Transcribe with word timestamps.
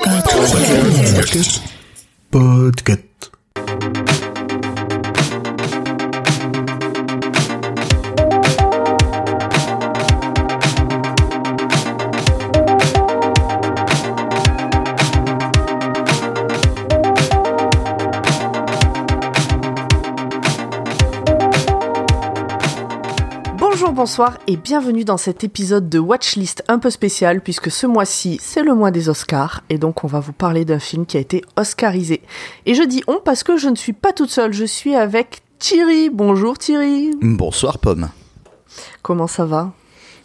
Podcast. 0.00 1.62
Bonjour, 2.30 2.72
bonsoir 23.94 24.38
et 24.48 24.56
bienvenue 24.56 25.04
dans 25.04 25.16
cet 25.16 25.44
épisode 25.44 25.88
de 25.88 26.00
Watchlist 26.00 26.64
un 26.66 26.80
peu 26.80 26.90
spécial 26.90 27.40
puisque 27.40 27.70
ce 27.70 27.86
mois-ci 27.86 28.38
c'est 28.42 28.64
le 28.64 28.74
mois 28.74 28.90
des 28.90 29.08
Oscars 29.08 29.62
et 29.70 29.78
donc 29.78 30.02
on 30.02 30.08
va 30.08 30.18
vous 30.18 30.32
parler 30.32 30.64
d'un 30.64 30.80
film 30.80 31.06
qui 31.06 31.16
a 31.16 31.20
été 31.20 31.42
oscarisé. 31.56 32.20
Et 32.66 32.74
je 32.74 32.82
dis 32.82 33.04
on 33.06 33.20
parce 33.24 33.44
que 33.44 33.56
je 33.56 33.68
ne 33.68 33.76
suis 33.76 33.92
pas 33.92 34.12
toute 34.12 34.30
seule, 34.30 34.52
je 34.52 34.64
suis 34.64 34.96
avec 34.96 35.42
Thierry. 35.60 36.10
Bonjour 36.10 36.58
Thierry. 36.58 37.12
Bonsoir 37.22 37.78
Pomme. 37.78 38.08
Comment 39.02 39.28
ça 39.28 39.44
va? 39.44 39.72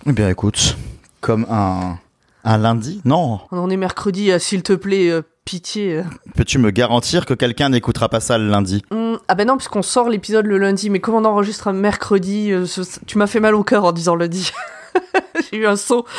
Eh 0.07 0.13
bien 0.13 0.29
écoute, 0.29 0.75
comme 1.21 1.45
un, 1.47 1.99
un 2.43 2.57
lundi 2.57 3.01
Non? 3.05 3.39
On 3.51 3.69
est 3.69 3.77
mercredi, 3.77 4.31
euh, 4.31 4.39
s'il 4.39 4.63
te 4.63 4.73
plaît, 4.73 5.11
euh, 5.11 5.21
pitié. 5.49 5.97
euh. 5.97 6.03
Peux-tu 6.35 6.59
me 6.59 6.69
garantir 6.69 7.25
que 7.25 7.33
quelqu'un 7.33 7.69
n'écoutera 7.69 8.07
pas 8.07 8.19
ça 8.19 8.37
le 8.37 8.47
lundi? 8.49 8.83
Hum, 8.91 9.17
ah 9.27 9.33
ben 9.33 9.47
non, 9.47 9.57
puisqu'on 9.57 9.81
sort 9.81 10.07
l'épisode 10.09 10.45
le 10.45 10.59
lundi, 10.59 10.89
mais 10.91 10.99
comme 10.99 11.15
on 11.15 11.25
enregistre 11.25 11.67
un 11.67 11.73
mercredi, 11.73 12.51
euh, 12.51 12.67
ce- 12.67 12.81
tu 13.07 13.17
m'as 13.17 13.25
fait 13.27 13.39
mal 13.39 13.55
au 13.55 13.63
cœur 13.63 13.83
en 13.85 13.91
disant 13.91 14.15
lundi. 14.15 14.51
J'ai 15.51 15.57
eu 15.57 15.65
un 15.67 15.75
saut. 15.75 16.05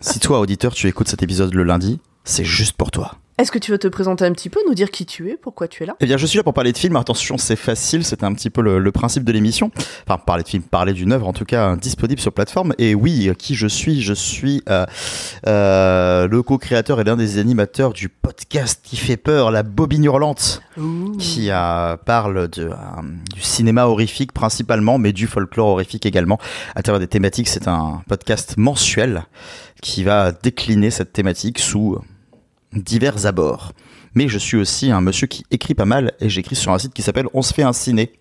Si 0.00 0.18
toi, 0.20 0.40
auditeur, 0.40 0.72
tu 0.74 0.88
écoutes 0.88 1.08
cet 1.08 1.22
épisode 1.22 1.54
le 1.54 1.62
lundi, 1.64 2.00
c'est 2.24 2.44
juste 2.44 2.76
pour 2.76 2.90
toi. 2.90 3.16
Est-ce 3.38 3.50
que 3.50 3.58
tu 3.58 3.70
veux 3.70 3.78
te 3.78 3.88
présenter 3.88 4.26
un 4.26 4.32
petit 4.32 4.50
peu, 4.50 4.60
nous 4.68 4.74
dire 4.74 4.90
qui 4.90 5.06
tu 5.06 5.30
es, 5.30 5.38
pourquoi 5.40 5.66
tu 5.66 5.82
es 5.82 5.86
là? 5.86 5.96
Eh 6.00 6.06
bien, 6.06 6.18
je 6.18 6.26
suis 6.26 6.36
là 6.36 6.42
pour 6.42 6.52
parler 6.52 6.70
de 6.70 6.76
films. 6.76 6.96
Attention, 6.96 7.38
c'est 7.38 7.56
facile, 7.56 8.04
c'est 8.04 8.24
un 8.24 8.34
petit 8.34 8.50
peu 8.50 8.60
le, 8.60 8.78
le 8.78 8.92
principe 8.92 9.24
de 9.24 9.32
l'émission. 9.32 9.70
Enfin, 10.06 10.18
parler 10.18 10.42
de 10.42 10.48
films, 10.48 10.62
parler 10.62 10.92
d'une 10.92 11.12
œuvre, 11.12 11.26
en 11.26 11.32
tout 11.32 11.46
cas, 11.46 11.74
disponible 11.76 12.20
sur 12.20 12.32
plateforme. 12.32 12.74
Et 12.78 12.94
oui, 12.94 13.30
qui 13.38 13.54
je 13.54 13.66
suis? 13.66 14.02
Je 14.02 14.12
suis 14.12 14.62
euh, 14.68 14.84
euh, 15.46 16.28
le 16.28 16.42
co-créateur 16.42 17.00
et 17.00 17.04
l'un 17.04 17.16
des 17.16 17.38
animateurs 17.38 17.94
du 17.94 18.10
podcast 18.10 18.80
qui 18.84 18.96
fait 18.96 19.16
peur, 19.16 19.50
La 19.50 19.62
Bobine 19.62 20.04
Hurlante. 20.04 20.60
Ouh. 20.78 21.18
qui 21.18 21.50
euh, 21.50 21.98
parle 21.98 22.48
de, 22.48 22.70
du 23.34 23.40
cinéma 23.42 23.84
horrifique 23.84 24.32
principalement, 24.32 24.96
mais 24.96 25.12
du 25.12 25.26
folklore 25.26 25.68
horrifique 25.68 26.06
également. 26.06 26.38
À 26.74 26.82
travers 26.82 26.98
des 26.98 27.08
thématiques, 27.08 27.48
c'est 27.48 27.68
un 27.68 28.02
podcast 28.08 28.56
mensuel 28.56 29.24
qui 29.82 30.02
va 30.02 30.32
décliner 30.32 30.90
cette 30.90 31.12
thématique 31.12 31.58
sous 31.58 31.98
divers 32.72 33.26
abords. 33.26 33.72
Mais 34.14 34.28
je 34.28 34.38
suis 34.38 34.56
aussi 34.56 34.90
un 34.90 35.00
monsieur 35.00 35.26
qui 35.26 35.44
écrit 35.50 35.74
pas 35.74 35.84
mal 35.86 36.12
et 36.20 36.28
j'écris 36.28 36.56
sur 36.56 36.72
un 36.72 36.78
site 36.78 36.92
qui 36.92 37.02
s'appelle 37.02 37.26
On 37.34 37.42
se 37.42 37.54
fait 37.54 37.62
un 37.62 37.72
ciné. 37.72 38.12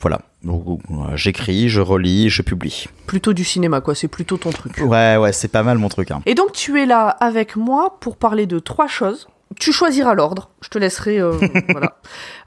Voilà, 0.00 0.20
Donc, 0.44 0.80
euh, 0.92 1.16
j'écris, 1.16 1.68
je 1.68 1.80
relis, 1.80 2.30
je 2.30 2.42
publie. 2.42 2.86
Plutôt 3.08 3.32
du 3.32 3.42
cinéma, 3.42 3.80
quoi, 3.80 3.96
c'est 3.96 4.06
plutôt 4.06 4.36
ton 4.36 4.50
truc. 4.50 4.78
Ouais, 4.78 5.16
ouais, 5.16 5.32
c'est 5.32 5.48
pas 5.48 5.64
mal 5.64 5.76
mon 5.78 5.88
truc. 5.88 6.12
Hein. 6.12 6.22
Et 6.24 6.36
donc 6.36 6.52
tu 6.52 6.80
es 6.80 6.86
là 6.86 7.08
avec 7.08 7.56
moi 7.56 7.98
pour 8.00 8.16
parler 8.16 8.46
de 8.46 8.60
trois 8.60 8.86
choses. 8.86 9.26
Tu 9.58 9.72
choisiras 9.72 10.14
l'ordre, 10.14 10.50
je 10.60 10.68
te 10.68 10.78
laisserai. 10.78 11.18
euh, 11.18 11.32
voilà. 11.70 11.98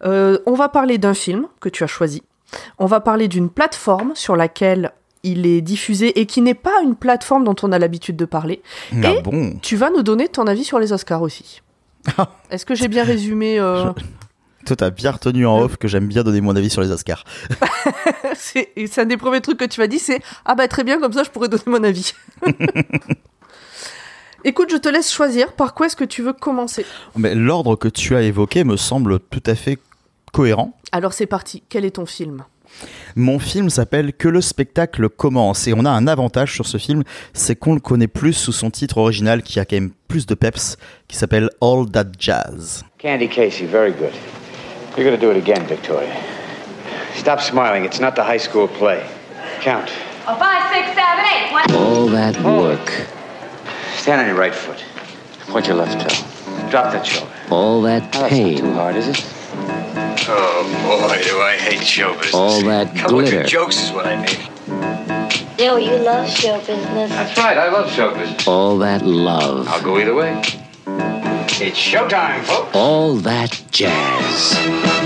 Euh, 0.05 0.37
on 0.45 0.53
va 0.53 0.69
parler 0.69 0.97
d'un 0.97 1.13
film 1.13 1.47
que 1.59 1.67
tu 1.67 1.83
as 1.83 1.87
choisi. 1.87 2.23
On 2.79 2.85
va 2.85 2.99
parler 3.01 3.27
d'une 3.27 3.49
plateforme 3.49 4.11
sur 4.15 4.35
laquelle 4.37 4.91
il 5.23 5.45
est 5.45 5.61
diffusé 5.61 6.19
et 6.19 6.25
qui 6.25 6.41
n'est 6.41 6.53
pas 6.53 6.81
une 6.83 6.95
plateforme 6.95 7.43
dont 7.43 7.55
on 7.63 7.71
a 7.71 7.79
l'habitude 7.79 8.15
de 8.15 8.25
parler. 8.25 8.61
Ah 9.03 9.13
Et- 9.13 9.21
bon? 9.21 9.57
Tu 9.61 9.75
vas 9.75 9.89
nous 9.89 10.03
donner 10.03 10.27
ton 10.27 10.47
avis 10.47 10.63
sur 10.63 10.79
les 10.79 10.93
Oscars 10.93 11.21
aussi. 11.21 11.61
Est-ce 12.49 12.65
que 12.65 12.75
j'ai 12.75 12.87
bien 12.87 13.03
résumé 13.03 13.59
euh, 13.59 13.91
Toi, 14.65 14.75
t'as 14.75 14.89
bien 14.89 15.11
retenu 15.11 15.45
en 15.45 15.59
off 15.59 15.77
que 15.77 15.87
j'aime 15.87 16.07
bien 16.07 16.23
donner 16.23 16.41
mon 16.41 16.55
avis 16.55 16.69
sur 16.69 16.81
les 16.81 16.91
Oscars. 16.91 17.23
C'est 18.35 18.97
un 18.97 19.05
des 19.05 19.17
premiers 19.17 19.41
trucs 19.41 19.57
que 19.57 19.65
tu 19.65 19.79
m'as 19.79 19.87
dit, 19.87 19.99
c'est 19.99 20.21
ah 20.45 20.55
bah 20.55 20.67
très 20.67 20.83
bien 20.83 20.99
comme 20.99 21.13
ça 21.13 21.23
je 21.23 21.29
pourrais 21.29 21.47
donner 21.47 21.63
mon 21.67 21.83
avis. 21.83 22.13
Écoute, 24.43 24.71
je 24.71 24.77
te 24.77 24.89
laisse 24.89 25.11
choisir. 25.11 25.53
Par 25.53 25.75
quoi 25.75 25.85
est-ce 25.85 25.95
que 25.95 26.03
tu 26.03 26.23
veux 26.23 26.33
commencer? 26.33 26.85
Mais 27.15 27.35
l'ordre 27.35 27.75
que 27.75 27.87
tu 27.87 28.15
as 28.15 28.23
évoqué 28.23 28.63
me 28.63 28.75
semble 28.75 29.19
tout 29.19 29.43
à 29.45 29.53
fait 29.53 29.77
cohérent. 30.33 30.75
Alors 30.91 31.13
c'est 31.13 31.27
parti. 31.27 31.61
Quel 31.69 31.85
est 31.85 31.91
ton 31.91 32.07
film? 32.07 32.43
Mon 33.15 33.39
film 33.39 33.69
s'appelle 33.69 34.13
Que 34.13 34.27
le 34.27 34.41
spectacle 34.41 35.09
commence 35.09 35.67
et 35.67 35.73
on 35.75 35.85
a 35.85 35.89
un 35.89 36.07
avantage 36.07 36.53
sur 36.53 36.65
ce 36.65 36.77
film, 36.77 37.03
c'est 37.33 37.55
qu'on 37.55 37.73
le 37.73 37.79
connaît 37.79 38.07
plus 38.07 38.33
sous 38.33 38.53
son 38.53 38.69
titre 38.71 38.97
original 38.97 39.43
qui 39.43 39.59
a 39.59 39.65
quand 39.65 39.75
même 39.75 39.91
plus 40.07 40.25
de 40.25 40.33
peps, 40.35 40.77
qui 41.07 41.17
s'appelle 41.17 41.49
All 41.61 41.89
That 41.91 42.11
Jazz. 42.17 42.83
Candy 42.97 43.27
Casey, 43.27 43.65
very 43.65 43.91
good. 43.91 44.13
You're 44.97 45.05
gonna 45.05 45.17
do 45.17 45.31
it 45.31 45.37
again, 45.37 45.65
Victoria. 45.67 46.09
Stop 47.15 47.39
smiling. 47.41 47.83
It's 47.85 47.99
not 47.99 48.11
the 48.15 48.23
high 48.23 48.39
school 48.39 48.67
play. 48.67 49.01
Count. 49.61 49.89
A 50.27 50.35
five, 50.37 50.71
six, 50.73 50.87
seven, 50.95 51.25
eight. 51.25 51.51
One. 51.51 51.75
All 51.75 52.07
that 52.07 52.41
work, 52.43 52.91
Stand 53.97 54.21
on 54.21 54.27
your 54.27 54.35
right 54.37 54.53
foot. 54.55 54.83
Point 55.47 55.67
your 55.67 55.75
left 55.75 55.99
toe. 55.99 56.69
Drop 56.69 56.91
that 56.93 57.05
shoulder. 57.05 57.31
all 57.49 57.81
that 57.83 58.03
Now, 58.13 58.21
that's 58.21 58.21
not 58.21 58.29
too 58.29 58.35
pain, 58.61 58.73
hard, 58.73 58.95
is 58.95 59.07
it? 59.09 59.17
Oh 59.53 61.07
boy, 61.09 61.21
do 61.23 61.41
I 61.41 61.57
hate 61.57 61.83
show 61.85 62.13
business. 62.13 62.33
All 62.33 62.61
that 62.63 62.95
Come 62.95 63.15
with 63.15 63.31
your 63.31 63.41
glitter. 63.41 63.47
jokes 63.47 63.83
is 63.83 63.91
what 63.91 64.05
I 64.07 64.21
need. 64.21 64.37
Joe, 65.57 65.75
you 65.77 65.95
love 65.97 66.29
show 66.29 66.57
business. 66.59 67.09
That's 67.09 67.37
right. 67.37 67.57
I 67.57 67.69
love 67.71 67.91
show 67.91 68.13
business. 68.15 68.47
all 68.47 68.77
that 68.79 69.01
love, 69.05 69.67
I'll 69.67 69.81
go 69.81 69.97
either 69.99 70.15
way. 70.15 70.41
It's 71.63 71.77
showtime, 71.77 72.43
folks. 72.43 72.75
all 72.75 73.15
that 73.17 73.61
jazz. 73.71 75.00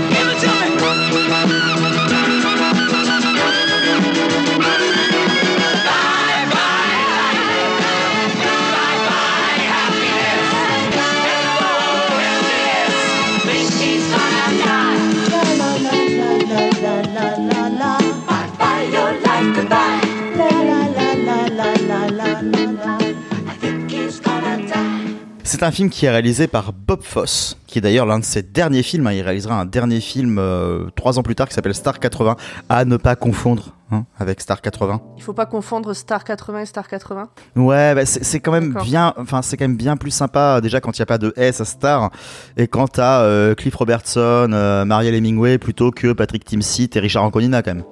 C'est 25.56 25.64
un 25.64 25.70
film 25.70 25.88
qui 25.88 26.04
est 26.04 26.10
réalisé 26.10 26.48
par 26.48 26.74
Bob 26.74 27.00
Fosse, 27.02 27.56
qui 27.66 27.78
est 27.78 27.80
d'ailleurs 27.80 28.04
l'un 28.04 28.18
de 28.18 28.24
ses 28.26 28.42
derniers 28.42 28.82
films. 28.82 29.06
hein. 29.06 29.12
Il 29.12 29.22
réalisera 29.22 29.58
un 29.58 29.64
dernier 29.64 30.00
film 30.00 30.36
euh, 30.38 30.90
trois 30.96 31.18
ans 31.18 31.22
plus 31.22 31.34
tard 31.34 31.48
qui 31.48 31.54
s'appelle 31.54 31.74
Star 31.74 31.98
80, 31.98 32.36
à 32.68 32.84
ne 32.84 32.98
pas 32.98 33.16
confondre 33.16 33.72
hein, 33.90 34.04
avec 34.18 34.42
Star 34.42 34.60
80. 34.60 35.00
Il 35.16 35.22
faut 35.22 35.32
pas 35.32 35.46
confondre 35.46 35.94
Star 35.94 36.24
80 36.24 36.60
et 36.60 36.66
Star 36.66 36.86
80. 36.86 37.30
Ouais, 37.56 37.94
bah, 37.94 38.04
c'est 38.04 38.38
quand 38.40 38.52
même 38.52 38.74
bien, 38.84 39.14
enfin 39.16 39.40
c'est 39.40 39.56
quand 39.56 39.64
même 39.64 39.78
bien 39.78 39.96
plus 39.96 40.10
sympa 40.10 40.60
déjà 40.60 40.82
quand 40.82 40.98
il 40.98 41.00
n'y 41.00 41.04
a 41.04 41.06
pas 41.06 41.16
de 41.16 41.32
S 41.36 41.62
à 41.62 41.64
Star 41.64 42.10
et 42.58 42.68
quand 42.68 42.88
t'as 42.88 43.22
euh, 43.22 43.54
Cliff 43.54 43.76
Robertson, 43.76 44.50
euh, 44.52 44.84
Marielle 44.84 45.14
Hemingway 45.14 45.56
plutôt 45.56 45.90
que 45.90 46.12
Patrick 46.12 46.44
Timsit 46.44 46.90
et 46.94 47.00
Richard 47.00 47.24
Anconina 47.24 47.62
quand 47.62 47.76
même. 47.76 47.84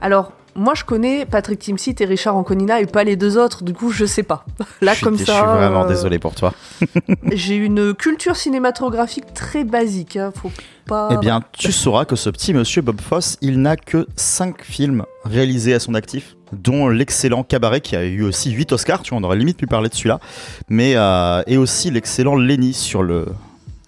Alors, 0.00 0.32
moi 0.56 0.74
je 0.74 0.84
connais 0.84 1.26
Patrick 1.26 1.58
Timsit 1.58 1.94
et 2.00 2.04
Richard 2.04 2.36
Anconina 2.36 2.80
et 2.80 2.86
pas 2.86 3.04
les 3.04 3.16
deux 3.16 3.38
autres, 3.38 3.62
du 3.62 3.72
coup 3.74 3.90
je 3.90 4.04
sais 4.04 4.22
pas. 4.22 4.44
Là 4.80 4.94
je 4.94 5.04
comme 5.04 5.18
je 5.18 5.24
ça. 5.24 5.34
suis 5.34 5.42
vraiment 5.42 5.84
euh, 5.84 5.88
désolé 5.88 6.18
pour 6.18 6.34
toi. 6.34 6.52
J'ai 7.32 7.56
une 7.56 7.94
culture 7.94 8.36
cinématographique 8.36 9.32
très 9.34 9.64
basique, 9.64 10.16
hein, 10.16 10.32
faut 10.34 10.50
pas. 10.86 11.08
Eh 11.12 11.16
bien, 11.18 11.42
tu 11.52 11.72
sauras 11.72 12.04
que 12.04 12.14
ce 12.16 12.30
petit 12.30 12.54
monsieur 12.54 12.80
Bob 12.82 13.00
Fosse, 13.00 13.36
il 13.40 13.60
n'a 13.60 13.76
que 13.76 14.06
5 14.16 14.62
films 14.62 15.04
réalisés 15.24 15.74
à 15.74 15.80
son 15.80 15.94
actif, 15.94 16.36
dont 16.52 16.88
l'excellent 16.88 17.42
Cabaret 17.42 17.80
qui 17.80 17.96
a 17.96 18.04
eu 18.04 18.22
aussi 18.22 18.50
8 18.52 18.72
Oscars, 18.72 19.02
tu 19.02 19.10
vois, 19.10 19.18
on 19.18 19.24
aurait 19.24 19.36
limite 19.36 19.56
pu 19.56 19.66
parler 19.66 19.88
de 19.88 19.94
celui-là, 19.94 20.20
mais 20.68 20.92
euh, 20.94 21.42
et 21.46 21.56
aussi 21.56 21.90
l'excellent 21.90 22.36
Lenny 22.36 22.72
sur 22.72 23.02
le 23.02 23.26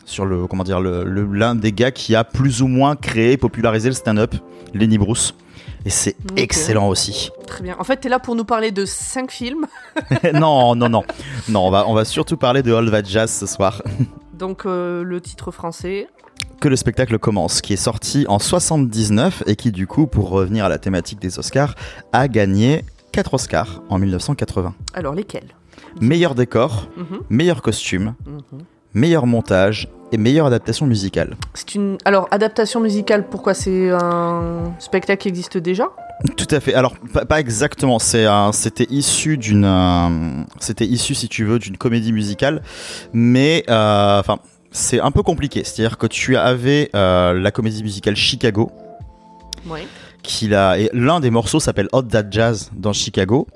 sur 0.04 0.24
le 0.24 0.46
comment 0.46 0.64
dire 0.64 0.80
le- 0.80 1.04
l'un 1.32 1.54
des 1.54 1.70
gars 1.70 1.90
qui 1.92 2.14
a 2.16 2.24
plus 2.24 2.62
ou 2.62 2.66
moins 2.66 2.96
créé, 2.96 3.36
popularisé 3.36 3.88
le 3.90 3.94
stand-up, 3.94 4.34
Lenny 4.74 4.98
Bruce. 4.98 5.34
Et 5.88 5.90
c'est 5.90 6.16
excellent 6.36 6.86
aussi. 6.88 7.30
Très 7.46 7.62
bien. 7.62 7.74
En 7.78 7.84
fait, 7.84 7.96
t'es 7.96 8.10
là 8.10 8.18
pour 8.18 8.34
nous 8.36 8.44
parler 8.44 8.72
de 8.72 8.84
cinq 8.84 9.30
films. 9.30 9.64
non, 10.34 10.74
non, 10.76 10.90
non. 10.90 11.02
Non, 11.48 11.66
on 11.66 11.70
va, 11.70 11.88
on 11.88 11.94
va 11.94 12.04
surtout 12.04 12.36
parler 12.36 12.62
de 12.62 12.74
All 12.74 12.90
That 12.90 13.04
Jazz 13.04 13.30
ce 13.32 13.46
soir. 13.46 13.80
Donc 14.34 14.66
euh, 14.66 15.02
le 15.02 15.18
titre 15.22 15.50
français. 15.50 16.06
que 16.60 16.68
le 16.68 16.76
spectacle 16.76 17.18
commence, 17.18 17.62
qui 17.62 17.72
est 17.72 17.76
sorti 17.78 18.26
en 18.28 18.38
79 18.38 19.44
et 19.46 19.56
qui 19.56 19.72
du 19.72 19.86
coup, 19.86 20.06
pour 20.06 20.28
revenir 20.28 20.66
à 20.66 20.68
la 20.68 20.76
thématique 20.76 21.20
des 21.20 21.38
Oscars, 21.38 21.74
a 22.12 22.28
gagné 22.28 22.84
4 23.12 23.32
Oscars 23.32 23.80
en 23.88 23.98
1980. 23.98 24.74
Alors 24.92 25.14
lesquels? 25.14 25.54
Meilleur 26.02 26.34
décor, 26.34 26.88
Mhm, 26.98 27.20
meilleur 27.30 27.62
costume, 27.62 28.14
mhm. 28.26 28.42
Meilleur 28.98 29.26
montage 29.26 29.88
et 30.12 30.16
meilleure 30.16 30.46
adaptation 30.46 30.86
musicale. 30.86 31.36
C'est 31.54 31.74
une. 31.74 31.98
Alors, 32.04 32.28
adaptation 32.30 32.80
musicale, 32.80 33.28
pourquoi 33.28 33.54
c'est 33.54 33.90
un 33.90 34.72
spectacle 34.78 35.20
qui 35.22 35.28
existe 35.28 35.58
déjà? 35.58 35.88
Tout 36.36 36.48
à 36.50 36.60
fait. 36.60 36.74
Alors, 36.74 36.94
pas, 37.12 37.24
pas 37.26 37.38
exactement. 37.40 37.98
C'est 37.98 38.24
un- 38.24 38.52
c'était 38.52 38.86
issu 38.90 39.36
d'une, 39.38 39.64
euh, 39.64 40.08
c'était 40.58 40.86
issu, 40.86 41.14
si 41.14 41.28
tu 41.28 41.44
veux, 41.44 41.58
d'une 41.58 41.76
comédie 41.76 42.12
musicale, 42.12 42.62
mais 43.12 43.64
euh, 43.68 44.18
enfin, 44.18 44.38
c'est 44.72 45.00
un 45.00 45.10
peu 45.10 45.22
compliqué. 45.22 45.62
C'est-à-dire 45.64 45.96
que 45.98 46.06
tu 46.08 46.36
avais 46.36 46.90
euh, 46.96 47.34
la 47.38 47.50
comédie 47.50 47.82
musicale 47.82 48.16
Chicago, 48.16 48.70
Oui. 49.70 49.80
qu'il 50.22 50.54
a 50.54 50.78
et 50.78 50.90
l'un 50.92 51.20
des 51.20 51.30
morceaux 51.30 51.60
s'appelle 51.60 51.88
Hot 51.92 52.02
That 52.02 52.24
Jazz 52.30 52.70
dans 52.74 52.92
Chicago. 52.92 53.46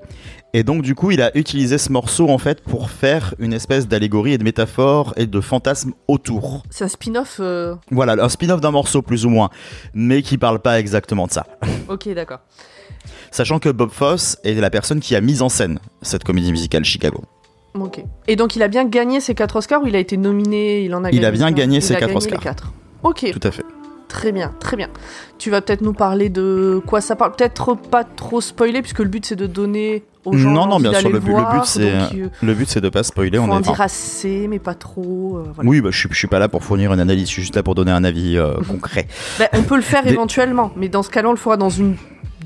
Et 0.54 0.64
donc 0.64 0.82
du 0.82 0.94
coup, 0.94 1.10
il 1.10 1.22
a 1.22 1.34
utilisé 1.36 1.78
ce 1.78 1.90
morceau 1.90 2.28
en 2.28 2.36
fait 2.38 2.60
pour 2.60 2.90
faire 2.90 3.34
une 3.38 3.54
espèce 3.54 3.88
d'allégorie 3.88 4.32
et 4.34 4.38
de 4.38 4.44
métaphore 4.44 5.14
et 5.16 5.26
de 5.26 5.40
fantasme 5.40 5.92
autour. 6.08 6.62
C'est 6.68 6.84
un 6.84 6.88
spin-off. 6.88 7.38
euh, 7.40 7.74
Voilà, 7.90 8.22
un 8.22 8.28
spin-off 8.28 8.60
d'un 8.60 8.70
morceau 8.70 9.00
plus 9.00 9.24
ou 9.24 9.30
moins, 9.30 9.48
mais 9.94 10.20
qui 10.20 10.36
parle 10.36 10.58
pas 10.60 10.78
exactement 10.78 11.26
de 11.26 11.32
ça. 11.32 11.46
Ok, 11.88 12.08
d'accord. 12.14 12.40
Sachant 13.30 13.58
que 13.58 13.70
Bob 13.70 13.90
Fosse 13.90 14.36
est 14.44 14.54
la 14.54 14.68
personne 14.70 15.00
qui 15.00 15.16
a 15.16 15.20
mis 15.22 15.40
en 15.42 15.48
scène 15.48 15.78
cette 16.02 16.22
comédie 16.24 16.52
musicale 16.52 16.84
Chicago. 16.84 17.22
Ok. 17.74 18.04
Et 18.28 18.36
donc, 18.36 18.54
il 18.54 18.62
a 18.62 18.68
bien 18.68 18.84
gagné 18.84 19.20
ses 19.20 19.34
4 19.34 19.56
Oscars 19.56 19.82
ou 19.82 19.86
il 19.86 19.96
a 19.96 19.98
été 19.98 20.18
nominé 20.18 20.82
Il 20.84 20.94
en 20.94 21.02
a 21.04 21.10
Il 21.10 21.14
gagné 21.20 21.26
a 21.26 21.30
bien 21.30 21.50
gagné 21.50 21.80
ses 21.80 21.94
a 21.94 21.98
quatre 21.98 22.08
gagné 22.08 22.16
Oscars. 22.18 22.38
les 22.38 22.44
quatre. 22.44 22.72
Ok, 23.02 23.26
Tout 23.32 23.48
à 23.48 23.50
fait. 23.50 23.64
Très 24.12 24.30
bien, 24.30 24.52
très 24.60 24.76
bien. 24.76 24.88
Tu 25.38 25.50
vas 25.50 25.60
peut-être 25.62 25.80
nous 25.80 25.94
parler 25.94 26.28
de 26.28 26.80
quoi 26.86 27.00
ça 27.00 27.16
parle. 27.16 27.32
Peut-être 27.34 27.74
pas 27.74 28.04
trop 28.04 28.40
spoiler, 28.42 28.82
puisque 28.82 28.98
le 29.00 29.08
but 29.08 29.24
c'est 29.24 29.36
de 29.36 29.46
donner 29.46 30.04
aux 30.26 30.36
gens. 30.36 30.50
Non, 30.50 30.66
non, 30.66 30.78
bien 30.78 30.92
sûr, 30.92 31.08
le 31.10 31.18
but, 31.18 31.28
le 31.28 31.32
voir, 31.32 31.54
but 31.54 31.64
c'est, 31.64 31.98
donc, 31.98 32.12
euh, 32.14 32.28
le 32.42 32.54
but 32.54 32.68
c'est 32.68 32.80
de 32.82 32.90
pas 32.90 33.02
spoiler. 33.02 33.38
faut 33.38 33.44
On 33.44 33.50
en 33.50 33.58
est. 33.58 33.62
dire 33.62 33.80
assez, 33.80 34.46
mais 34.48 34.58
pas 34.58 34.74
trop. 34.74 35.38
euh, 35.38 35.44
voilà. 35.54 35.68
oui, 35.68 35.80
bah, 35.80 35.88
je 35.90 35.98
suis, 35.98 36.08
je 36.12 36.16
suis 36.18 36.28
pas 36.28 36.38
là 36.38 36.48
pour 36.48 36.62
fournir 36.62 36.92
une 36.92 37.00
analyse. 37.00 37.26
Je 37.28 37.32
suis 37.32 37.42
juste 37.42 37.56
là 37.56 37.62
pour 37.62 37.74
donner 37.74 37.90
un 37.92 38.04
avis 38.04 38.36
euh, 38.36 38.54
concret. 38.68 39.08
Ben, 39.38 39.48
on 39.54 39.62
peut 39.62 39.76
le 39.76 39.82
faire 39.82 40.02
Des- 40.04 40.10
éventuellement, 40.12 40.70
mais 40.76 40.88
dans 40.88 41.02
ce 41.02 41.08
cas-là, 41.10 41.28
on 41.28 41.32
le 41.32 41.38
fera 41.38 41.56
dans 41.56 41.70
une 41.70 41.96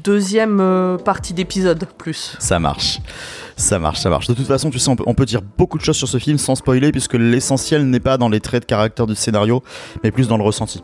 deuxième 0.05 0.61
euh, 0.61 0.99
partie 0.99 1.35
d'épisode 1.35 1.85
plus. 1.99 2.37
Ça 2.39 2.59
marche. 2.61 3.01
Ça 3.57 3.79
marche, 3.79 4.01
ça 4.01 4.09
marche. 4.11 4.29
De 4.29 4.35
toute 4.35 4.47
façon, 4.47 4.71
tu 4.71 4.79
sais, 4.79 4.89
on 4.91 4.97
peut, 4.97 5.05
on 5.07 5.15
peut 5.15 5.25
dire 5.25 5.41
beaucoup 5.59 5.79
de 5.79 5.83
choses 5.83 5.97
sur 5.97 6.07
ce 6.09 6.19
film 6.19 6.39
sans 6.39 6.55
spoiler, 6.55 6.93
puisque 6.93 7.15
l'essentiel 7.15 7.87
n'est 7.89 8.01
pas 8.01 8.17
dans 8.19 8.29
les 8.29 8.39
traits 8.41 8.63
de 8.63 8.67
caractère 8.67 9.07
du 9.07 9.15
scénario, 9.17 9.63
mais 10.05 10.11
plus 10.13 10.29
dans 10.29 10.37
le 10.37 10.43
ressenti. 10.45 10.83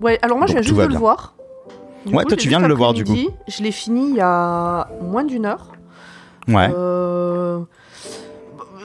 Ouais, 0.00 0.18
alors 0.22 0.38
moi 0.38 0.46
je 0.46 0.52
viens 0.52 0.62
juste 0.62 0.76
de 0.76 0.82
le 0.84 0.96
voir. 0.96 1.34
Du 2.04 2.14
Ouais, 2.14 2.22
coup, 2.22 2.28
toi, 2.28 2.36
tu 2.36 2.48
viens 2.48 2.60
de 2.60 2.66
le 2.66 2.74
voir, 2.74 2.94
du 2.94 3.04
coup. 3.04 3.16
Je 3.48 3.62
l'ai 3.64 3.72
fini 3.72 4.10
il 4.10 4.14
y 4.16 4.20
a 4.20 4.86
moins 5.02 5.24
d'une 5.24 5.44
heure. 5.46 5.72
Ouais, 6.46 6.70
Euh, 6.72 7.60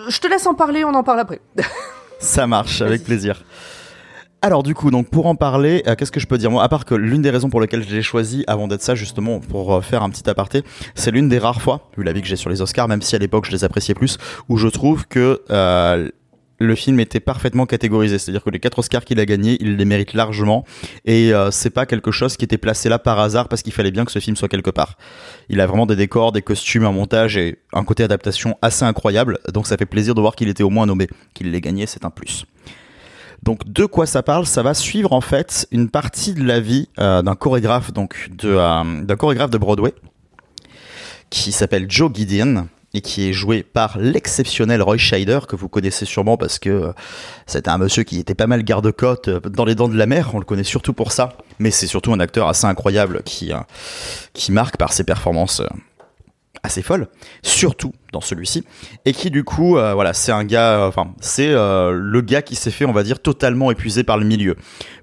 Je 0.10 0.20
te 0.20 0.28
laisse 0.28 0.48
en 0.48 0.56
parler, 0.56 0.84
on 0.84 0.94
en 0.96 1.04
parle 1.04 1.20
après. 1.20 1.40
ça 2.20 2.48
marche, 2.48 2.82
avec 2.82 3.04
plaisir. 3.04 3.44
Alors 4.44 4.64
du 4.64 4.74
coup, 4.74 4.90
donc 4.90 5.08
pour 5.12 5.28
en 5.28 5.36
parler, 5.36 5.84
euh, 5.86 5.94
qu'est-ce 5.94 6.12
que 6.12 6.20
je 6.20 6.26
peux 6.26 6.40
dire? 6.40 6.50
Moi 6.50 6.64
À 6.64 6.68
part 6.70 6.86
que 6.86 6.96
l'une 6.96 7.22
des 7.22 7.30
raisons 7.30 7.52
pour 7.52 7.62
lesquelles 7.62 7.84
je 7.88 7.94
l'ai 7.96 8.02
choisi, 8.02 8.44
avant 8.48 8.68
d'être 8.68 8.82
ça 8.82 8.96
justement, 8.96 9.40
pour 9.40 9.76
euh, 9.76 9.82
faire 9.82 10.02
un 10.02 10.10
petit 10.10 10.28
aparté, 10.28 10.64
c'est 10.96 11.12
l'une 11.12 11.30
des 11.30 11.38
rares 11.38 11.62
fois, 11.62 11.92
vu 11.96 12.04
la 12.04 12.12
vie 12.12 12.22
que 12.24 12.28
j'ai 12.28 12.36
sur 12.36 12.50
les 12.50 12.60
Oscars, 12.64 12.88
même 12.88 13.04
si 13.04 13.16
à 13.16 13.20
l'époque 13.20 13.46
je 13.46 13.52
les 13.52 13.64
appréciais 13.64 13.94
plus, 13.94 14.18
où 14.50 14.58
je 14.58 14.68
trouve 14.68 15.06
que 15.08 15.44
euh, 15.52 16.10
le 16.62 16.76
film 16.76 17.00
était 17.00 17.20
parfaitement 17.20 17.66
catégorisé. 17.66 18.20
C'est-à-dire 18.20 18.44
que 18.44 18.50
les 18.50 18.60
quatre 18.60 18.80
Oscars 18.80 19.04
qu'il 19.04 19.20
a 19.20 19.26
gagnés, 19.26 19.58
il 19.60 19.78
les 19.78 19.86
mérite 19.86 20.14
largement, 20.14 20.64
et 21.06 21.34
euh, 21.34 21.52
c'est 21.52 21.70
pas 21.70 21.86
quelque 21.86 22.12
chose 22.12 22.38
qui 22.38 22.46
était 22.46 22.58
placé 22.58 22.88
là 22.90 23.00
par 23.00 23.20
hasard 23.20 23.48
parce 23.48 23.62
qu'il 23.62 23.74
fallait 23.74 23.92
bien 23.92 24.06
que 24.06 24.12
ce 24.12 24.20
film 24.20 24.36
soit 24.36 24.48
quelque 24.48 24.70
part. 24.70 24.98
Il 25.50 25.60
a 25.60 25.68
vraiment 25.68 25.86
des 25.86 25.96
décors, 25.96 26.32
des 26.32 26.42
costumes, 26.42 26.86
un 26.86 26.92
montage 26.92 27.36
et 27.38 27.60
un 27.74 27.84
côté 27.84 28.04
adaptation 28.04 28.58
assez 28.62 28.86
incroyable, 28.86 29.40
donc 29.54 29.68
ça 29.68 29.78
fait 29.78 29.86
plaisir 29.86 30.16
de 30.16 30.22
voir 30.22 30.36
qu'il 30.36 30.50
était 30.50 30.64
au 30.64 30.70
moins 30.70 30.86
nommé, 30.86 31.08
qu'il 31.34 31.52
l'ait 31.52 31.62
gagné, 31.62 31.88
c'est 31.88 32.06
un 32.06 32.12
plus. 32.12 32.46
Donc 33.44 33.68
de 33.68 33.86
quoi 33.86 34.06
ça 34.06 34.22
parle? 34.22 34.46
Ça 34.46 34.62
va 34.62 34.76
suivre 34.76 35.14
en 35.14 35.22
fait 35.22 35.68
une 35.72 35.90
partie 35.90 36.36
de 36.36 36.44
la 36.44 36.60
vie 36.60 36.90
euh, 37.00 37.24
d'un 37.24 37.34
chorégraphe 37.34 37.92
donc 37.92 38.30
euh, 38.44 39.02
d'un 39.02 39.16
chorégraphe 39.16 39.50
de 39.50 39.58
Broadway 39.58 39.96
qui 41.32 41.52
s'appelle 41.52 41.88
Joe 41.90 42.12
Gideon 42.14 42.68
et 42.94 43.02
qui 43.02 43.30
est 43.30 43.34
joué 43.34 43.64
par 43.64 43.98
l'exceptionnel 43.98 44.82
Roy 44.82 44.98
Scheider 44.98 45.40
que 45.48 45.56
vous 45.56 45.70
connaissez 45.70 46.06
sûrement 46.06 46.38
parce 46.38 46.60
que 46.60 46.70
euh, 46.70 46.94
c'était 47.46 47.70
un 47.70 47.78
monsieur 47.78 48.04
qui 48.04 48.20
était 48.20 48.36
pas 48.36 48.48
mal 48.48 48.64
garde-côte 48.64 49.28
euh, 49.30 49.40
dans 49.40 49.66
les 49.66 49.76
dents 49.76 49.88
de 49.88 49.98
la 49.98 50.06
mer, 50.06 50.32
on 50.34 50.40
le 50.40 50.46
connaît 50.46 50.64
surtout 50.64 50.94
pour 50.94 51.12
ça, 51.12 51.34
mais 51.60 51.72
c'est 51.72 51.88
surtout 51.88 52.14
un 52.14 52.20
acteur 52.20 52.48
assez 52.48 52.66
incroyable 52.66 53.24
qui 53.24 53.54
euh, 53.54 53.58
qui 54.34 54.52
marque 54.52 54.78
par 54.78 54.94
ses 54.94 55.04
performances 55.04 55.62
assez 56.64 56.82
folles, 56.82 57.08
surtout 57.42 57.92
dans 58.12 58.22
celui-ci, 58.22 58.64
et 59.06 59.14
qui 59.14 59.32
du 59.32 59.44
coup, 59.44 59.78
euh, 59.78 59.94
voilà, 59.94 60.14
c'est 60.14 60.32
un 60.32 60.44
gars, 60.44 60.80
euh, 60.80 60.88
enfin, 60.88 61.14
c'est 61.20 61.50
euh, 61.50 61.92
le 61.92 62.22
gars 62.22 62.42
qui 62.42 62.56
s'est 62.56 62.72
fait, 62.72 62.86
on 62.86 62.92
va 62.92 63.04
dire, 63.04 63.20
totalement 63.20 63.72
épuisé 63.72 64.04
par 64.04 64.18
le 64.18 64.26
milieu. 64.26 64.56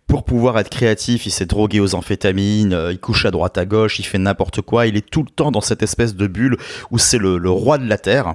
Pour 0.07 0.25
pouvoir 0.25 0.59
être 0.59 0.71
créatif, 0.71 1.27
il 1.27 1.31
s'est 1.31 1.47
drogué 1.47 1.81
aux 1.81 1.95
amphétamines, 1.95 2.89
il 2.91 2.99
couche 2.99 3.27
à 3.27 3.31
droite 3.31 3.59
à 3.59 3.67
gauche, 3.67 3.99
il 3.99 4.05
fait 4.05 4.19
n'importe 4.19 4.63
quoi, 4.63 4.87
il 4.87 4.97
est 4.97 5.09
tout 5.09 5.23
le 5.23 5.31
temps 5.31 5.51
dans 5.51 5.61
cette 5.61 5.83
espèce 5.83 6.15
de 6.15 6.27
bulle 6.27 6.57
où 6.91 6.99
c'est 6.99 7.19
le 7.19 7.51
roi 7.51 7.77
de 7.77 7.87
la 7.87 7.99
terre. 7.99 8.35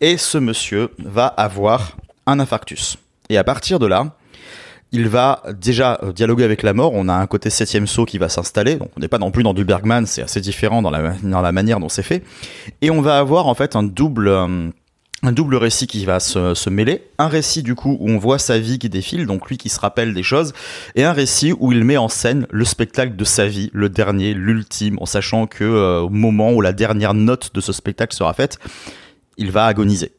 Et 0.00 0.16
ce 0.16 0.38
monsieur 0.38 0.90
va 0.98 1.26
avoir 1.26 1.96
un 2.26 2.38
infarctus. 2.38 2.96
Et 3.28 3.38
à 3.38 3.44
partir 3.44 3.78
de 3.78 3.86
là, 3.86 4.14
il 4.92 5.08
va 5.08 5.42
déjà 5.58 5.98
euh, 6.02 6.12
dialoguer 6.12 6.44
avec 6.44 6.62
la 6.62 6.72
mort. 6.72 6.92
On 6.94 7.08
a 7.08 7.14
un 7.14 7.26
côté 7.26 7.50
septième 7.50 7.86
saut 7.86 8.04
qui 8.04 8.18
va 8.18 8.28
s'installer. 8.28 8.76
Donc 8.76 8.90
on 8.96 9.00
n'est 9.00 9.08
pas 9.08 9.18
non 9.18 9.30
plus 9.30 9.42
dans 9.42 9.54
du 9.54 9.64
Bergman, 9.64 10.06
c'est 10.06 10.22
assez 10.22 10.40
différent 10.40 10.82
dans 10.82 10.90
la, 10.90 11.14
dans 11.22 11.40
la 11.40 11.52
manière 11.52 11.80
dont 11.80 11.88
c'est 11.88 12.02
fait. 12.02 12.22
Et 12.80 12.90
on 12.90 13.00
va 13.00 13.18
avoir 13.18 13.46
en 13.46 13.54
fait 13.54 13.76
un 13.76 13.82
double, 13.82 14.28
euh, 14.28 14.68
un 15.22 15.32
double 15.32 15.56
récit 15.56 15.86
qui 15.86 16.04
va 16.04 16.18
se, 16.18 16.54
se 16.54 16.70
mêler. 16.70 17.04
Un 17.18 17.28
récit 17.28 17.62
du 17.62 17.74
coup 17.74 17.96
où 18.00 18.10
on 18.10 18.18
voit 18.18 18.38
sa 18.38 18.58
vie 18.58 18.78
qui 18.78 18.88
défile, 18.88 19.26
donc 19.26 19.48
lui 19.48 19.58
qui 19.58 19.68
se 19.68 19.78
rappelle 19.78 20.12
des 20.12 20.22
choses, 20.22 20.52
et 20.96 21.04
un 21.04 21.12
récit 21.12 21.52
où 21.58 21.72
il 21.72 21.84
met 21.84 21.96
en 21.96 22.08
scène 22.08 22.46
le 22.50 22.64
spectacle 22.64 23.14
de 23.14 23.24
sa 23.24 23.46
vie, 23.46 23.70
le 23.72 23.88
dernier, 23.88 24.34
l'ultime, 24.34 24.98
en 25.00 25.06
sachant 25.06 25.46
que 25.46 25.64
euh, 25.64 26.00
au 26.00 26.10
moment 26.10 26.52
où 26.52 26.60
la 26.60 26.72
dernière 26.72 27.14
note 27.14 27.54
de 27.54 27.60
ce 27.60 27.72
spectacle 27.72 28.14
sera 28.14 28.34
faite, 28.34 28.58
il 29.36 29.50
va 29.52 29.66
agoniser. 29.66 30.12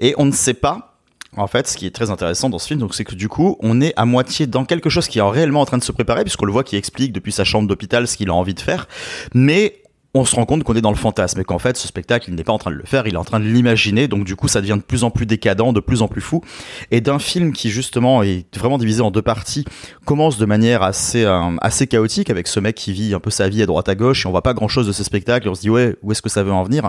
Et 0.00 0.14
on 0.18 0.24
ne 0.24 0.32
sait 0.32 0.54
pas 0.54 0.97
en 1.38 1.46
fait, 1.46 1.66
ce 1.68 1.76
qui 1.76 1.86
est 1.86 1.94
très 1.94 2.10
intéressant 2.10 2.48
dans 2.48 2.58
ce 2.58 2.66
film, 2.66 2.86
c'est 2.92 3.04
que 3.04 3.14
du 3.14 3.28
coup, 3.28 3.56
on 3.60 3.80
est 3.80 3.92
à 3.96 4.04
moitié 4.04 4.46
dans 4.46 4.64
quelque 4.64 4.90
chose 4.90 5.08
qui 5.08 5.18
est 5.18 5.22
réellement 5.22 5.60
en 5.60 5.66
train 5.66 5.78
de 5.78 5.84
se 5.84 5.92
préparer, 5.92 6.22
puisqu'on 6.22 6.46
le 6.46 6.52
voit 6.52 6.64
qui 6.64 6.76
explique 6.76 7.12
depuis 7.12 7.32
sa 7.32 7.44
chambre 7.44 7.68
d'hôpital 7.68 8.06
ce 8.06 8.16
qu'il 8.16 8.30
a 8.30 8.34
envie 8.34 8.54
de 8.54 8.60
faire, 8.60 8.88
mais 9.34 9.82
on 10.14 10.24
se 10.24 10.34
rend 10.34 10.46
compte 10.46 10.64
qu'on 10.64 10.74
est 10.74 10.80
dans 10.80 10.90
le 10.90 10.96
fantasme 10.96 11.40
et 11.40 11.44
qu'en 11.44 11.58
fait, 11.58 11.76
ce 11.76 11.86
spectacle, 11.86 12.30
il 12.30 12.34
n'est 12.34 12.44
pas 12.44 12.52
en 12.52 12.58
train 12.58 12.70
de 12.70 12.76
le 12.76 12.84
faire, 12.84 13.06
il 13.06 13.14
est 13.14 13.18
en 13.18 13.24
train 13.24 13.40
de 13.40 13.44
l'imaginer, 13.44 14.08
donc 14.08 14.24
du 14.24 14.36
coup, 14.36 14.48
ça 14.48 14.60
devient 14.60 14.76
de 14.76 14.82
plus 14.82 15.04
en 15.04 15.10
plus 15.10 15.26
décadent, 15.26 15.72
de 15.72 15.80
plus 15.80 16.02
en 16.02 16.08
plus 16.08 16.20
fou. 16.20 16.42
Et 16.90 17.00
d'un 17.00 17.18
film 17.18 17.52
qui, 17.52 17.70
justement, 17.70 18.22
est 18.22 18.46
vraiment 18.56 18.78
divisé 18.78 19.02
en 19.02 19.10
deux 19.10 19.22
parties, 19.22 19.64
commence 20.06 20.38
de 20.38 20.46
manière 20.46 20.82
assez, 20.82 21.24
euh, 21.24 21.56
assez 21.60 21.86
chaotique 21.86 22.30
avec 22.30 22.48
ce 22.48 22.58
mec 22.58 22.74
qui 22.74 22.92
vit 22.92 23.14
un 23.14 23.20
peu 23.20 23.30
sa 23.30 23.48
vie 23.48 23.62
à 23.62 23.66
droite 23.66 23.88
à 23.88 23.94
gauche 23.94 24.24
et 24.24 24.28
on 24.28 24.30
voit 24.30 24.42
pas 24.42 24.54
grand 24.54 24.68
chose 24.68 24.86
de 24.86 24.92
ce 24.92 25.04
spectacle 25.04 25.46
et 25.46 25.50
on 25.50 25.54
se 25.54 25.60
dit, 25.60 25.70
ouais, 25.70 25.96
où 26.02 26.10
est-ce 26.10 26.22
que 26.22 26.30
ça 26.30 26.42
veut 26.42 26.52
en 26.52 26.62
venir? 26.62 26.88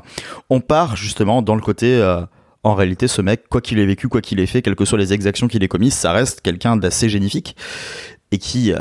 On 0.50 0.62
part, 0.62 0.96
justement, 0.96 1.42
dans 1.42 1.56
le 1.56 1.62
côté, 1.62 1.96
euh, 1.96 2.22
en 2.64 2.76
réalité, 2.76 3.08
ce 3.08 3.22
mec, 3.22 3.48
quoi 3.50 3.62
qu'il 3.62 3.80
ait 3.80 3.86
vécu, 3.86 4.10
quoi 4.10 4.22
qu'il 4.22 4.40
ait 4.40 4.46
fait, 4.46 4.62
quelles 4.62 4.76
que 4.76 4.86
soient 4.86 4.98
les 4.98 5.14
exactions 5.14 5.48
qu'il 5.48 5.64
ait 5.64 5.68
commises, 5.68 5.94
ça 5.94 6.12
reste 6.12 6.42
quelqu'un 6.42 6.76
d'assez 6.76 7.10
génifique 7.10 7.56
et 8.32 8.38
qui, 8.38 8.74
euh, 8.74 8.80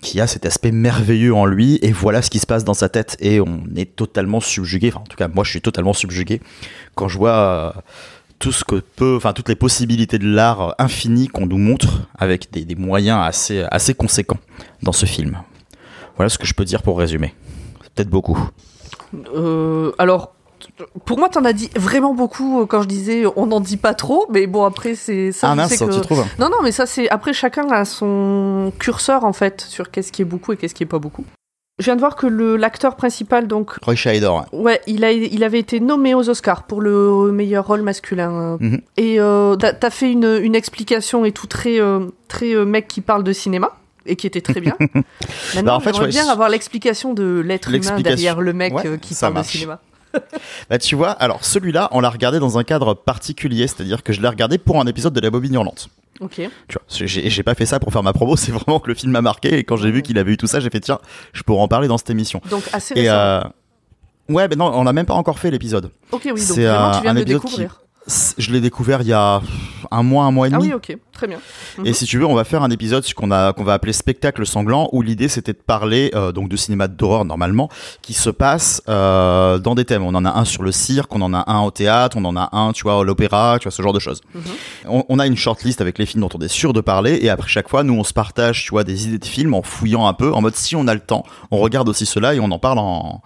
qui 0.00 0.20
a 0.20 0.26
cet 0.26 0.46
aspect 0.46 0.72
merveilleux 0.72 1.34
en 1.34 1.44
lui. 1.44 1.78
Et 1.82 1.92
voilà 1.92 2.22
ce 2.22 2.30
qui 2.30 2.38
se 2.38 2.46
passe 2.46 2.64
dans 2.64 2.74
sa 2.74 2.88
tête. 2.88 3.16
Et 3.20 3.40
on 3.40 3.62
est 3.76 3.94
totalement 3.94 4.40
subjugué. 4.40 4.88
Enfin, 4.88 5.00
en 5.00 5.06
tout 5.08 5.16
cas, 5.16 5.28
moi, 5.28 5.44
je 5.44 5.50
suis 5.50 5.60
totalement 5.60 5.92
subjugué 5.92 6.40
quand 6.94 7.08
je 7.08 7.18
vois 7.18 7.74
euh, 7.76 7.80
tout 8.38 8.52
ce 8.52 8.64
que 8.64 8.76
peut, 8.76 9.16
enfin, 9.16 9.32
toutes 9.32 9.48
les 9.48 9.56
possibilités 9.56 10.18
de 10.18 10.28
l'art 10.28 10.74
infini 10.78 11.28
qu'on 11.28 11.46
nous 11.46 11.58
montre 11.58 12.08
avec 12.18 12.50
des, 12.50 12.74
moyens 12.74 13.20
assez, 13.22 13.64
assez 13.70 13.94
conséquents 13.94 14.38
dans 14.82 14.92
ce 14.92 15.06
film. 15.06 15.38
Voilà 16.16 16.28
ce 16.28 16.38
que 16.38 16.46
je 16.46 16.54
peux 16.54 16.64
dire 16.64 16.82
pour 16.82 16.98
résumer. 16.98 17.34
C'est 17.82 17.92
peut-être 17.94 18.10
beaucoup. 18.10 18.38
Euh, 19.34 19.92
alors, 19.98 20.34
pour 21.04 21.18
moi, 21.18 21.28
t'en 21.28 21.44
as 21.44 21.52
dit 21.52 21.70
vraiment 21.76 22.14
beaucoup 22.14 22.60
euh, 22.62 22.66
quand 22.66 22.82
je 22.82 22.88
disais 22.88 23.24
on 23.36 23.46
n'en 23.46 23.60
dit 23.60 23.76
pas 23.76 23.94
trop, 23.94 24.26
mais 24.30 24.46
bon, 24.46 24.64
après, 24.64 24.94
c'est 24.94 25.32
ça. 25.32 25.50
ah 25.50 25.54
mince, 25.54 25.76
que- 25.78 25.92
tu 25.94 26.00
trouves 26.00 26.24
Non, 26.38 26.48
non, 26.48 26.58
mais 26.62 26.72
ça, 26.72 26.86
c'est. 26.86 27.08
Après, 27.10 27.32
chacun 27.32 27.68
a 27.70 27.84
son 27.84 28.72
curseur, 28.78 29.24
en 29.24 29.32
fait, 29.32 29.60
sur 29.60 29.90
qu'est-ce 29.90 30.12
qui 30.12 30.22
est 30.22 30.24
beaucoup 30.24 30.52
et 30.52 30.56
qu'est-ce 30.56 30.74
qui 30.74 30.82
est 30.82 30.86
pas 30.86 30.98
beaucoup. 30.98 31.24
Je 31.78 31.84
viens 31.84 31.94
de 31.94 32.00
voir 32.00 32.16
que 32.16 32.26
le- 32.26 32.56
l'acteur 32.56 32.96
principal, 32.96 33.46
donc, 33.46 33.72
Roy 33.84 33.94
Scheider. 33.94 34.30
ouais. 34.52 34.80
il, 34.88 35.04
a, 35.04 35.12
il 35.12 35.44
avait 35.44 35.60
été 35.60 35.78
nommé 35.78 36.12
aux 36.14 36.28
Oscars 36.28 36.64
pour 36.64 36.80
le 36.80 37.30
meilleur 37.30 37.66
rôle 37.68 37.82
masculin. 37.82 38.56
Mhm. 38.60 38.80
Et 38.96 39.20
euh, 39.20 39.54
t'as 39.56 39.90
fait 39.90 40.10
une, 40.10 40.38
une 40.42 40.56
explication 40.56 41.24
et 41.24 41.30
tout 41.30 41.46
très, 41.46 41.80
euh, 41.80 42.00
très 42.26 42.52
euh, 42.54 42.64
mec 42.64 42.88
qui 42.88 43.00
parle 43.00 43.22
de 43.22 43.32
cinéma. 43.32 43.76
Et 44.06 44.16
qui 44.16 44.26
était 44.26 44.40
très 44.40 44.60
bien. 44.62 44.74
Maintenant, 45.54 45.62
Bah, 45.64 45.74
en 45.76 45.80
fait, 45.80 45.92
j'aimerais 45.92 46.06
ouais, 46.06 46.10
bien 46.12 46.28
avoir 46.28 46.48
l'explication 46.48 47.12
de 47.12 47.40
l'être 47.44 47.72
humain 47.74 48.00
derrière 48.00 48.40
le 48.40 48.54
mec 48.54 48.72
Ouais, 48.74 48.98
qui 48.98 49.14
parle 49.14 49.34
marche. 49.34 49.48
de 49.48 49.52
cinéma. 49.52 49.80
Bah 50.70 50.78
tu 50.78 50.94
vois, 50.94 51.10
alors 51.10 51.44
celui-là, 51.44 51.88
on 51.92 52.00
l'a 52.00 52.10
regardé 52.10 52.38
dans 52.38 52.58
un 52.58 52.64
cadre 52.64 52.94
particulier, 52.94 53.66
c'est-à-dire 53.66 54.02
que 54.02 54.12
je 54.12 54.20
l'ai 54.20 54.28
regardé 54.28 54.58
pour 54.58 54.80
un 54.80 54.86
épisode 54.86 55.12
de 55.12 55.20
La 55.20 55.30
Bobine 55.30 55.54
Hurlante. 55.54 55.88
Ok. 56.20 56.34
Tu 56.34 56.42
vois, 56.72 56.82
j'ai 56.88 57.30
j'ai 57.30 57.42
pas 57.42 57.54
fait 57.54 57.66
ça 57.66 57.78
pour 57.78 57.92
faire 57.92 58.02
ma 58.02 58.12
promo, 58.12 58.36
c'est 58.36 58.52
vraiment 58.52 58.80
que 58.80 58.88
le 58.88 58.94
film 58.94 59.12
m'a 59.12 59.22
marqué 59.22 59.58
et 59.58 59.64
quand 59.64 59.76
j'ai 59.76 59.90
vu 59.90 60.02
qu'il 60.02 60.18
avait 60.18 60.32
eu 60.32 60.36
tout 60.36 60.46
ça, 60.46 60.60
j'ai 60.60 60.70
fait 60.70 60.80
tiens, 60.80 60.98
je 61.32 61.42
pourrais 61.42 61.60
en 61.62 61.68
parler 61.68 61.88
dans 61.88 61.98
cette 61.98 62.10
émission. 62.10 62.40
Donc, 62.50 62.64
assez 62.72 62.94
Et 62.96 63.02
récent. 63.02 63.14
euh, 63.14 63.42
ouais, 64.28 64.48
ben 64.48 64.58
non, 64.58 64.72
on 64.74 64.84
n'a 64.84 64.92
même 64.92 65.06
pas 65.06 65.14
encore 65.14 65.38
fait 65.38 65.50
l'épisode. 65.50 65.90
Ok, 66.10 66.22
oui, 66.24 66.30
donc 66.30 66.38
c'est 66.40 66.64
vraiment, 66.64 66.92
tu 66.92 67.02
viens 67.02 67.10
un 67.12 67.14
de 67.14 67.18
le 67.20 67.24
découvrir. 67.24 67.82
Je 68.38 68.52
l'ai 68.52 68.60
découvert 68.60 69.02
il 69.02 69.08
y 69.08 69.12
a 69.12 69.40
un 69.90 70.02
mois, 70.02 70.24
un 70.24 70.30
mois 70.30 70.48
et 70.48 70.50
Ah 70.52 70.56
demi. 70.58 70.68
oui, 70.68 70.74
ok, 70.74 70.96
très 71.12 71.26
bien. 71.26 71.38
Et 71.84 71.92
si 71.92 72.04
tu 72.06 72.18
veux, 72.18 72.24
on 72.26 72.34
va 72.34 72.44
faire 72.44 72.62
un 72.62 72.70
épisode 72.70 73.04
qu'on 73.14 73.30
a 73.30 73.52
qu'on 73.52 73.64
va 73.64 73.74
appeler 73.74 73.92
spectacle 73.92 74.46
sanglant, 74.46 74.88
où 74.92 75.02
l'idée 75.02 75.28
c'était 75.28 75.52
de 75.52 75.58
parler 75.58 76.10
euh, 76.14 76.32
donc 76.32 76.48
de 76.48 76.56
cinéma 76.56 76.88
d'horreur 76.88 77.24
normalement, 77.26 77.68
qui 78.02 78.14
se 78.14 78.30
passe 78.30 78.82
euh, 78.88 79.58
dans 79.58 79.74
des 79.74 79.84
thèmes. 79.84 80.02
On 80.04 80.14
en 80.14 80.24
a 80.24 80.30
un 80.38 80.44
sur 80.44 80.62
le 80.62 80.72
cirque, 80.72 81.14
on 81.14 81.20
en 81.20 81.34
a 81.34 81.44
un 81.50 81.60
au 81.60 81.70
théâtre, 81.70 82.16
on 82.18 82.24
en 82.24 82.36
a 82.36 82.48
un, 82.56 82.72
tu 82.72 82.82
vois, 82.84 83.00
à 83.00 83.04
l'opéra, 83.04 83.58
tu 83.60 83.64
vois, 83.64 83.72
ce 83.72 83.82
genre 83.82 83.92
de 83.92 84.00
choses. 84.00 84.20
on, 84.86 85.04
on 85.08 85.18
a 85.18 85.26
une 85.26 85.36
shortlist 85.36 85.80
avec 85.80 85.98
les 85.98 86.06
films 86.06 86.22
dont 86.22 86.30
on 86.34 86.40
est 86.40 86.48
sûr 86.48 86.72
de 86.72 86.80
parler, 86.80 87.18
et 87.22 87.28
après 87.30 87.48
chaque 87.48 87.68
fois, 87.68 87.82
nous 87.82 87.94
on 87.94 88.04
se 88.04 88.12
partage, 88.14 88.64
tu 88.64 88.70
vois, 88.70 88.84
des 88.84 89.06
idées 89.06 89.18
de 89.18 89.24
films 89.26 89.54
en 89.54 89.62
fouillant 89.62 90.06
un 90.06 90.14
peu, 90.14 90.32
en 90.32 90.40
mode 90.40 90.56
si 90.56 90.76
on 90.76 90.86
a 90.88 90.94
le 90.94 91.00
temps, 91.00 91.24
on 91.50 91.58
regarde 91.58 91.88
aussi 91.88 92.06
cela 92.06 92.34
et 92.34 92.40
on 92.40 92.50
en 92.50 92.58
parle 92.58 92.78
en 92.78 93.22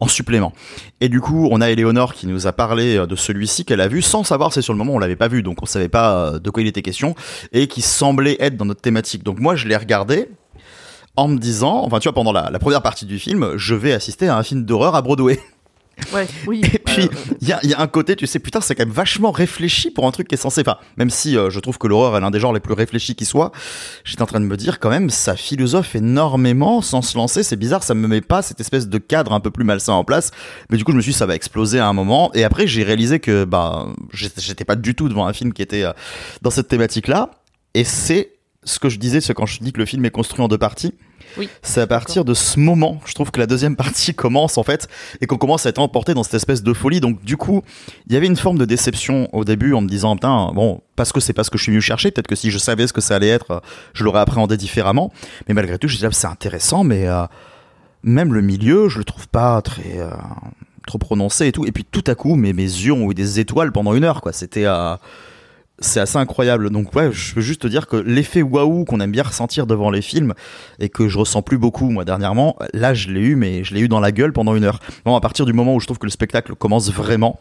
en 0.00 0.08
supplément. 0.08 0.52
Et 1.00 1.08
du 1.08 1.20
coup, 1.20 1.48
on 1.50 1.60
a 1.60 1.70
Eleonore 1.70 2.14
qui 2.14 2.26
nous 2.26 2.46
a 2.46 2.52
parlé 2.52 2.96
euh, 2.96 3.06
de 3.06 3.16
celui-ci 3.16 3.64
qu'elle 3.64 3.80
a 3.80 3.88
vu 3.88 4.02
sans 4.02 4.24
savoir, 4.24 4.52
c'est 4.52 4.62
sur 4.62 4.72
le 4.72 4.78
moment 4.78 4.94
on 4.94 4.98
l'avait 4.98 5.16
pas 5.16 5.28
vu, 5.28 5.42
donc 5.42 5.62
on 5.62 5.66
savait 5.66 5.88
pas 5.88 6.14
euh, 6.14 6.38
de 6.38 6.50
quoi 6.50 6.62
il 6.62 6.68
était 6.68 6.82
question, 6.82 7.14
et 7.52 7.66
qui 7.66 7.82
semblait 7.82 8.36
être 8.40 8.56
dans 8.56 8.64
notre 8.64 8.80
thématique. 8.80 9.22
Donc 9.22 9.40
moi, 9.40 9.56
je 9.56 9.68
l'ai 9.68 9.76
regardé 9.76 10.28
en 11.16 11.28
me 11.28 11.38
disant, 11.38 11.82
enfin 11.84 11.98
tu 11.98 12.08
vois, 12.08 12.14
pendant 12.14 12.32
la, 12.32 12.50
la 12.50 12.58
première 12.58 12.82
partie 12.82 13.06
du 13.06 13.18
film, 13.18 13.56
je 13.56 13.74
vais 13.74 13.92
assister 13.92 14.28
à 14.28 14.36
un 14.36 14.42
film 14.42 14.64
d'horreur 14.64 14.94
à 14.94 15.02
Broadway. 15.02 15.40
Ouais, 16.12 16.26
oui. 16.46 16.60
Et 16.72 16.78
puis, 16.78 17.04
Euh, 17.04 17.34
il 17.40 17.48
y, 17.48 17.68
y 17.68 17.74
a 17.74 17.80
un 17.80 17.86
côté, 17.86 18.16
tu 18.16 18.26
sais, 18.26 18.38
putain, 18.38 18.60
c'est 18.60 18.74
quand 18.74 18.84
même 18.84 18.92
vachement 18.94 19.30
réfléchi 19.30 19.90
pour 19.90 20.06
un 20.06 20.10
truc 20.10 20.28
qui 20.28 20.34
est 20.34 20.38
censé. 20.38 20.60
Enfin, 20.60 20.78
même 20.96 21.10
si 21.10 21.36
euh, 21.36 21.50
je 21.50 21.60
trouve 21.60 21.78
que 21.78 21.86
l'horreur 21.86 22.16
est 22.16 22.20
l'un 22.20 22.30
des 22.30 22.40
genres 22.40 22.52
les 22.52 22.60
plus 22.60 22.74
réfléchis 22.74 23.14
qui 23.14 23.24
soit, 23.24 23.52
j'étais 24.04 24.22
en 24.22 24.26
train 24.26 24.40
de 24.40 24.44
me 24.44 24.56
dire 24.56 24.80
quand 24.80 24.90
même, 24.90 25.10
ça 25.10 25.36
philosophe 25.36 25.94
énormément 25.94 26.82
sans 26.82 27.02
se 27.02 27.16
lancer. 27.16 27.42
C'est 27.42 27.56
bizarre, 27.56 27.82
ça 27.82 27.94
me 27.94 28.06
met 28.06 28.20
pas 28.20 28.42
cette 28.42 28.60
espèce 28.60 28.88
de 28.88 28.98
cadre 28.98 29.32
un 29.32 29.40
peu 29.40 29.50
plus 29.50 29.64
malsain 29.64 29.92
en 29.92 30.04
place. 30.04 30.30
Mais 30.70 30.76
du 30.78 30.84
coup, 30.84 30.92
je 30.92 30.96
me 30.96 31.02
suis 31.02 31.12
dit, 31.12 31.18
ça 31.18 31.26
va 31.26 31.34
exploser 31.34 31.78
à 31.78 31.86
un 31.88 31.92
moment. 31.92 32.30
Et 32.34 32.44
après, 32.44 32.66
j'ai 32.66 32.84
réalisé 32.84 33.20
que, 33.20 33.44
bah, 33.44 33.86
j'étais 34.12 34.40
j'étais 34.40 34.64
pas 34.64 34.76
du 34.76 34.94
tout 34.94 35.08
devant 35.08 35.26
un 35.26 35.32
film 35.32 35.52
qui 35.52 35.62
était 35.62 35.84
euh, 35.84 35.92
dans 36.42 36.50
cette 36.50 36.68
thématique-là. 36.68 37.30
Et 37.74 37.84
c'est 37.84 38.32
ce 38.62 38.78
que 38.78 38.88
je 38.88 38.98
disais, 38.98 39.20
c'est 39.20 39.34
quand 39.34 39.46
je 39.46 39.58
dis 39.60 39.72
que 39.72 39.78
le 39.78 39.86
film 39.86 40.04
est 40.04 40.10
construit 40.10 40.42
en 40.42 40.48
deux 40.48 40.58
parties. 40.58 40.94
Oui. 41.38 41.48
C'est 41.62 41.80
à 41.80 41.86
partir 41.86 42.24
de 42.24 42.34
ce 42.34 42.58
moment, 42.58 43.00
je 43.06 43.14
trouve 43.14 43.30
que 43.30 43.40
la 43.40 43.46
deuxième 43.46 43.76
partie 43.76 44.14
commence 44.14 44.58
en 44.58 44.62
fait, 44.62 44.88
et 45.20 45.26
qu'on 45.26 45.38
commence 45.38 45.66
à 45.66 45.70
être 45.70 45.78
emporté 45.78 46.14
dans 46.14 46.22
cette 46.22 46.34
espèce 46.34 46.62
de 46.62 46.72
folie. 46.72 47.00
Donc 47.00 47.22
du 47.24 47.36
coup, 47.36 47.62
il 48.06 48.12
y 48.12 48.16
avait 48.16 48.26
une 48.26 48.36
forme 48.36 48.58
de 48.58 48.64
déception 48.64 49.28
au 49.32 49.44
début 49.44 49.74
en 49.74 49.80
me 49.80 49.88
disant, 49.88 50.14
putain, 50.16 50.52
bon, 50.54 50.80
parce 50.96 51.12
que 51.12 51.20
c'est 51.20 51.32
pas 51.32 51.44
ce 51.44 51.50
que 51.50 51.58
je 51.58 51.64
suis 51.64 51.72
venu 51.72 51.80
chercher, 51.82 52.10
peut-être 52.10 52.26
que 52.26 52.36
si 52.36 52.50
je 52.50 52.58
savais 52.58 52.86
ce 52.86 52.92
que 52.92 53.00
ça 53.00 53.16
allait 53.16 53.28
être, 53.28 53.62
je 53.94 54.04
l'aurais 54.04 54.20
appréhendé 54.20 54.56
différemment. 54.56 55.12
Mais 55.48 55.54
malgré 55.54 55.78
tout, 55.78 55.88
je 55.88 55.96
disais, 55.96 56.08
c'est 56.12 56.26
intéressant, 56.26 56.84
mais 56.84 57.08
euh, 57.08 57.24
même 58.02 58.32
le 58.32 58.40
milieu, 58.40 58.88
je 58.88 58.98
le 58.98 59.04
trouve 59.04 59.28
pas 59.28 59.60
très... 59.62 59.98
euh, 59.98 60.10
trop 60.86 60.98
prononcé 60.98 61.46
et 61.46 61.52
tout 61.52 61.64
et 61.64 61.72
puis 61.72 61.84
tout 61.90 62.04
à 62.06 62.14
coup 62.14 62.34
mes, 62.36 62.52
mes 62.52 62.62
yeux 62.62 62.92
ont 62.92 63.10
eu 63.10 63.14
des 63.14 63.40
étoiles 63.40 63.72
pendant 63.72 63.94
une 63.94 64.04
heure 64.04 64.20
quoi 64.20 64.32
c'était 64.34 64.66
euh, 64.66 64.96
c'est 65.84 66.00
assez 66.00 66.18
incroyable. 66.18 66.70
Donc 66.70 66.94
ouais, 66.94 67.10
je 67.12 67.34
veux 67.34 67.42
juste 67.42 67.62
te 67.62 67.66
dire 67.66 67.86
que 67.86 67.96
l'effet 67.96 68.42
waouh 68.42 68.84
qu'on 68.84 69.00
aime 69.00 69.12
bien 69.12 69.22
ressentir 69.22 69.66
devant 69.66 69.90
les 69.90 70.02
films 70.02 70.34
et 70.78 70.88
que 70.88 71.08
je 71.08 71.18
ressens 71.18 71.42
plus 71.42 71.58
beaucoup 71.58 71.90
moi 71.90 72.04
dernièrement, 72.04 72.56
là 72.72 72.94
je 72.94 73.10
l'ai 73.10 73.20
eu 73.20 73.36
mais 73.36 73.64
je 73.64 73.74
l'ai 73.74 73.80
eu 73.80 73.88
dans 73.88 74.00
la 74.00 74.12
gueule 74.12 74.32
pendant 74.32 74.54
une 74.54 74.64
heure. 74.64 74.80
Bon, 75.04 75.14
à 75.14 75.20
partir 75.20 75.46
du 75.46 75.52
moment 75.52 75.74
où 75.74 75.80
je 75.80 75.86
trouve 75.86 75.98
que 75.98 76.06
le 76.06 76.10
spectacle 76.10 76.54
commence 76.54 76.90
vraiment, 76.90 77.40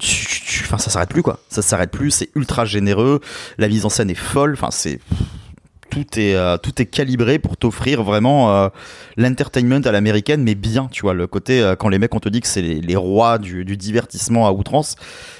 enfin 0.00 0.78
ça 0.78 0.90
s'arrête 0.90 1.10
plus 1.10 1.22
quoi. 1.22 1.40
Ça 1.48 1.62
s'arrête 1.62 1.90
plus, 1.90 2.10
c'est 2.10 2.30
ultra 2.34 2.64
généreux, 2.64 3.20
la 3.58 3.68
mise 3.68 3.84
en 3.84 3.90
scène 3.90 4.10
est 4.10 4.14
folle, 4.14 4.52
enfin 4.54 4.70
c'est 4.70 5.00
tout 5.90 6.18
est 6.18 6.34
euh, 6.34 6.56
tout 6.56 6.80
est 6.80 6.86
calibré 6.86 7.38
pour 7.38 7.56
t'offrir 7.56 8.02
vraiment 8.02 8.54
euh, 8.54 8.68
l'entertainment 9.16 9.80
à 9.84 9.92
l'américaine 9.92 10.42
mais 10.42 10.54
bien 10.54 10.88
tu 10.90 11.02
vois 11.02 11.12
le 11.12 11.26
côté 11.26 11.60
euh, 11.60 11.74
quand 11.76 11.88
les 11.88 11.98
mecs 11.98 12.14
on 12.14 12.20
te 12.20 12.28
dit 12.28 12.40
que 12.40 12.46
c'est 12.46 12.62
les, 12.62 12.80
les 12.80 12.96
rois 12.96 13.38
du, 13.38 13.64
du 13.64 13.76
divertissement 13.76 14.46
à 14.46 14.52
outrance 14.52 14.96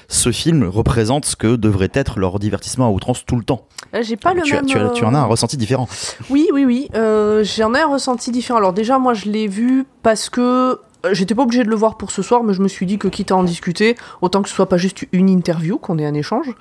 ce 0.07 0.31
film 0.31 0.63
représente 0.65 1.25
ce 1.25 1.35
que 1.35 1.55
devrait 1.55 1.89
être 1.93 2.19
leur 2.19 2.37
divertissement 2.37 2.85
à 2.85 2.89
outrance 2.91 3.25
tout 3.25 3.37
le 3.37 3.43
temps 3.43 3.65
J'ai 4.01 4.17
pas 4.17 4.33
le 4.33 4.41
tu, 4.43 4.53
même. 4.53 4.65
tu, 4.65 4.77
tu 4.93 5.05
en 5.05 5.15
as 5.15 5.19
un 5.19 5.25
ressenti 5.25 5.55
différent 5.57 5.87
Oui, 6.29 6.49
oui, 6.53 6.65
oui. 6.65 6.89
J'en 6.93 7.73
ai 7.73 7.79
un 7.79 7.87
ressenti 7.87 8.29
différent. 8.31 8.59
Alors 8.59 8.73
déjà, 8.73 8.99
moi, 8.99 9.13
je 9.13 9.25
l'ai 9.29 9.47
vu 9.47 9.85
parce 10.03 10.29
que 10.29 10.79
j'étais 11.11 11.33
pas 11.33 11.43
obligée 11.43 11.63
de 11.63 11.69
le 11.69 11.75
voir 11.75 11.97
pour 11.97 12.11
ce 12.11 12.21
soir, 12.21 12.43
mais 12.43 12.53
je 12.53 12.61
me 12.61 12.67
suis 12.67 12.85
dit 12.85 12.97
que 12.97 13.07
quitte 13.07 13.31
à 13.31 13.35
en 13.37 13.43
discuter, 13.43 13.95
autant 14.21 14.41
que 14.41 14.49
ce 14.49 14.55
soit 14.55 14.69
pas 14.69 14.77
juste 14.77 15.05
une 15.13 15.29
interview, 15.29 15.77
qu'on 15.77 15.97
ait 15.97 16.05
un 16.05 16.13
échange. 16.13 16.51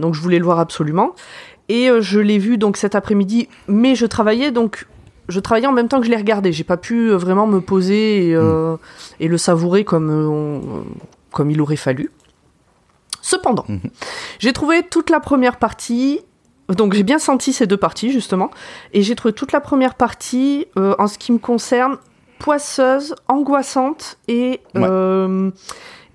Donc 0.00 0.14
je 0.14 0.20
voulais 0.20 0.38
le 0.38 0.44
voir 0.44 0.58
absolument. 0.58 1.12
Et 1.68 1.90
euh, 1.90 2.00
je 2.00 2.20
l'ai 2.20 2.38
vu 2.38 2.58
donc 2.58 2.76
cet 2.76 2.94
après-midi, 2.94 3.48
mais 3.68 3.94
je 3.94 4.06
travaillais 4.06 4.50
donc. 4.50 4.86
Je 5.28 5.40
travaillais 5.40 5.66
en 5.66 5.72
même 5.72 5.88
temps 5.88 5.98
que 5.98 6.06
je 6.06 6.10
l'ai 6.10 6.16
regardé. 6.16 6.52
J'ai 6.52 6.62
pas 6.62 6.76
pu 6.76 7.10
euh, 7.10 7.16
vraiment 7.16 7.48
me 7.48 7.60
poser 7.60 8.28
et, 8.28 8.34
euh, 8.36 8.76
et 9.18 9.26
le 9.26 9.36
savourer 9.38 9.84
comme, 9.84 10.08
on- 10.10 10.84
comme 11.32 11.50
il 11.50 11.60
aurait 11.60 11.74
fallu. 11.76 12.10
Cependant, 13.22 13.64
Mhm. 13.68 13.80
j'ai 14.38 14.52
trouvé 14.52 14.84
toute 14.84 15.10
la 15.10 15.18
première 15.20 15.56
partie 15.56 16.20
donc 16.68 16.94
j'ai 16.94 17.04
bien 17.04 17.20
senti 17.20 17.52
ces 17.52 17.68
deux 17.68 17.76
parties 17.76 18.10
justement, 18.10 18.50
et 18.92 19.02
j'ai 19.02 19.14
trouvé 19.14 19.32
toute 19.32 19.52
la 19.52 19.60
première 19.60 19.94
partie, 19.94 20.66
euh, 20.76 20.96
en 20.98 21.06
ce 21.06 21.16
qui 21.16 21.30
me 21.30 21.38
concerne, 21.38 21.96
poisseuse, 22.40 23.14
angoissante 23.28 24.18
et 24.26 24.60
Ouais. 24.74 24.82
euh, 24.84 25.50